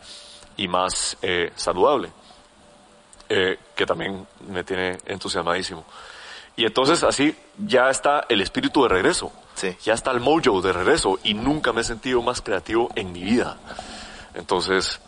[0.56, 2.10] y más eh, saludable,
[3.28, 5.84] eh, que también me tiene entusiasmadísimo.
[6.56, 9.76] Y entonces así ya está el espíritu de regreso, Sí.
[9.84, 13.22] ya está el mojo de regreso y nunca me he sentido más creativo en mi
[13.22, 13.56] vida.
[14.34, 15.00] Entonces,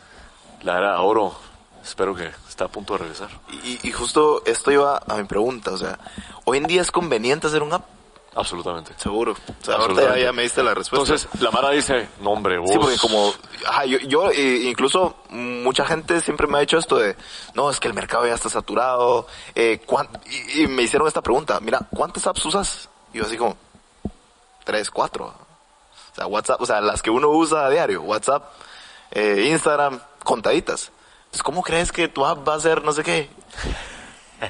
[0.63, 1.35] la era de oro,
[1.83, 3.29] espero que esté a punto de regresar.
[3.65, 5.99] Y, y justo esto iba a mi pregunta, o sea,
[6.45, 7.85] hoy en día es conveniente hacer un app,
[8.35, 8.93] Absolutamente.
[8.97, 9.33] seguro.
[9.33, 11.15] O sea, ahorita ya, me diste la respuesta.
[11.15, 12.71] Entonces, la Mara dice, no hombre, vos...
[12.71, 13.33] Sí, porque como,
[13.67, 17.17] ajá, yo, yo, eh, incluso mucha gente siempre me ha dicho esto de,
[17.55, 19.27] no, es que el mercado ya está saturado,
[19.57, 22.89] eh, cuán- y, y me hicieron esta pregunta, mira, ¿cuántas apps usas?
[23.13, 23.57] Y yo así como,
[24.65, 25.27] tres, cuatro.
[26.13, 28.45] O sea, WhatsApp, o sea, las que uno usa a diario, WhatsApp,
[29.11, 30.93] eh, Instagram, contaditas.
[31.31, 33.31] Entonces, ¿cómo crees que tu app va a ser no sé qué?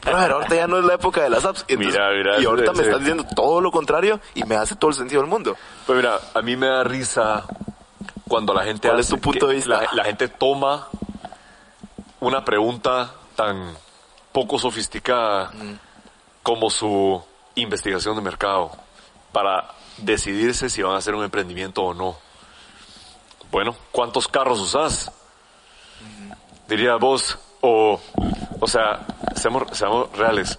[0.02, 1.64] Pero ahorita ya no es la época de las apps.
[1.68, 4.90] Entonces, Mira, mira, y ahorita me estás diciendo todo lo contrario y me hace todo
[4.90, 5.56] el sentido del mundo.
[5.84, 7.44] Pues mira, a mí me da risa
[8.28, 9.82] cuando la gente ¿Cuál es hace tu punto de vista?
[9.82, 10.88] La, la gente toma
[12.20, 13.76] una pregunta tan
[14.32, 15.50] poco sofisticada
[16.42, 17.22] como su
[17.56, 18.70] investigación de mercado
[19.32, 22.16] para decidirse si van a hacer un emprendimiento o no.
[23.50, 25.10] Bueno, ¿cuántos carros usás?
[26.70, 28.00] Diría vos, o,
[28.60, 30.56] o sea, seamos, seamos reales.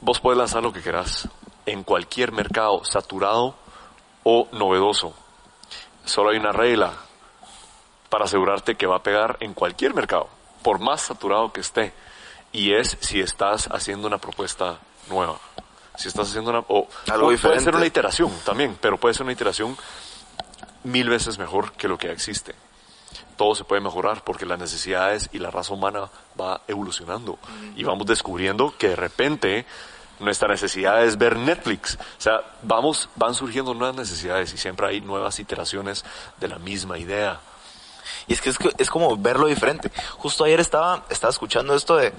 [0.00, 1.28] Vos podés lanzar lo que querás
[1.66, 3.54] en cualquier mercado saturado
[4.24, 5.14] o novedoso.
[6.06, 6.94] Solo hay una regla
[8.08, 10.30] para asegurarte que va a pegar en cualquier mercado,
[10.62, 11.92] por más saturado que esté.
[12.50, 14.78] Y es si estás haciendo una propuesta
[15.10, 15.38] nueva.
[15.94, 16.60] Si estás haciendo una...
[16.68, 19.76] O, Algo o puede ser una iteración también, pero puede ser una iteración
[20.84, 22.54] mil veces mejor que lo que ya existe.
[23.42, 26.08] Todo se puede mejorar porque las necesidades y la raza humana
[26.40, 27.40] va evolucionando
[27.74, 29.66] y vamos descubriendo que de repente
[30.20, 31.96] nuestra necesidad es ver Netflix.
[31.96, 36.04] O sea, vamos, van surgiendo nuevas necesidades y siempre hay nuevas iteraciones
[36.38, 37.40] de la misma idea.
[38.28, 39.90] Y es que es, que- es como verlo diferente.
[40.18, 42.12] Justo ayer estaba, estaba escuchando esto de,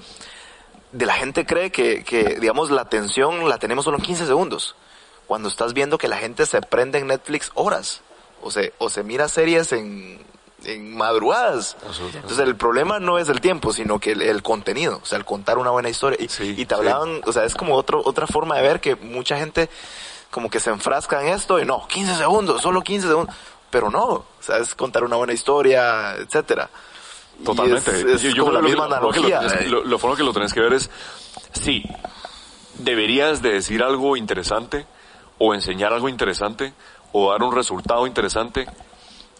[0.92, 4.76] de la gente cree que, que, digamos, la atención la tenemos solo en 15 segundos.
[5.26, 8.02] Cuando estás viendo que la gente se prende en Netflix horas.
[8.42, 10.22] O se, o se mira series en,
[10.66, 11.76] en madrugadas.
[12.14, 15.00] Entonces el problema no es el tiempo, sino que el, el contenido.
[15.02, 16.18] O sea, el contar una buena historia.
[16.20, 18.96] Y, Sí, y te hablaban, o sea, es como otro, otra forma de ver que
[18.96, 19.68] mucha gente
[20.30, 23.34] como que se enfrasca en esto y no, 15 segundos, solo 15 segundos.
[23.70, 26.68] Pero no, o sea, es contar una buena historia, etcétera.
[27.40, 27.90] Y Totalmente.
[27.90, 29.68] Es, es Yo- yo como la creo que misma lo- lo que lo analogía.
[29.68, 30.90] Lo, lo forma que lo tenés que ver es,
[31.52, 31.82] sí,
[32.78, 34.86] deberías de decir algo interesante
[35.38, 36.72] o enseñar algo interesante
[37.12, 38.66] o dar un resultado interesante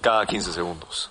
[0.01, 1.11] cada 15 segundos.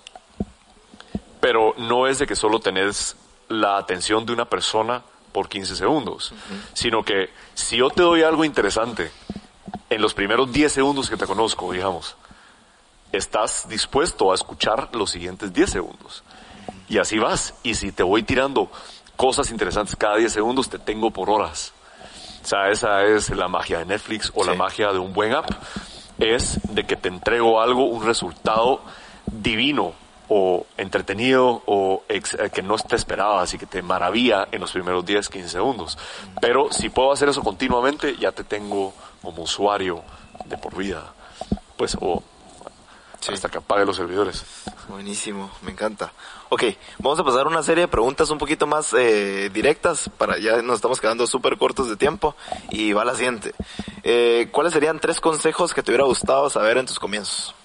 [1.44, 3.18] Pero no es de que solo tenés
[3.50, 5.04] la atención de una persona
[5.34, 6.34] por 15 segundos,
[6.72, 9.12] sino que si yo te doy algo interesante
[9.90, 12.16] en los primeros 10 segundos que te conozco, digamos,
[13.12, 16.24] estás dispuesto a escuchar los siguientes 10 segundos.
[16.88, 17.56] Y así vas.
[17.62, 18.72] Y si te voy tirando
[19.18, 21.74] cosas interesantes cada 10 segundos, te tengo por horas.
[22.42, 25.50] O sea, esa es la magia de Netflix o la magia de un buen app.
[26.20, 28.80] Es de que te entrego algo, un resultado
[29.26, 34.62] divino o entretenido o ex- eh, que no te esperabas y que te maravilla en
[34.62, 35.98] los primeros 10, 15 segundos.
[36.42, 40.02] Pero si puedo hacer eso continuamente, ya te tengo como usuario
[40.46, 41.14] de por vida.
[41.78, 42.24] Pues, o
[43.32, 44.44] hasta que apague los servidores.
[44.90, 46.12] Buenísimo, me encanta.
[46.50, 46.64] Ok,
[47.00, 50.62] vamos a pasar a una serie de preguntas un poquito más eh, directas, para ya
[50.62, 52.36] nos estamos quedando súper cortos de tiempo,
[52.70, 53.54] y va la siguiente.
[54.04, 57.56] Eh, ¿Cuáles serían tres consejos que te hubiera gustado saber en tus comienzos?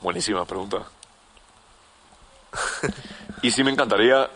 [0.00, 0.78] Buenísima pregunta.
[3.42, 4.28] y sí me encantaría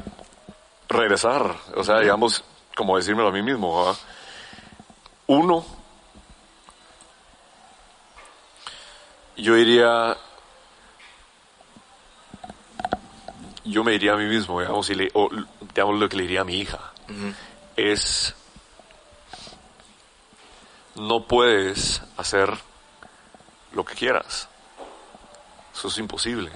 [0.88, 2.44] regresar, o sea, digamos,
[2.76, 3.84] como decírmelo a mí mismo.
[3.84, 4.00] ¿verdad?
[5.26, 5.64] Uno,
[9.36, 10.16] yo diría,
[13.64, 15.28] yo me diría a mí mismo, digamos, y le- o,
[15.60, 16.78] digamos lo que le diría a mi hija,
[17.76, 18.34] es,
[20.94, 22.52] no puedes hacer
[23.72, 24.48] lo que quieras.
[25.74, 26.50] Eso es imposible.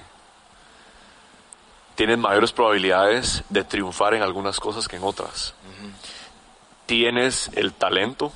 [1.95, 5.53] Tienes mayores probabilidades de triunfar en algunas cosas que en otras.
[6.85, 8.31] Tienes el talento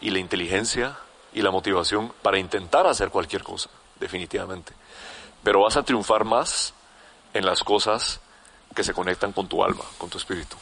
[0.00, 0.96] y la inteligencia
[1.34, 3.68] y la motivación para intentar hacer cualquier cosa,
[4.00, 4.72] definitivamente.
[5.42, 6.72] Pero vas a triunfar más
[7.34, 8.20] en las cosas
[8.74, 10.56] que se conectan con tu alma, con tu espíritu.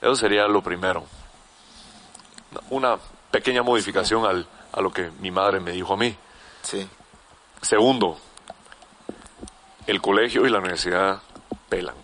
[0.00, 1.04] Eso sería lo primero.
[2.70, 2.96] Una
[3.30, 6.16] pequeña modificación al, a lo que mi madre me dijo a mí.
[6.62, 6.88] Sí.
[7.60, 8.18] Segundo,
[9.88, 11.22] el colegio y la universidad
[11.68, 11.94] pelan.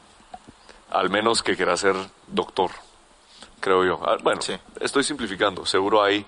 [0.91, 1.95] Al menos que quiera ser
[2.29, 2.71] doctor,
[3.61, 4.01] creo yo.
[4.07, 4.57] Ah, Bueno, Sí.
[4.81, 5.67] estoy simplificando.
[5.67, 6.25] Seguro hay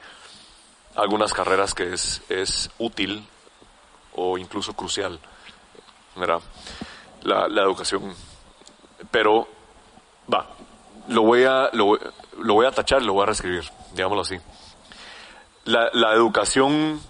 [0.96, 3.26] algunas carreras que es, es útil
[4.14, 5.18] o incluso crucial,
[6.14, 6.40] ¿verdad?
[7.22, 8.14] La, la educación.
[9.10, 9.48] Pero,
[10.32, 10.48] va,
[11.08, 11.98] lo voy a, lo,
[12.38, 14.36] lo voy a tachar, lo voy a reescribir, digámoslo así.
[15.64, 17.00] La, la educación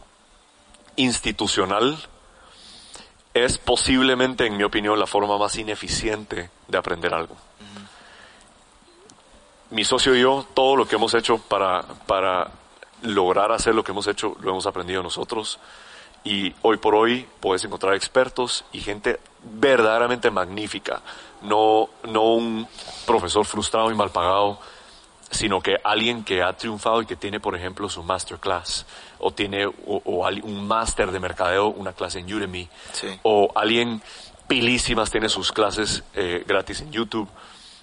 [0.97, 1.99] institucional
[3.45, 7.37] es posiblemente, en mi opinión, la forma más ineficiente de aprender algo.
[9.71, 12.51] Mi socio y yo, todo lo que hemos hecho para, para
[13.03, 15.59] lograr hacer lo que hemos hecho, lo hemos aprendido nosotros.
[16.25, 21.03] Y hoy por hoy puedes encontrar expertos y gente verdaderamente magnífica.
[21.43, 22.67] No, no un
[23.07, 24.59] profesor frustrado y mal pagado
[25.31, 28.87] sino que alguien que ha triunfado y que tiene, por ejemplo, su masterclass,
[29.19, 29.73] o tiene o,
[30.43, 33.09] un máster de mercadeo, una clase en Udemy, Sí.
[33.23, 34.03] o alguien
[34.47, 37.29] pilísimas tiene sus clases eh, gratis en YouTube.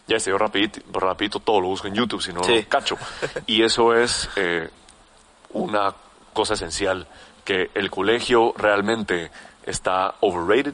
[0.08, 2.56] Ya sé, yo rapidito, rapidito todo lo busco en YouTube, si no, Sí.
[2.64, 2.98] no cacho.
[3.48, 4.70] Y eso es eh,
[5.52, 5.94] una
[6.34, 7.08] cosa esencial,
[7.46, 9.32] que el colegio realmente
[9.66, 10.74] está overrated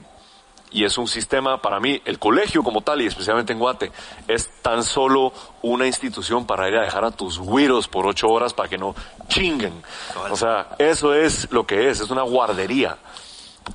[0.71, 3.91] y es un sistema, para mí, el colegio como tal, y especialmente en Guate,
[4.27, 8.53] es tan solo una institución para ir a dejar a tus güiros por ocho horas
[8.53, 8.95] para que no
[9.27, 9.81] chinguen.
[10.29, 12.97] O sea, eso es lo que es, es una guardería.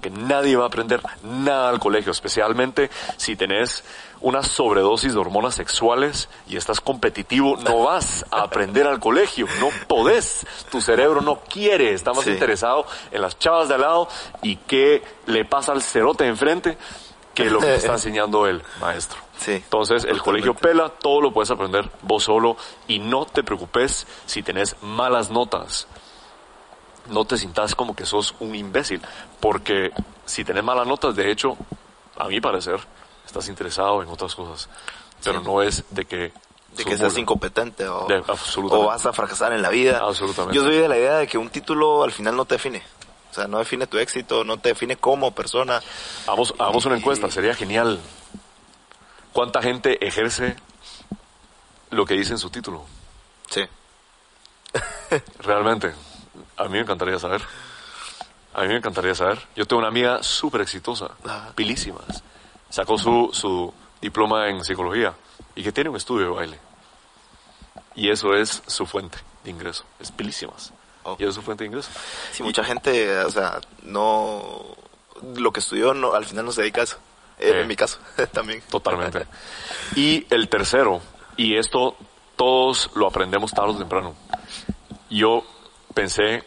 [0.01, 3.85] Que nadie va a aprender nada al colegio, especialmente si tenés
[4.21, 9.69] una sobredosis de hormonas sexuales y estás competitivo, no vas a aprender al colegio, no
[9.87, 12.31] podés, tu cerebro no quiere, está más Sí.
[12.31, 14.09] interesado en las chavas de al lado
[14.43, 16.79] y qué le pasa al cerote de enfrente
[17.35, 19.19] que lo que está enseñando el maestro.
[19.37, 22.57] Sí, Entonces, el colegio pela, todo lo puedes aprender vos solo
[22.87, 25.87] y no te preocupes si tenés malas notas.
[27.11, 29.01] No te sintas como que sos un imbécil,
[29.41, 29.91] porque
[30.25, 31.57] si tenés malas notas, de hecho,
[32.17, 32.81] a mi parecer,
[33.27, 34.69] estás interesado en otras cosas,
[35.23, 35.47] pero Sí.
[35.47, 36.33] no es de que...
[36.77, 38.23] de que seas incompetente o, De-
[38.71, 39.99] o vas a fracasar en la vida.
[40.03, 40.57] Absolutamente.
[40.57, 42.83] Yo soy de la idea de que un título al final no te define.
[43.31, 45.81] O sea, no define tu éxito, no te define como persona.
[46.27, 48.01] Hagamos, hagamos una encuesta, sería genial.
[49.33, 50.57] ¿Cuánta gente ejerce
[51.91, 52.85] lo que dice en su título?
[53.51, 53.63] Sí.
[55.41, 55.95] Realmente,
[56.57, 57.43] a mí me encantaría saber.
[58.55, 59.41] A mí me encantaría saber.
[59.57, 61.11] Yo tengo una amiga súper exitosa,
[61.55, 62.23] pilísimas.
[62.71, 65.15] Sacó su, su diploma en psicología
[65.55, 66.59] y que tiene un estudio de baile.
[67.97, 69.85] Y eso es su fuente de ingreso.
[69.99, 70.73] Es pilísimas.
[71.05, 71.17] Oh.
[71.19, 71.91] Y es su fuente de ingreso.
[72.33, 74.77] Sí, mucha gente, o sea, no...
[75.37, 76.99] Lo que estudió no, al final no se dedica a eso.
[77.39, 77.61] Eh.
[77.61, 77.99] En mi caso,
[78.33, 78.63] también.
[78.69, 79.27] Totalmente.
[79.97, 81.01] Y el tercero,
[81.37, 81.97] y esto
[82.37, 84.15] todos lo aprendemos tarde o temprano.
[85.09, 85.45] Yo
[85.95, 86.43] pensé,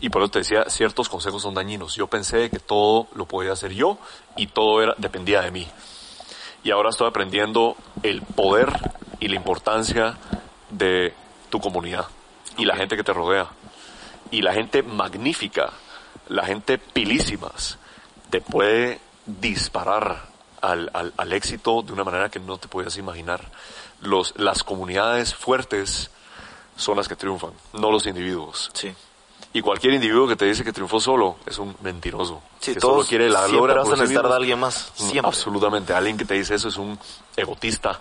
[0.00, 1.94] y por eso te decía, ciertos consejos son dañinos.
[1.94, 3.98] Yo pensé que todo lo podía hacer yo
[4.36, 5.66] y todo era, dependía de mí.
[6.64, 8.68] Y ahora estoy aprendiendo el poder
[9.20, 10.18] y la importancia
[10.70, 11.14] de
[11.50, 12.06] tu comunidad
[12.56, 13.48] y la gente que te rodea.
[14.30, 15.70] Y la gente magnífica,
[16.28, 17.78] la gente pilísimas,
[18.30, 20.26] te puede disparar
[20.60, 23.50] al, al- al éxito de una manera que no te puedes imaginar.
[24.02, 26.10] Los, las comunidades fuertes
[26.78, 28.70] son las que triunfan, no los individuos.
[28.72, 28.94] Sí.
[29.52, 32.40] Y cualquier individuo que te dice que triunfó solo es un mentiroso.
[32.60, 34.92] Sí, que todos solo quiere la siempre vas a sí necesitar de alguien más.
[34.98, 35.28] Mm, Siempre.
[35.28, 35.92] Absolutamente.
[35.94, 36.98] Alguien que te dice eso es un
[37.36, 37.98] egotista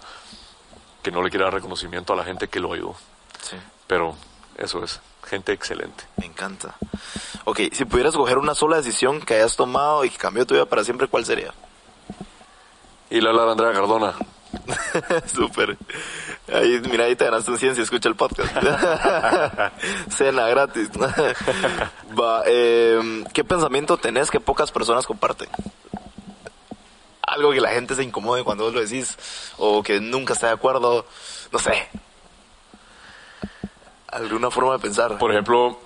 [1.01, 2.95] que no le quiere dar reconocimiento a la gente que lo ayudó.
[3.41, 3.55] Sí.
[3.87, 4.15] Pero
[4.57, 6.03] eso es, gente excelente.
[6.17, 6.75] Me encanta.
[7.45, 10.65] Ok, si pudieras coger una sola decisión que hayas tomado y que cambió tu vida
[10.65, 11.53] para siempre, ¿cuál sería?
[13.09, 14.13] Y la hablar Andrea Cardona.
[15.33, 15.77] Súper.
[16.53, 18.51] Ahí, mira, ahí te ganaste un 100 si escucha el podcast.
[20.09, 20.89] Cena gratis.
[22.19, 25.49] Va, eh, ¿Qué pensamiento tenés que pocas personas comparten?
[27.21, 29.17] Algo que la gente se incomode cuando vos lo decís
[29.57, 31.05] o que nunca está de acuerdo.
[31.51, 31.89] No sé.
[34.07, 35.17] Alguna forma de pensar.
[35.17, 35.79] Por ejemplo,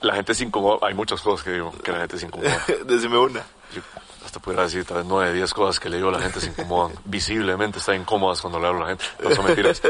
[0.00, 0.86] la gente se incomoda.
[0.86, 2.64] Hay muchas cosas que digo que la gente se incomoda.
[2.84, 3.44] Decime una.
[3.74, 3.82] Yo
[4.26, 6.48] hasta pudiera decir tal vez nueve, diez cosas que le digo a la gente se
[6.48, 6.92] incomodan.
[7.04, 9.04] Visiblemente están incómodas cuando le hablo a la gente.
[9.22, 9.80] No son mentiras,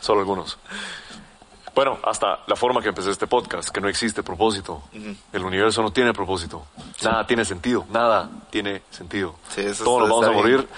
[0.00, 0.58] solo algunos.
[1.74, 4.82] Bueno, hasta la forma que empecé este podcast, que no existe propósito.
[5.32, 6.66] El universo no tiene propósito.
[7.02, 9.36] Nada tiene sentido, nada tiene sentido.
[9.48, 10.36] Sí, Todos nos vamos a bien.
[10.42, 10.68] morir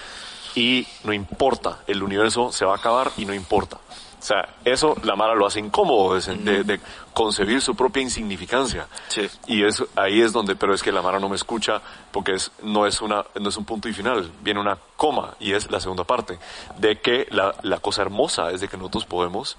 [0.55, 1.79] y no importa.
[1.87, 3.77] El universo se va a acabar y no importa.
[4.25, 6.79] O sea, eso la Mara lo hace incómodo de, de- de
[7.13, 8.87] concebir su propia insignificancia.
[9.07, 9.29] Sí.
[9.45, 11.79] Y es, ahí es donde, pero es que la Mara no me escucha
[12.11, 15.53] porque es, no, es una, no es un punto y final, viene una coma y
[15.53, 16.39] es la segunda parte.
[16.79, 19.57] De que la, la cosa hermosa es de que nosotros podemos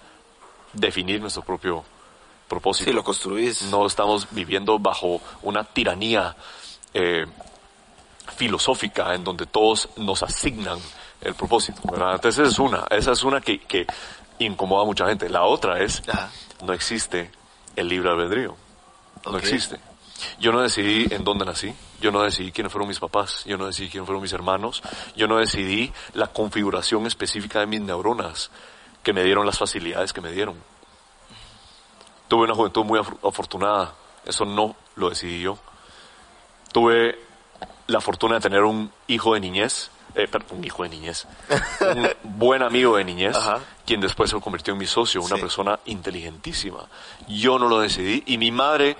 [0.72, 1.84] definir nuestro propio
[2.48, 2.90] propósito.
[2.90, 3.62] Sí, lo construís.
[3.70, 6.34] No estamos viviendo bajo una tiranía
[6.92, 7.24] eh,
[8.36, 10.80] filosófica en donde todos nos asignan
[11.20, 11.80] el propósito.
[11.90, 12.14] ¿verdad?
[12.16, 13.86] Entonces esa es una, esa es una que, que
[14.38, 15.28] incomoda a mucha gente.
[15.28, 16.30] La otra es, Ajá.
[16.64, 17.30] no existe
[17.76, 18.56] el libre albedrío.
[19.24, 19.78] No existe.
[20.38, 23.66] Yo no decidí en dónde nací, yo no decidí quiénes fueron mis papás, yo no
[23.66, 24.82] decidí quiénes fueron mis hermanos,
[25.14, 28.50] yo no decidí la configuración específica de mis neuronas
[29.02, 30.54] que me dieron las facilidades que me dieron.
[32.28, 33.94] Tuve una juventud muy af- afortunada,
[34.24, 35.58] eso no lo decidí yo.
[36.72, 37.18] Tuve
[37.86, 41.26] la fortuna de tener un hijo de niñez, eh, perdón, un hijo de niñez,
[41.80, 43.60] un buen amigo de niñez, Ajá.
[43.84, 45.40] quien después se convirtió en mi socio, una Sí.
[45.42, 46.86] persona inteligentísima.
[47.28, 48.96] Yo no lo decidí y mi madre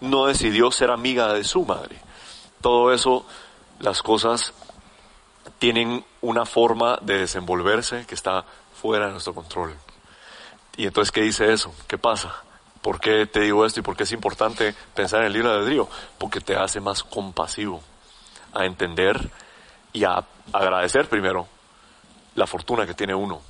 [0.00, 1.96] no decidió ser amiga de su madre.
[2.60, 3.24] Todo eso,
[3.80, 4.52] las cosas
[5.58, 8.44] tienen una forma de desenvolverse que está
[8.80, 9.74] fuera de nuestro control.
[10.76, 11.74] Y entonces, ¿qué dice eso?
[11.88, 12.32] ¿Qué pasa?
[12.82, 15.88] ¿Por qué te digo esto y por qué es importante pensar en el libre albedrío?
[16.16, 17.82] Porque te hace más compasivo
[18.54, 19.30] a entender
[19.98, 21.48] y a agradecer primero
[22.36, 23.40] la fortuna que tiene uno.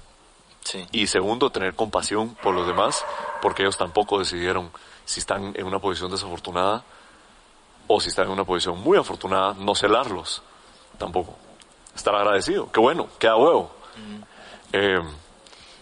[0.64, 0.86] Sí.
[0.92, 3.04] Y segundo, tener compasión por los demás,
[3.42, 4.70] porque ellos tampoco decidieron
[5.04, 6.84] si están en una posición desafortunada
[7.86, 10.42] o si están en una posición muy afortunada, no celarlos
[10.96, 11.36] tampoco.
[11.94, 12.70] Estar agradecido.
[12.72, 13.70] Qué bueno, queda huevo.
[14.72, 15.00] Eh,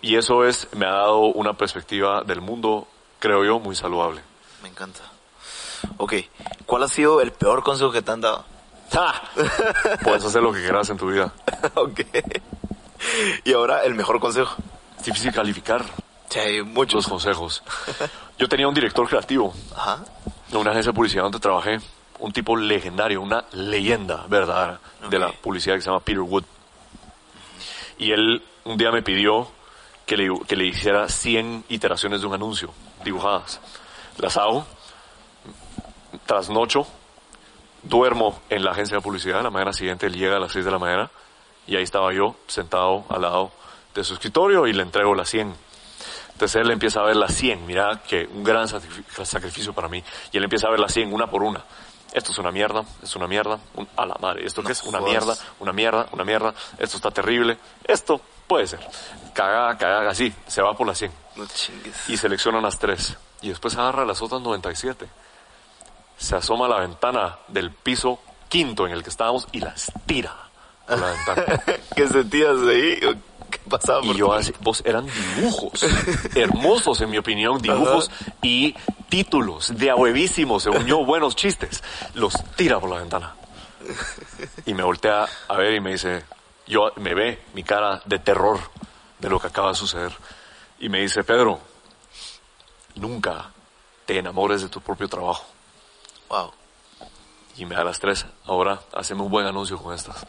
[0.02, 2.88] y eso es, me ha dado una perspectiva del mundo,
[3.20, 4.20] creo yo, muy saludable.
[4.62, 5.00] Me encanta.
[5.98, 6.14] Ok,
[6.64, 8.55] ¿cuál ha sido el peor consejo que te han dado?
[10.02, 11.32] Puedes hacer lo que quieras en tu vida.
[11.74, 12.00] ok.
[13.44, 14.54] Y ahora el mejor consejo.
[14.98, 15.84] Es difícil calificar
[16.28, 17.06] Sí, hay los muchos.
[17.06, 17.62] consejos.
[18.38, 19.98] Yo tenía un director creativo Ajá.
[20.50, 21.78] en una agencia de publicidad donde trabajé,
[22.18, 26.44] un tipo legendario, una leyenda verdadera de la publicidad que se llama Peter Wood.
[27.98, 29.48] Y él un día me pidió
[30.04, 32.70] que le, que le hiciera 100 iteraciones de un anuncio
[33.04, 33.60] dibujadas.
[34.18, 34.66] Las hago,
[36.26, 36.86] trasnocho,
[37.88, 40.70] duermo en la agencia de publicidad, la mañana siguiente él llega a las 6 de
[40.70, 41.10] la mañana
[41.66, 43.50] y ahí estaba yo sentado al lado
[43.94, 45.54] de su escritorio y le entrego las 100.
[46.32, 50.02] Entonces él empieza a ver las 100, mira que un gran sacrifi- sacrificio para mí.
[50.32, 51.64] Y él empieza a ver las 100 una por una.
[52.12, 54.46] Esto es una mierda, es una mierda, un- a la madre.
[54.46, 54.82] ¿Esto qué es?
[54.84, 56.54] Una mierda, una mierda, una mierda.
[56.78, 57.58] Esto está terrible.
[57.84, 58.80] Esto puede ser.
[59.32, 60.32] Cagada, cagada, así.
[60.46, 62.08] Se va por las 100 No chingues.
[62.08, 63.16] y selecciona las tres.
[63.42, 65.06] Y después agarra las otras 97.
[66.16, 70.34] Se asoma a la ventana del piso quinto en el que estábamos y las tira
[70.86, 71.62] a la ventana.
[71.96, 73.00] ¿Qué sentías ahí?
[73.50, 75.06] ¿Qué pasaba por Y yo así, vos eran
[75.36, 75.84] dibujos,
[76.34, 78.10] hermosos en mi opinión, dibujos
[78.42, 78.74] y
[79.08, 81.82] títulos de a huevísimos, según yo, buenos chistes.
[82.14, 83.34] Los tira por la ventana.
[84.64, 86.24] Y me voltea a ver y me dice,
[86.66, 88.58] yo me ve mi cara de terror
[89.18, 90.12] de lo que acaba de suceder.
[90.80, 91.60] Y me dice, Pedro,
[92.96, 93.50] nunca
[94.04, 95.46] te enamores de tu propio trabajo.
[96.28, 96.52] Wow.
[97.56, 98.26] Y me da las tres.
[98.44, 100.26] Ahora haceme un buen anuncio con estas.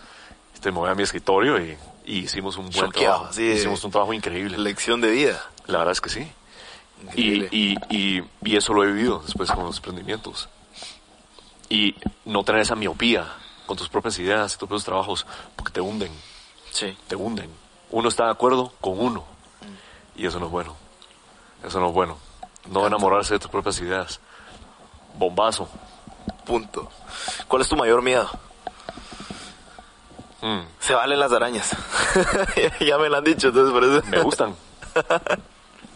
[0.53, 3.33] Este, me voy a mi escritorio y, y hicimos un buen Choqueado, trabajo.
[3.33, 3.43] sí.
[3.43, 4.57] hicimos un trabajo increíble.
[4.57, 5.43] Lección de vida.
[5.67, 6.31] La verdad es que sí.
[7.15, 10.49] Y, y, y, y eso lo he vivido después con los emprendimientos.
[11.69, 11.95] Y
[12.25, 13.27] no tener esa miopía
[13.65, 15.25] con tus propias ideas y tus propios trabajos,
[15.55, 16.11] porque te hunden,
[16.71, 16.97] Sí.
[17.07, 17.49] te hunden.
[17.91, 19.25] Uno está de acuerdo con uno.
[20.15, 20.75] Y eso no es bueno.
[21.63, 22.17] Eso no es bueno.
[22.71, 24.19] No enamorarse de tus propias ideas.
[25.17, 25.67] Bombazo.
[26.45, 26.89] Punto.
[27.47, 28.29] ¿Cuál es tu mayor miedo?
[30.41, 31.71] Mm, Se valen las arañas.
[32.79, 34.01] ya me lo han dicho, entonces por eso.
[34.07, 34.55] me gustan.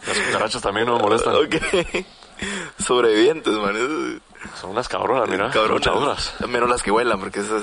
[0.06, 1.34] Las cucarachas también no me molestan.
[1.36, 2.04] ok.
[2.84, 4.20] Sobrevivientes, man.
[4.60, 5.50] Son unas cabronas, mira.
[5.50, 6.34] Cabronas.
[6.48, 7.62] Menos las que vuelan, porque esas.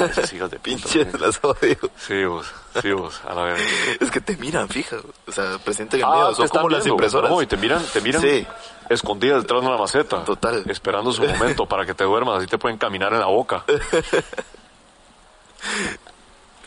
[0.00, 1.04] Esas hijas de sí.
[1.18, 1.76] las odio.
[1.96, 2.46] Sí, vos.
[2.82, 3.20] Sí, vos.
[3.26, 3.60] A la vez.
[4.00, 4.96] Es que te miran, fija.
[5.26, 6.34] O sea, presenten el Ah, miedo.
[6.34, 6.94] Son como las viendo.
[6.94, 7.30] impresoras.
[7.30, 8.46] No, y te miran, te miran Sí.
[8.90, 10.24] escondidas detrás de una maceta.
[10.24, 10.62] Total.
[10.68, 13.64] Esperando su momento para que te duermas, así te pueden caminar en la boca.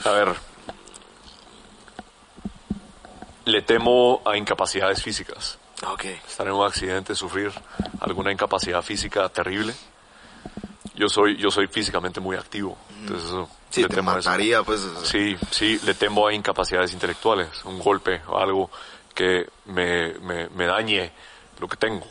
[0.06, 0.35] A ver.
[3.45, 5.57] Le temo a incapacidades físicas.
[5.88, 6.06] Ok.
[6.06, 7.51] Estar en un accidente, sufrir
[8.01, 9.73] alguna incapacidad física terrible.
[10.95, 12.77] Yo soy, yo soy físicamente muy activo.
[13.01, 14.30] Entonces eso, Sí, le te temo a eso.
[14.30, 14.81] mataría, pues.
[15.03, 18.69] Sí, sí, le temo a incapacidades intelectuales, un golpe o algo
[19.15, 21.11] que me, me, me dañe
[21.60, 22.06] lo que tengo.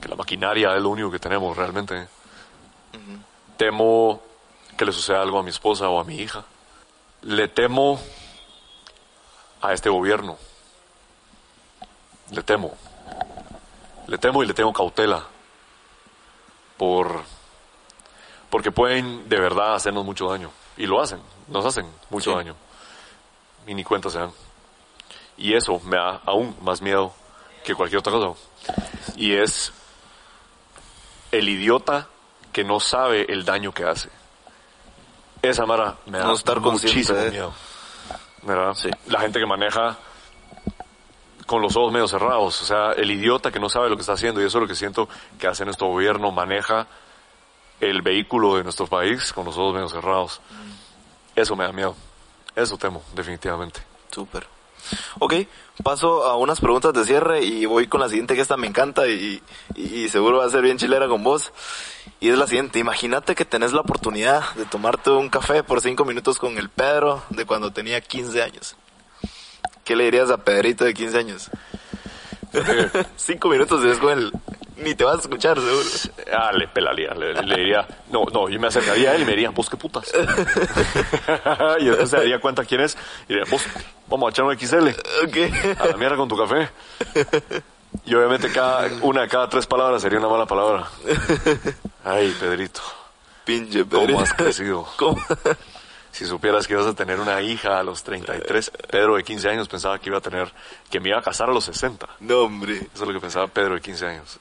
[0.00, 2.06] Que la maquinaria es lo único que tenemos realmente.
[3.56, 4.22] Temo
[4.76, 6.44] que le suceda algo a mi esposa o a mi hija.
[7.22, 8.00] Le temo
[9.60, 10.36] a este gobierno.
[12.30, 12.72] Le temo.
[14.06, 15.22] Le temo y le tengo cautela.
[16.76, 17.22] Por,
[18.50, 20.50] porque pueden de verdad hacernos mucho daño.
[20.76, 22.36] Y lo hacen, nos hacen mucho Sí.
[22.36, 22.56] daño.
[23.66, 24.32] Y ni cuenta se dan.
[25.36, 27.12] Y eso me da aún más miedo
[27.64, 28.38] que cualquier otra cosa.
[29.16, 29.72] Y es
[31.30, 32.08] el idiota
[32.52, 34.08] que no sabe el daño que hace.
[35.42, 37.54] Esa mara me da No estar consciente muchísimo de- miedo.
[38.42, 38.74] ¿Verdad?
[38.74, 38.90] Sí.
[39.06, 39.96] La gente que maneja
[41.46, 44.12] con los ojos medio cerrados, o sea, el idiota que no sabe lo que está
[44.14, 45.08] haciendo, y eso es lo que siento
[45.38, 46.86] que hace nuestro gobierno, maneja
[47.80, 50.40] el vehículo de nuestro país con los ojos medio cerrados.
[51.34, 51.96] Eso me da miedo.
[52.54, 53.80] Eso temo, definitivamente.
[54.10, 54.46] Súper.
[55.20, 55.34] Ok,
[55.82, 59.06] paso a unas preguntas de cierre y voy con la siguiente que esta me encanta
[59.08, 59.40] y,
[59.76, 61.52] y- seguro va a ser bien chilera con vos.
[62.20, 66.04] Y es la siguiente, imagínate que tenés la oportunidad de tomarte un café por cinco
[66.04, 68.76] minutos con el Pedro de cuando tenía 15 años.
[69.84, 71.50] ¿Qué le dirías a Pedrito de 15 años?
[73.16, 74.30] cinco minutos es con el,
[74.76, 75.88] Ni te vas a escuchar, seguro.
[76.32, 79.30] Ah, le pelaría, le, le diría, no, no, yo me acercaría a él y me
[79.32, 80.04] diría, vos qué putas.
[81.80, 82.96] y después se daría cuenta quién es
[83.28, 83.62] y diría, vos,
[84.08, 84.88] vamos a echar un XL,
[85.24, 85.80] Ok.
[85.80, 86.68] a la mierda con tu café.
[88.04, 90.88] Y obviamente cada, una de cada tres palabras sería una mala palabra.
[92.04, 92.80] Ay, Pedrito,
[93.44, 94.20] Pinche ¿cómo Pedro.
[94.20, 94.86] has crecido?
[94.96, 95.18] ¿Cómo?
[96.12, 99.68] Si supieras que ibas a tener una hija a los 33, Pedro de 15 años
[99.68, 100.52] pensaba que iba a tener,
[100.90, 102.06] que me iba a casar a los 60.
[102.20, 102.76] No, hombre.
[102.76, 104.38] Eso es lo que pensaba Pedro de 15 años.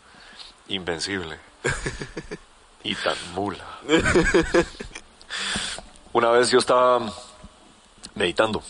[0.67, 1.39] Invencible.
[2.83, 3.65] y tan mula.
[6.13, 6.99] Una vez yo estaba
[8.15, 8.61] meditando,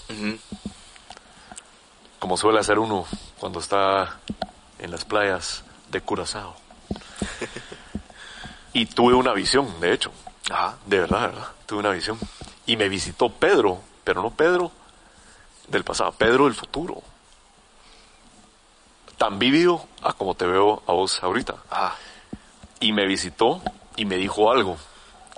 [2.20, 3.08] como suele hacer uno
[3.40, 4.20] cuando está
[4.78, 6.56] en las playas de Curazao.
[8.74, 10.12] Y tuve una visión, de hecho.
[10.50, 10.78] Ajá.
[10.86, 11.48] De verdad, de verdad.
[11.66, 12.18] Tuve una visión.
[12.72, 14.72] Y me visitó Pedro, pero no Pedro
[15.68, 17.04] del pasado, Pedro del futuro.
[19.18, 21.56] Tan vívido a como te veo a vos ahorita.
[21.70, 21.98] Ah,
[22.80, 23.62] Y me visitó
[23.98, 24.78] y me dijo algo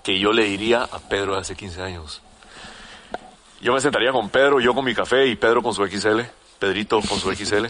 [0.03, 2.21] que yo le diría a Pedro de hace 15 años.
[3.61, 6.19] Yo me sentaría con Pedro, yo con mi café y Pedro con su XL,
[6.59, 7.65] Pedrito con su XL.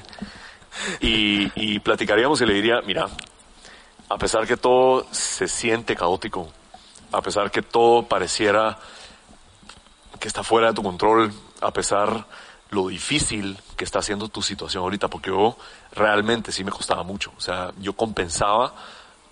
[0.99, 3.07] Y, y platicaríamos y le diría, mira,
[4.09, 6.51] a pesar que todo se siente caótico,
[7.13, 8.77] a pesar que todo pareciera
[10.23, 12.25] que está fuera de tu control, a pesar
[12.69, 15.57] lo difícil que está haciendo tu situación ahorita, porque yo
[15.91, 17.33] realmente sí me costaba mucho.
[17.35, 18.73] O sea, yo compensaba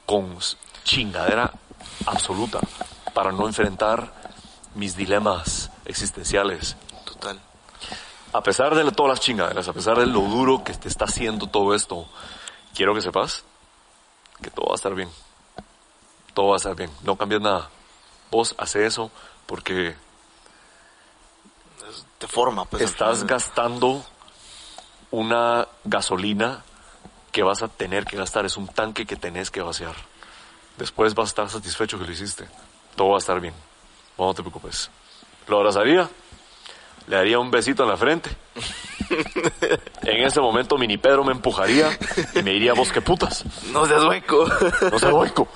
[0.05, 0.37] con
[0.83, 1.49] chingadera
[2.05, 2.59] absoluta
[3.13, 4.11] para no enfrentar
[4.75, 6.75] mis dilemas existenciales.
[7.05, 7.39] total.
[8.33, 11.47] A pesar de todas las chingaderas, a pesar de lo duro que te está haciendo
[11.47, 12.05] todo esto,
[12.75, 13.45] quiero que sepas
[14.41, 15.09] que todo va a estar bien.
[16.33, 16.91] Todo va a estar bien.
[17.03, 17.69] No cambies nada.
[18.29, 19.09] Vos hace eso
[19.45, 19.95] porque
[22.17, 22.83] Te forma, pues.
[22.83, 24.03] estás gastando
[25.11, 26.63] una gasolina
[27.31, 28.45] que vas a tener que gastar.
[28.45, 29.95] Es un tanque que tenés que vaciar.
[30.77, 32.47] Después vas a estar satisfecho que lo hiciste.
[32.95, 33.53] Todo va a estar bien.
[34.17, 34.89] No te preocupes.
[35.47, 36.09] Lo abrazaría.
[37.11, 38.29] Le daría un besito en la frente.
[40.03, 41.89] En ese momento Mini Pedro me empujaría
[42.33, 43.43] y me diría, vos qué putas.
[43.73, 44.47] No seas hueco.
[44.89, 45.49] No seas hueco.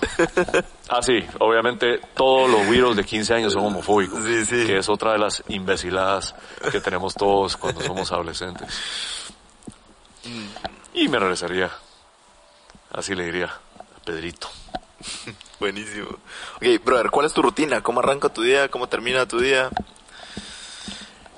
[0.89, 4.21] Ah, sí, obviamente todos los güiros de 15 años son homofóbicos.
[4.25, 4.65] Sí, sí.
[4.65, 6.35] Que es otra de las imbeciladas
[6.73, 8.67] que tenemos todos cuando somos adolescentes.
[10.93, 11.71] Y me regresaría.
[12.91, 14.49] Así le diría a Pedrito.
[15.61, 16.09] Buenísimo.
[16.57, 17.81] Ok, brother, ¿cuál es tu rutina?
[17.81, 18.67] ¿Cómo arranca tu día?
[18.67, 19.69] ¿Cómo termina tu día?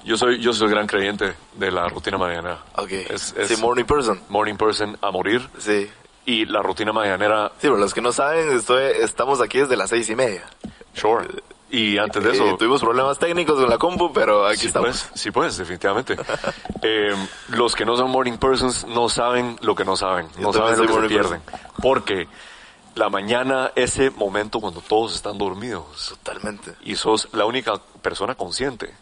[0.08, 2.60] Yo soy, yo soy gran creyente de la rutina mañanera.
[2.76, 2.92] Ok.
[2.92, 4.20] Es, es Sí, morning person.
[4.30, 5.48] morning person a morir.
[5.58, 5.90] Sí.
[6.26, 9.90] Y la rutina mañanera, Sí, pero los que no saben, estoy, estamos aquí desde las
[9.90, 10.44] seis y media.
[10.94, 11.28] sure.
[11.70, 14.88] Y antes de eso, Eh, tuvimos problemas técnicos con la compu, pero aquí Sí estamos.
[15.10, 16.16] pues, sí pues, definitivamente.
[16.82, 17.14] Eh,
[17.50, 20.80] los que no son morning persons no saben lo que no saben, Yo no saben
[20.80, 21.42] lo que se pierden.
[21.82, 22.28] Porque
[22.96, 26.74] la mañana, ese momento cuando todos están dormidos Totalmente.
[26.84, 28.94] y sos la única persona consciente.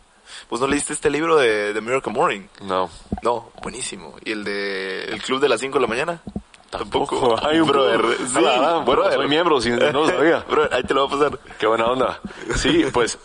[0.50, 2.42] ¿Vos no leíste este libro de, de Miracle Morning?
[2.62, 2.90] No,
[3.24, 4.16] No, buenísimo.
[4.24, 6.22] ¿Y el de El Club de las 5 de la mañana?
[6.70, 7.36] tampoco.
[7.48, 8.02] Hay un brother.
[8.02, 8.18] club.
[8.28, 9.14] Sí, Ah, la bueno, brother.
[9.14, 10.40] soy miembro, si no lo sabía.
[10.50, 11.40] Brother, ahí te lo voy a pasar.
[11.58, 12.20] Qué buena onda.
[12.56, 13.18] Sí, pues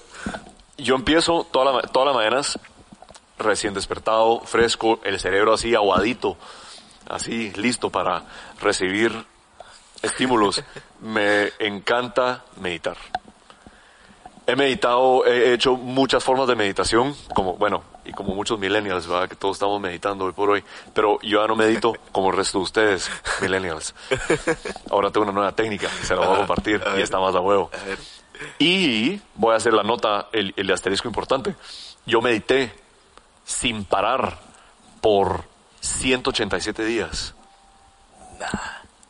[0.78, 2.58] yo empiezo toda la, todas las mañanas
[3.38, 6.36] recién despertado, fresco, el cerebro así aguadito,
[7.08, 8.22] así listo para
[8.60, 9.12] recibir
[10.02, 10.62] estímulos.
[11.00, 12.96] Me encanta meditar.
[14.46, 19.28] He meditado, he hecho muchas formas de meditación, como, bueno, y como muchos millennials, ¿verdad?
[19.28, 20.64] Que todos estamos meditando hoy por hoy.
[20.92, 23.10] Pero yo ya no medito como el resto de ustedes,
[23.40, 23.94] millennials.
[24.90, 27.40] Ahora tengo una nueva técnica, se la voy a compartir a y está más a
[27.40, 27.70] huevo.
[27.72, 27.76] A.
[28.58, 31.54] Y voy a hacer la nota, el, el asterisco importante.
[32.06, 32.72] Yo medité
[33.44, 34.38] sin parar
[35.00, 35.44] por
[35.80, 37.34] 187 días.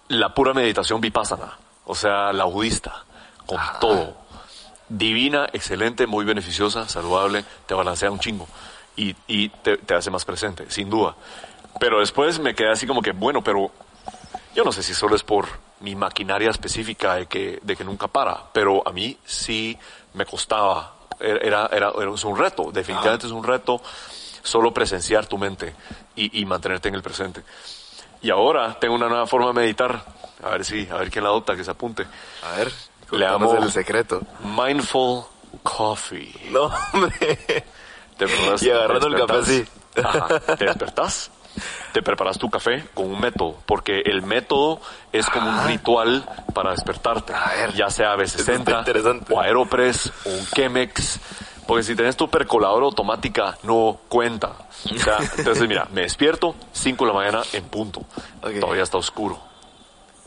[0.08, 3.04] La pura meditación vipassana, o sea, la budista,
[3.46, 4.16] con todo.
[4.90, 8.48] Divina, excelente, muy beneficiosa, saludable, te balancea un chingo
[8.96, 11.14] y, y te, hace más presente, sin duda.
[11.78, 13.70] Pero después me quedé así como que, bueno, pero
[14.52, 15.46] yo no sé si solo es por
[15.78, 19.78] mi maquinaria específica de que, de que nunca para, pero a mí sí
[20.14, 20.96] me costaba.
[21.20, 23.80] Era, era, era es un reto, definitivamente es un reto
[24.42, 25.74] solo presenciar tu mente
[26.16, 27.42] y, y mantenerte en el presente.
[28.22, 30.04] Y ahora tengo una nueva forma de meditar.
[30.42, 32.06] A ver si, a ver quién la adopta, que se apunte.
[32.42, 32.72] A ver,
[33.12, 33.54] Le amo.
[33.56, 34.20] el secreto.
[34.44, 35.24] Mindful
[35.62, 36.32] Coffee.
[36.50, 37.10] No, hombre.
[38.16, 40.04] Te preparas- Y agarrando te el café despertás.
[40.04, 41.30] Ajá, te despertás,
[41.92, 44.80] te preparas tu café con un método, porque el método
[45.12, 46.24] es como un ritual
[46.54, 47.32] para despertarte.
[47.34, 47.72] A ver.
[47.74, 49.34] ya sea Eso está B60 interesante.
[49.34, 51.18] o Aeropress o un Chemex.
[51.66, 54.52] Porque si tenés tu percoladora automática, no cuenta.
[54.92, 58.00] O sea, entonces mira, me despierto 5 de la mañana en punto.
[58.42, 58.58] Ok.
[58.60, 59.38] Todavía está oscuro.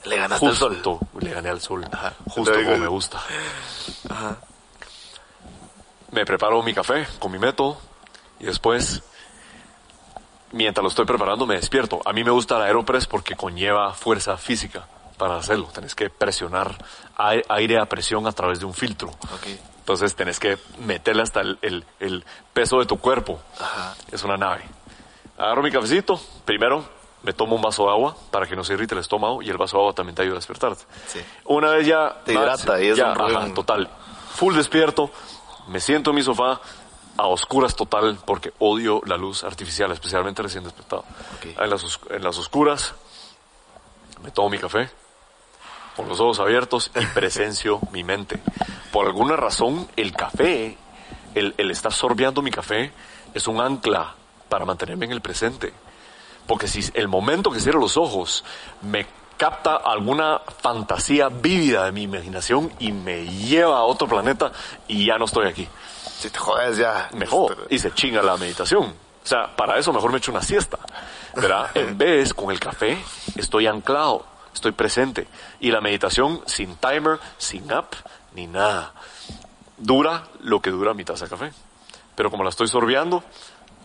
[0.06, 0.74] Le ganaste al sol.
[0.76, 1.86] Justo le gané al sol.
[1.92, 2.14] Ajá.
[2.30, 3.22] Justo como me gusta.
[4.10, 4.38] Ajá.
[6.12, 7.78] Me preparo mi café con mi método
[8.40, 9.02] y después,
[10.52, 12.02] mientras lo estoy preparando, me despierto.
[12.06, 14.86] A mí me gusta el Aeropress porque conlleva fuerza física
[15.18, 15.70] para hacerlo.
[15.74, 16.76] Tenés que presionar
[17.18, 19.12] ai- aire a presión a través de un filtro.
[19.80, 22.24] Entonces tenés que meterle hasta el, el- el
[22.54, 23.40] peso de tu cuerpo.
[23.60, 23.96] Ajá.
[24.12, 24.64] Es una nave.
[25.38, 26.22] Agarro mi cafecito.
[26.46, 26.86] Primero
[27.24, 29.58] me tomo un vaso de agua para que no se irrite el estómago y el
[29.58, 30.84] vaso de agua también te ayuda a despertarte.
[31.08, 31.20] Sí.
[31.46, 32.22] Una vez ya...
[32.24, 33.90] Te hidrata y es ya, un ajá, total.
[34.36, 35.10] Full despierto.
[35.68, 36.60] Me siento en mi sofá
[37.18, 41.06] a oscuras total porque odio la luz artificial, especialmente recién despertado.
[41.38, 41.58] Ok.
[41.60, 42.94] En, las, en las oscuras
[44.22, 44.90] me tomo mi café
[45.96, 48.42] con los ojos abiertos y presencio mi mente.
[48.92, 50.78] Por alguna razón, el café,
[51.36, 52.92] el, el estar sorbeando mi café,
[53.34, 54.16] es un ancla
[54.50, 55.74] para mantenerme en el presente.
[56.48, 58.44] Porque si el momento que cierro los ojos
[58.82, 59.06] me
[59.38, 64.52] capta alguna fantasía vívida de mi imaginación y me lleva a otro planeta
[64.88, 65.68] y ya no estoy aquí.
[66.18, 67.10] Si te jodes ya.
[67.14, 68.84] Me jodo y se chinga la meditación.
[69.24, 70.80] O sea, para eso mejor me echo una siesta.
[71.36, 71.72] ¿Verdad?
[71.76, 72.98] En vez, con el café,
[73.36, 75.28] estoy anclado, estoy presente.
[75.60, 77.94] Y la meditación sin timer, sin app,
[78.34, 78.94] ni nada.
[79.78, 81.52] Dura lo que dura mi taza de café.
[82.16, 83.24] Pero como la estoy sorbeando,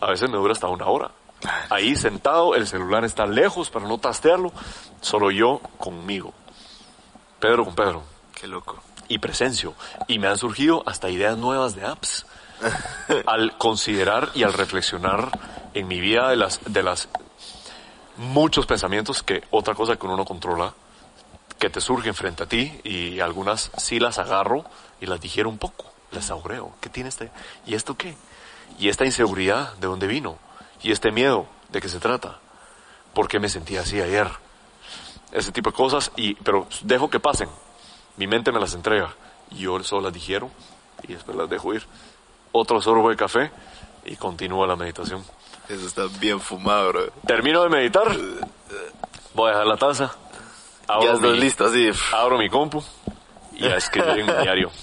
[0.01, 1.11] a veces me dura hasta una hora.
[1.69, 4.51] Ahí sentado, el celular está lejos para no tastearlo,
[5.01, 6.33] solo yo conmigo.
[7.39, 8.03] Pedro con Pedro
[8.33, 8.81] Qué loco.
[9.07, 9.73] y presencio.
[10.07, 12.25] Y me han surgido hasta ideas nuevas de apps.
[13.25, 15.31] al considerar y al reflexionar
[15.73, 17.07] en mi vida de las, de las
[18.17, 20.73] muchos pensamientos que otra cosa que uno no controla,
[21.57, 24.65] que te surgen frente a ti y algunas sí las agarro
[24.99, 26.73] y las digiero un poco, las saboreo.
[26.81, 27.31] ¿Qué tiene este?
[27.65, 28.15] ¿Y esto qué?
[28.77, 30.37] ¿Y esta inseguridad de dónde vino?
[30.81, 32.39] ¿Y este miedo de qué se trata?
[33.13, 34.29] ¿Por qué me sentí así ayer?
[35.31, 37.49] Ese tipo de cosas, y, pero dejo que pasen.
[38.17, 39.13] Mi mente me las entrega
[39.51, 40.49] y yo solo las digiero
[41.03, 41.85] y después las dejo ir.
[42.51, 43.51] Otro sorbo de café
[44.05, 45.23] y continúa la meditación.
[45.67, 47.11] Eso está bien fumado, bro.
[47.27, 48.07] Termino de meditar,
[49.35, 50.15] voy a dejar la taza,
[51.01, 51.91] Ya estás listo, así.
[52.11, 52.83] abro mi compu
[53.53, 54.71] y a escribir en mi diario.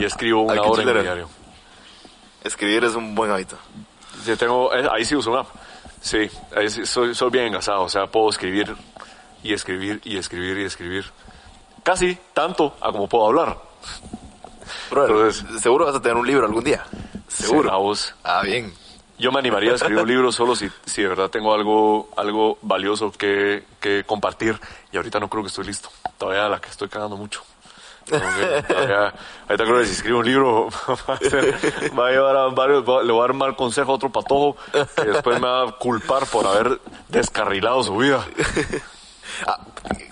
[0.00, 1.28] Y escribo una hora en mi diario.
[2.42, 3.56] Escribir es un buen hábito.
[4.24, 5.48] Yo tengo, eh, ahí sí uso una app.
[6.00, 8.74] Sí, ahí sí soy, soy bien engasado, o sea, puedo escribir
[9.42, 11.04] y escribir y escribir y escribir.
[11.82, 13.58] Casi tanto a como puedo hablar.
[14.90, 16.84] Entonces- seguro vas a tener un libro algún día.
[17.28, 17.64] Seguro.
[17.64, 18.14] Será vos.
[18.22, 18.72] Ah, bien.
[19.18, 22.58] Yo me animaría a escribir un libro solo si, si de verdad tengo algo, algo
[22.62, 24.58] valioso que, que compartir.
[24.92, 25.88] Y ahorita no creo que estoy listo.
[26.18, 27.42] Todavía la que estoy cagando mucho.
[28.04, 29.14] Que todavía-
[29.48, 30.68] ahorita creo que si escribo un libro
[31.08, 31.54] va a, ser-
[31.98, 34.56] va a llevar a varios, va- le voy a dar mal consejo a otro patojo
[34.96, 38.24] que después me va a culpar por haber descarrilado su vida.
[39.48, 39.58] Ah,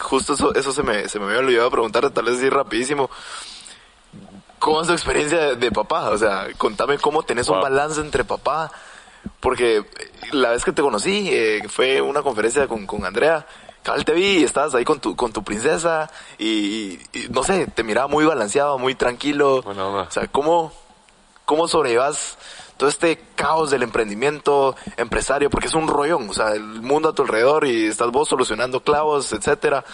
[0.00, 3.08] justo eso, eso se me, se me había olvidado preguntar, tal vez así rapidísimo.
[4.58, 6.10] ¿Cómo es tu experiencia de, de papá?
[6.10, 8.70] O sea, contame cómo tenés un balance entre papá.
[9.38, 9.84] Porque
[10.32, 13.46] la vez que te conocí, eh, fue una conferencia con, con Andrea.
[13.82, 17.66] Cabal te vi y estabas ahí con tu, con tu princesa y, y no sé,
[17.66, 19.62] te miraba muy balanceado, muy tranquilo.
[19.62, 20.02] Buena onda.
[20.02, 20.72] O sea, ¿cómo,
[21.44, 22.38] cómo sobrellevas
[22.76, 25.50] todo este caos del emprendimiento empresario?
[25.50, 28.80] Porque es un rollón, o sea, el mundo a tu alrededor y estás vos solucionando
[28.84, 29.84] clavos, etcétera.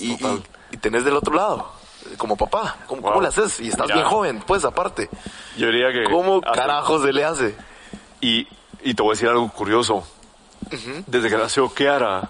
[0.00, 0.42] Y, y,
[0.72, 1.70] y tenés del otro lado,
[2.18, 2.78] como papá.
[2.88, 3.10] ¿Cómo, Wow.
[3.12, 3.60] cómo le haces?
[3.60, 3.96] Y estás Mira.
[3.96, 5.08] bien joven, pues, aparte.
[5.56, 6.04] Yo diría que...
[6.10, 7.54] ¿Cómo hasta- carajo se le hace?
[8.20, 8.48] Y,
[8.82, 10.04] y te voy a decir algo curioso.
[11.06, 12.28] Desde que nació Kiara,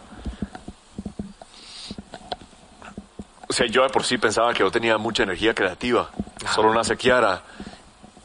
[3.49, 6.11] o sea, yo de por sí pensaba que yo tenía mucha energía creativa.
[6.55, 7.43] Solo nace Kiara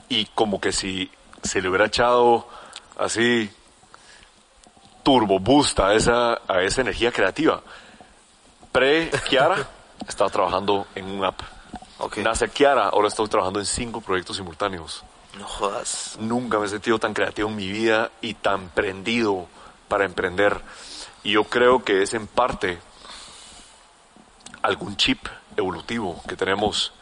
[0.09, 1.09] y como que si
[1.43, 2.47] se le hubiera echado
[2.97, 3.49] así
[5.03, 7.61] turbo boost a esa, a esa energía creativa.
[8.71, 9.67] Pre Kiara
[10.07, 11.41] estaba trabajando en un app.
[11.99, 12.17] Ok.
[12.17, 15.03] Nace Kiara, ahora estoy trabajando en cinco proyectos simultáneos.
[15.37, 16.17] No jodas.
[16.19, 19.47] Nunca me he sentido tan creativo en mi vida y tan prendido
[19.87, 20.59] para emprender.
[21.23, 22.79] Y yo creo que es en parte
[24.61, 25.25] algún chip
[25.57, 26.93] evolutivo que tenemos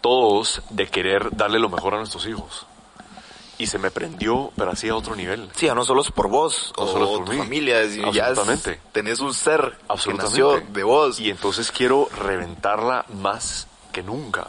[0.00, 2.66] todos de querer darle lo mejor a nuestros hijos.
[3.60, 5.50] Y se me prendió, pero así a otro nivel.
[5.56, 7.38] Sí, ya no solo es por vos No o solo por tu mí.
[7.38, 8.80] familia, sino ya es- Absolutamente.
[8.92, 10.40] tenés un ser que Absolutamente.
[10.40, 11.18] nació de vos.
[11.18, 14.46] Y entonces quiero reventarla más que nunca.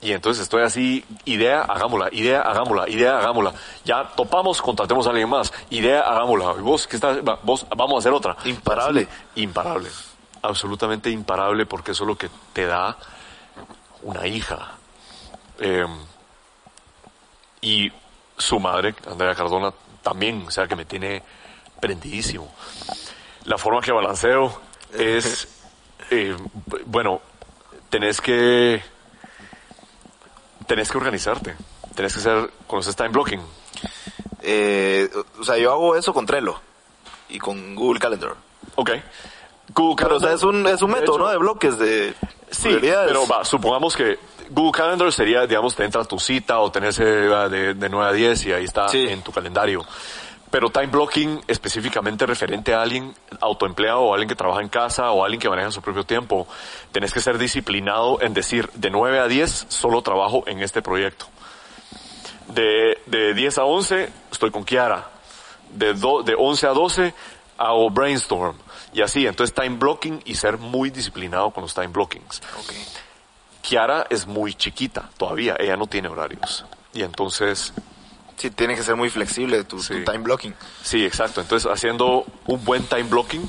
[0.00, 3.52] Y entonces estoy así, idea, hagámosla, idea, hagámosla, idea, hagámosla.
[3.84, 5.52] Ya topamos, contratemos a alguien más.
[5.68, 6.54] Idea, hagámosla.
[6.58, 7.18] Y vos, ¿qué estás?
[7.42, 8.34] Vos, vamos a hacer otra.
[8.46, 9.02] Imparable.
[9.02, 9.90] Así, imparable.
[10.42, 12.96] Absolutamente imparable porque eso es lo que te da
[14.02, 14.72] una hija.
[15.58, 15.86] Eh,
[17.60, 17.92] y
[18.38, 19.72] su madre, Andrea Cardona,
[20.02, 21.22] también, o sea, que me tiene
[21.78, 22.52] prendidísimo.
[23.44, 24.60] La forma que balanceo
[24.92, 25.48] es
[26.10, 26.36] Eh,
[26.86, 27.20] bueno,
[27.88, 28.82] tenés que
[30.66, 31.54] tenés que organizarte.
[31.94, 33.40] Tenés que ser, conoces time blocking.
[34.42, 35.08] Eh,
[35.38, 36.60] o sea, yo hago eso con Trello
[37.28, 38.34] y con Google Calendar.
[38.74, 38.90] Ok.
[39.74, 41.30] Google Pero, o sea, Calendar- es un, es un método, hecho, ¿no?
[41.30, 42.14] De bloques, de
[42.50, 43.08] Sí, prioridades.
[43.08, 44.18] pero va, supongamos que
[44.50, 48.12] Google Calendar sería, digamos, te entra tu cita o tenés eh, de, de 9 a
[48.12, 49.06] 10 y ahí está Sí.
[49.08, 49.84] en tu calendario.
[50.50, 55.22] Pero time blocking específicamente referente a alguien autoempleado o alguien que trabaja en casa o
[55.24, 56.48] alguien que maneja su propio tiempo,
[56.90, 61.26] tenés que ser disciplinado en decir de 9 a 10 solo trabajo en este proyecto.
[62.48, 65.08] De, de 10 a 11 estoy con Kiara.
[65.72, 67.14] De, do- de 11 a 12
[67.60, 68.56] hago brainstorm.
[68.92, 72.42] Y así, entonces time blocking y ser muy disciplinado con los time blockings.
[72.58, 72.72] Ok.
[73.62, 76.64] Kiara es muy chiquita todavía, ella no tiene horarios.
[76.92, 77.72] Y entonces,
[78.36, 79.92] Sí, tiene que ser muy flexible tu, Sí.
[80.02, 80.54] tu time blocking.
[80.82, 81.42] sí, exacto.
[81.42, 83.48] Entonces, haciendo un buen time blocking.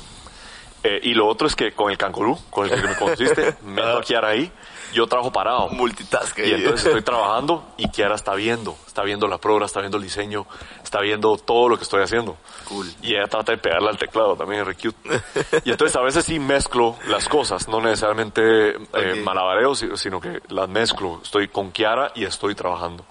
[0.84, 3.98] eh, y lo otro es que con el cangurú, con el que me conociste, meto
[3.98, 4.50] a Kiara ahí,
[4.92, 5.68] yo trabajo parado.
[5.70, 6.38] Multitask.
[6.38, 10.02] Y entonces estoy trabajando y Kiara está viendo, está viendo la prueba, está viendo el
[10.04, 10.46] diseño,
[10.82, 12.36] está viendo todo lo que estoy haciendo.
[12.68, 12.92] Cool.
[13.02, 15.22] Y ella trata de pegarle al teclado también, es re cute.
[15.64, 19.24] Y entonces a veces sí mezclo las cosas, no necesariamente eh, Ok.
[19.24, 21.20] malabareo, si- sino que las mezclo.
[21.22, 23.04] Estoy con Kiara y estoy trabajando.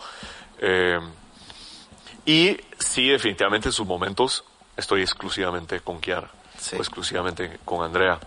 [0.59, 0.99] Eh,
[2.25, 4.43] y sí, definitivamente en sus momentos
[4.77, 6.75] estoy exclusivamente con Kiara, Sí.
[6.75, 8.19] o exclusivamente con Andrea.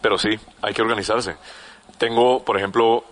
[0.00, 0.30] Pero sí,
[0.62, 1.36] hay que organizarse.
[1.98, 3.04] Tengo, por ejemplo,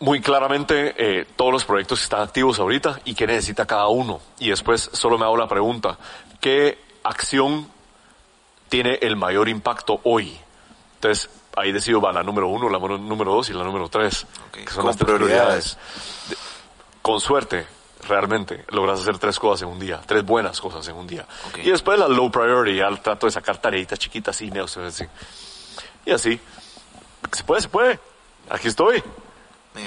[0.00, 4.20] muy claramente eh, todos los proyectos que están activos ahorita y qué necesita cada uno.
[4.38, 5.96] Y después solo me hago la pregunta,
[6.40, 7.68] ¿qué acción
[8.68, 10.36] tiene el mayor impacto hoy?
[10.96, 14.52] Entonces, ahí decido, va la número uno, la número- dos y la número tres, Ok,
[14.52, 15.74] que con son las tres prioridades.
[15.76, 16.28] prioridades.
[16.30, 16.36] De-
[17.02, 17.66] con suerte,
[18.08, 21.24] realmente, logras hacer tres cosas en un día, tres buenas cosas en un día.
[21.62, 24.76] Y después la low priority, ya trato de sacar tareitas chiquitas, así, neos.
[26.04, 26.38] Y así.
[27.32, 28.00] Se puede, se puede.
[28.50, 29.02] Aquí estoy.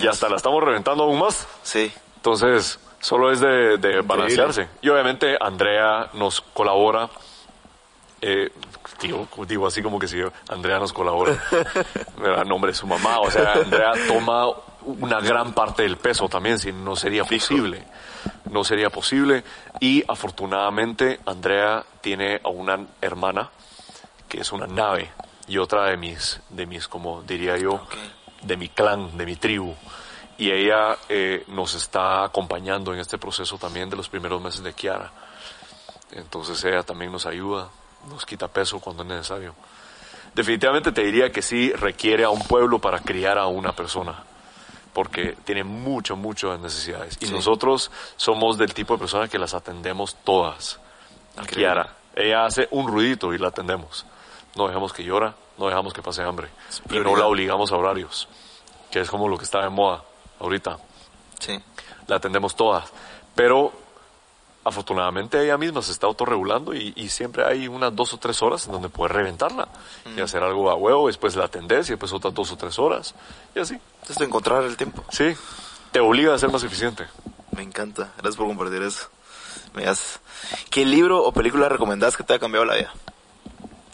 [0.02, 1.48] Y hasta la estamos reventando aún más.
[1.64, 1.92] Sí.
[2.18, 4.68] Entonces, solo es de, de balancearse.
[4.82, 7.10] Y obviamente Andrea nos colabora.
[8.22, 8.52] Eh,
[9.02, 11.42] digo, digo así como que si Andrea nos colabora.
[12.24, 13.20] Era nombre de su mamá.
[13.20, 14.48] O sea, Andrea toma
[14.84, 17.84] una gran parte del peso también, si no sería posible.
[18.52, 19.44] No sería posible.
[19.80, 23.50] Y afortunadamente Andrea tiene a una hermana
[24.28, 25.10] que es una nave
[25.50, 27.82] y otra de mis, de mis, como diría yo,
[28.44, 29.76] de mi clan, de mi tribu.
[30.38, 34.72] Y ella eh, nos está acompañando en este proceso también de los primeros meses de
[34.74, 35.12] Kiara.
[36.12, 37.70] Entonces ella también nos ayuda,
[38.08, 39.54] nos quita peso cuando es necesario.
[40.34, 44.24] Definitivamente te diría que sí requiere a un pueblo para criar a una persona,
[44.94, 47.18] porque tiene mucho, muchas necesidades.
[47.20, 47.34] Y Sí.
[47.34, 50.80] nosotros somos del tipo de personas que las atendemos todas.
[51.36, 51.42] A.
[51.46, 54.06] Kiara, ella hace un ruidito y la atendemos.
[54.60, 56.50] No dejamos que llora, no dejamos que pase hambre.
[56.90, 58.28] Y no la obligamos a horarios,
[58.92, 60.04] que es como lo que está de moda
[60.38, 60.78] ahorita.
[61.40, 61.58] Sí.
[62.08, 62.92] La atendemos todas.
[63.36, 63.72] Pero
[64.66, 68.66] afortunadamente ella misma se está autorregulando y, y siempre hay unas dos o tres horas
[68.66, 69.70] en donde puedes reventarla
[70.14, 73.16] y hacer algo a huevo, después la atendés y después otras dos o tres horas
[73.56, 73.76] y así.
[73.76, 75.06] Entonces, de encontrar el tiempo.
[75.10, 75.34] Sí,
[75.94, 77.08] te obliga a ser más eficiente.
[77.52, 78.12] Me encanta.
[78.18, 79.08] Gracias por compartir eso.
[79.74, 79.86] Me
[80.70, 82.94] ¿Qué libro o película recomendás que te haya cambiado la vida?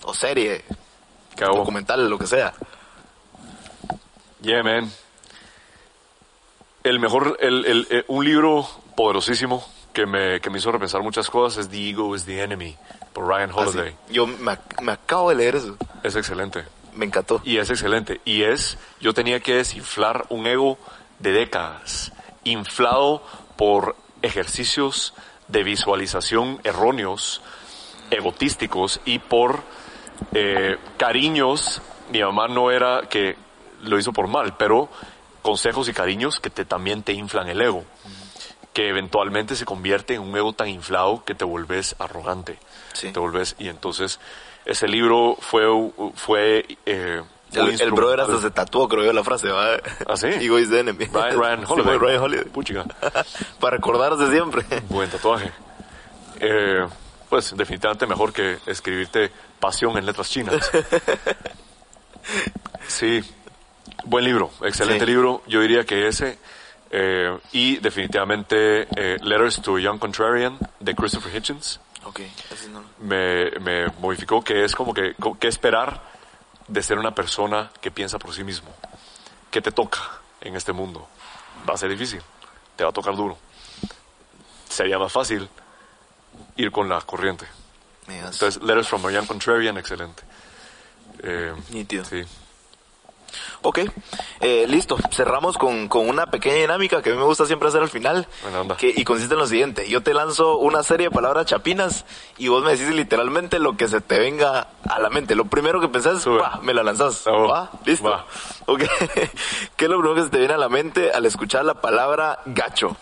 [0.07, 0.63] O serie,
[1.35, 1.57] ¿Qué hago?
[1.57, 2.53] documental, lo que sea.
[4.41, 4.91] Yeah, man.
[6.83, 11.29] El mejor, el, el- eh, un libro poderosísimo que me, que me hizo repensar muchas
[11.29, 12.77] cosas es The Ego is the Enemy,
[13.13, 13.59] por Ryan Así.
[13.59, 13.95] Holiday.
[14.11, 15.77] Yo me, me acabo de leer eso.
[16.03, 16.63] Es excelente.
[16.93, 17.41] Me encantó.
[17.43, 18.21] Y es excelente.
[18.23, 20.77] Y es, yo tenía que desinflar un ego
[21.19, 22.11] de décadas,
[22.43, 23.23] inflado
[23.57, 25.13] por ejercicios
[25.47, 27.41] de visualización erróneos,
[28.11, 29.63] egotísticos y por
[30.33, 31.81] eh, cariños.
[32.11, 33.35] Mi mamá no era que
[33.81, 34.89] lo hizo por mal, pero
[35.41, 37.83] consejos y cariños que te, también te inflan el ego,
[38.73, 42.57] que eventualmente se convierte en un ego tan inflado que te vuelves arrogante.
[42.93, 43.11] Sí.
[43.11, 44.19] Te volvés, y entonces
[44.65, 45.65] ese libro fue,
[46.15, 47.21] fue eh,
[47.53, 49.49] El, el brother hasta se tatuó, creo yo, la frase.
[49.49, 49.77] ¿va?
[50.07, 50.27] ¿Ah, sí?
[50.27, 51.05] Ego is the enemy.
[51.05, 51.97] Ryan, Ryan Sí, Holiday.
[51.97, 52.45] Ryan Holiday.
[52.45, 52.85] Puchica.
[53.59, 54.65] Para recordarse siempre.
[54.89, 55.51] Buen tatuaje.
[56.39, 56.85] Eh,
[57.29, 60.69] pues definitivamente mejor que escribirte pasión en letras chinas.
[62.87, 63.21] Sí,
[64.05, 65.11] buen libro, excelente Sí.
[65.11, 65.41] libro.
[65.47, 66.37] Yo diría que ese.
[66.91, 72.19] eh, y definitivamente eh, Letters to a Young Contrarian de Christopher Hitchens ok,
[72.51, 72.83] ese no.
[72.99, 75.99] me, me modificó que es como que, que esperar
[76.67, 78.69] de ser una persona que piensa por sí mismo.
[79.51, 79.99] ¿Qué te toca
[80.41, 81.07] en este mundo?
[81.67, 82.21] Va a ser difícil,
[82.75, 83.37] te va a tocar duro.
[84.69, 85.49] Sería más fácil
[86.55, 87.45] ir con la corriente.
[88.07, 90.23] Entonces, Letters from a Young Contrarian, excelente.
[91.23, 92.05] Eh, Nítido.
[92.05, 92.23] Sí.
[93.61, 93.79] Ok,
[94.41, 94.97] eh, listo.
[95.11, 98.27] Cerramos con, con una pequeña dinámica que a mí me gusta siempre hacer al final.
[98.77, 99.89] Que, y consiste en lo siguiente.
[99.89, 102.05] Yo te lanzo una serie de palabras chapinas
[102.37, 105.35] y vos me decís literalmente lo que se te venga a la mente.
[105.35, 107.25] Lo primero que pensás, pa, me la lanzás.
[107.27, 107.71] ¿Va?
[107.85, 108.09] ¿Listo?
[108.09, 108.25] Va.
[108.67, 108.83] Ok.
[109.75, 112.39] ¿Qué es lo primero que se te viene a la mente al escuchar la palabra
[112.45, 112.95] gacho?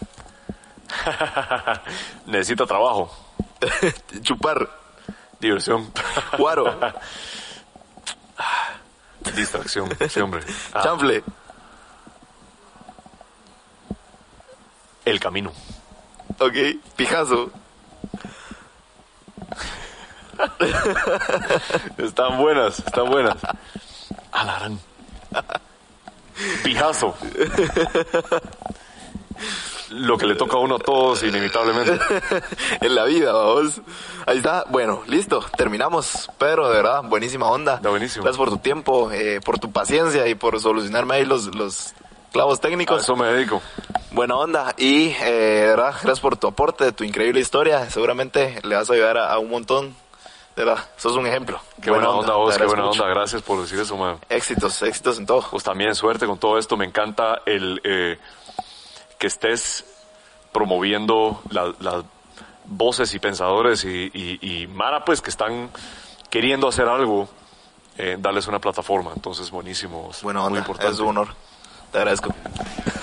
[2.25, 3.11] Necesita trabajo,
[4.21, 4.82] Chupar.
[5.47, 5.91] Diversión,
[6.37, 6.79] Guaro.
[9.35, 9.89] distracción.
[10.09, 10.43] Sí, hombre.
[10.73, 11.23] Ah, Chanfle.
[15.05, 15.51] el camino.
[16.39, 16.55] Ok.
[16.95, 17.51] Pijazo.
[21.97, 23.37] Están buenas, están buenas.
[24.31, 24.79] Alarán.
[26.63, 27.15] Pijazo.
[29.89, 31.99] Lo que le toca a uno a todos, inevitablemente.
[32.81, 33.81] en la vida, vamos.
[34.25, 34.65] Ahí está.
[34.69, 35.43] Bueno, listo.
[35.57, 36.29] Terminamos.
[36.37, 37.75] Pedro, de verdad, buenísima onda.
[37.75, 38.23] Está buenísimo.
[38.23, 41.93] Gracias por tu tiempo, eh, por tu paciencia y por solucionarme ahí los, los
[42.31, 43.03] clavos A técnicos.
[43.03, 43.61] eso me dedico.
[44.11, 44.73] Buena onda.
[44.77, 45.25] Y, eh,
[45.61, 47.89] de verdad, gracias por tu aporte, tu increíble historia.
[47.89, 49.95] Seguramente le vas a ayudar a, a un montón.
[50.55, 51.59] De verdad, sos un ejemplo.
[51.81, 53.01] Qué buena, onda, vos, qué buena mucho.
[53.01, 53.13] onda.
[53.13, 54.17] Gracias por decir eso, man.
[54.29, 55.43] Éxitos, éxitos en todo.
[55.49, 56.77] Pues también suerte con todo esto.
[56.77, 58.19] Me encanta el eh,
[59.23, 59.85] que estés
[60.51, 62.03] promoviendo la- las
[62.65, 65.69] voces y pensadores y, y- y Mara, pues, que están
[66.29, 67.29] queriendo hacer algo,
[67.97, 69.11] eh, darles una plataforma.
[69.15, 70.11] Entonces, buenísimo.
[70.23, 70.59] Muy onda.
[70.59, 70.91] importante.
[70.93, 71.29] Es un honor.
[71.93, 72.33] Te agradezco.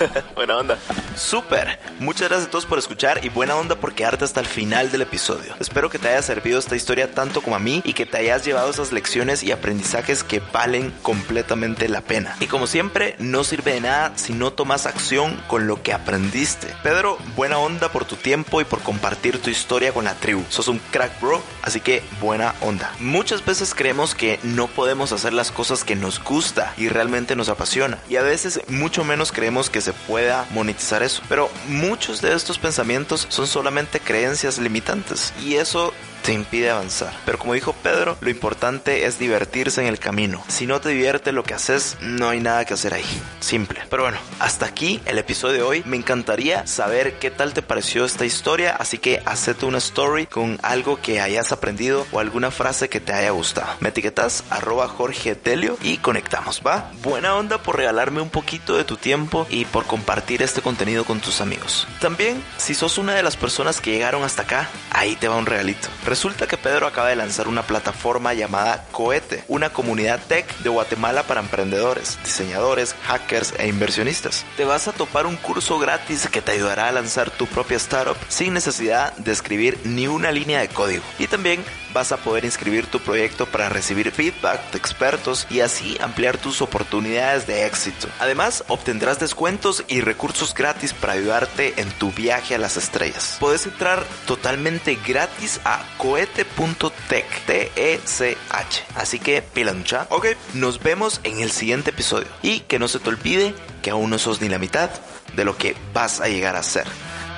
[0.35, 0.77] buena onda.
[1.15, 1.79] Súper.
[1.99, 5.01] Muchas gracias a todos por escuchar y buena onda por quedarte hasta el final del
[5.01, 5.53] episodio.
[5.59, 8.43] Espero que te haya servido esta historia tanto como a mí y que te hayas
[8.43, 12.35] llevado esas lecciones y aprendizajes que valen completamente la pena.
[12.39, 16.73] Y como siempre, no sirve de nada si no tomas acción con lo que aprendiste.
[16.83, 20.43] Pedro, buena onda por tu tiempo y por compartir tu historia con la tribu.
[20.49, 22.91] Sos un crack bro, así que buena onda.
[22.99, 27.49] Muchas veces creemos que no podemos hacer las cosas que nos gusta y realmente nos
[27.49, 27.99] apasiona.
[28.09, 31.21] Y a veces mucho menos creemos que se pueda monetizar eso.
[31.29, 35.33] Pero muchos de estos pensamientos son solamente creencias limitantes.
[35.41, 37.13] Y eso te impide avanzar.
[37.25, 40.43] Pero como dijo Pedro, lo importante es divertirse en el camino.
[40.47, 43.05] Si no te divierte lo que haces, no hay nada que hacer ahí.
[43.39, 43.81] Simple.
[43.89, 45.83] Pero bueno, hasta aquí el episodio de hoy.
[45.85, 50.59] Me encantaría saber qué tal te pareció esta historia, así que hacete una story con
[50.63, 53.75] algo que hayas aprendido o alguna frase que te haya gustado.
[53.79, 55.35] Me etiquetas arroba Jorge
[55.81, 56.91] y conectamos, ¿va?
[57.01, 61.19] Buena onda por regalarme un poquito de tu tiempo y por compartir este contenido con
[61.19, 61.87] tus amigos.
[61.99, 65.45] También, si sos una de las personas que llegaron hasta acá, ahí te va un
[65.45, 65.87] regalito.
[66.11, 71.23] Resulta que Pedro acaba de lanzar una plataforma llamada Cohete, una comunidad tech de Guatemala
[71.23, 74.45] para emprendedores, diseñadores, hackers e inversionistas.
[74.57, 78.17] Te vas a topar un curso gratis que te ayudará a lanzar tu propia startup
[78.27, 81.01] sin necesidad de escribir ni una línea de código.
[81.17, 81.63] Y también
[81.93, 86.61] vas a poder inscribir tu proyecto para recibir feedback de expertos y así ampliar tus
[86.61, 88.07] oportunidades de éxito.
[88.19, 93.37] Además, obtendrás descuentos y recursos gratis para ayudarte en tu viaje a las estrellas.
[93.39, 98.83] Puedes entrar totalmente gratis a cohete.tech, T-E-C-H.
[98.95, 100.07] Así que pila mucha.
[100.09, 102.27] Ok, nos vemos en el siguiente episodio.
[102.41, 104.89] Y que no se te olvide que aún no sos ni la mitad
[105.35, 106.85] de lo que vas a llegar a ser.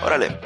[0.03, 0.39] Órale.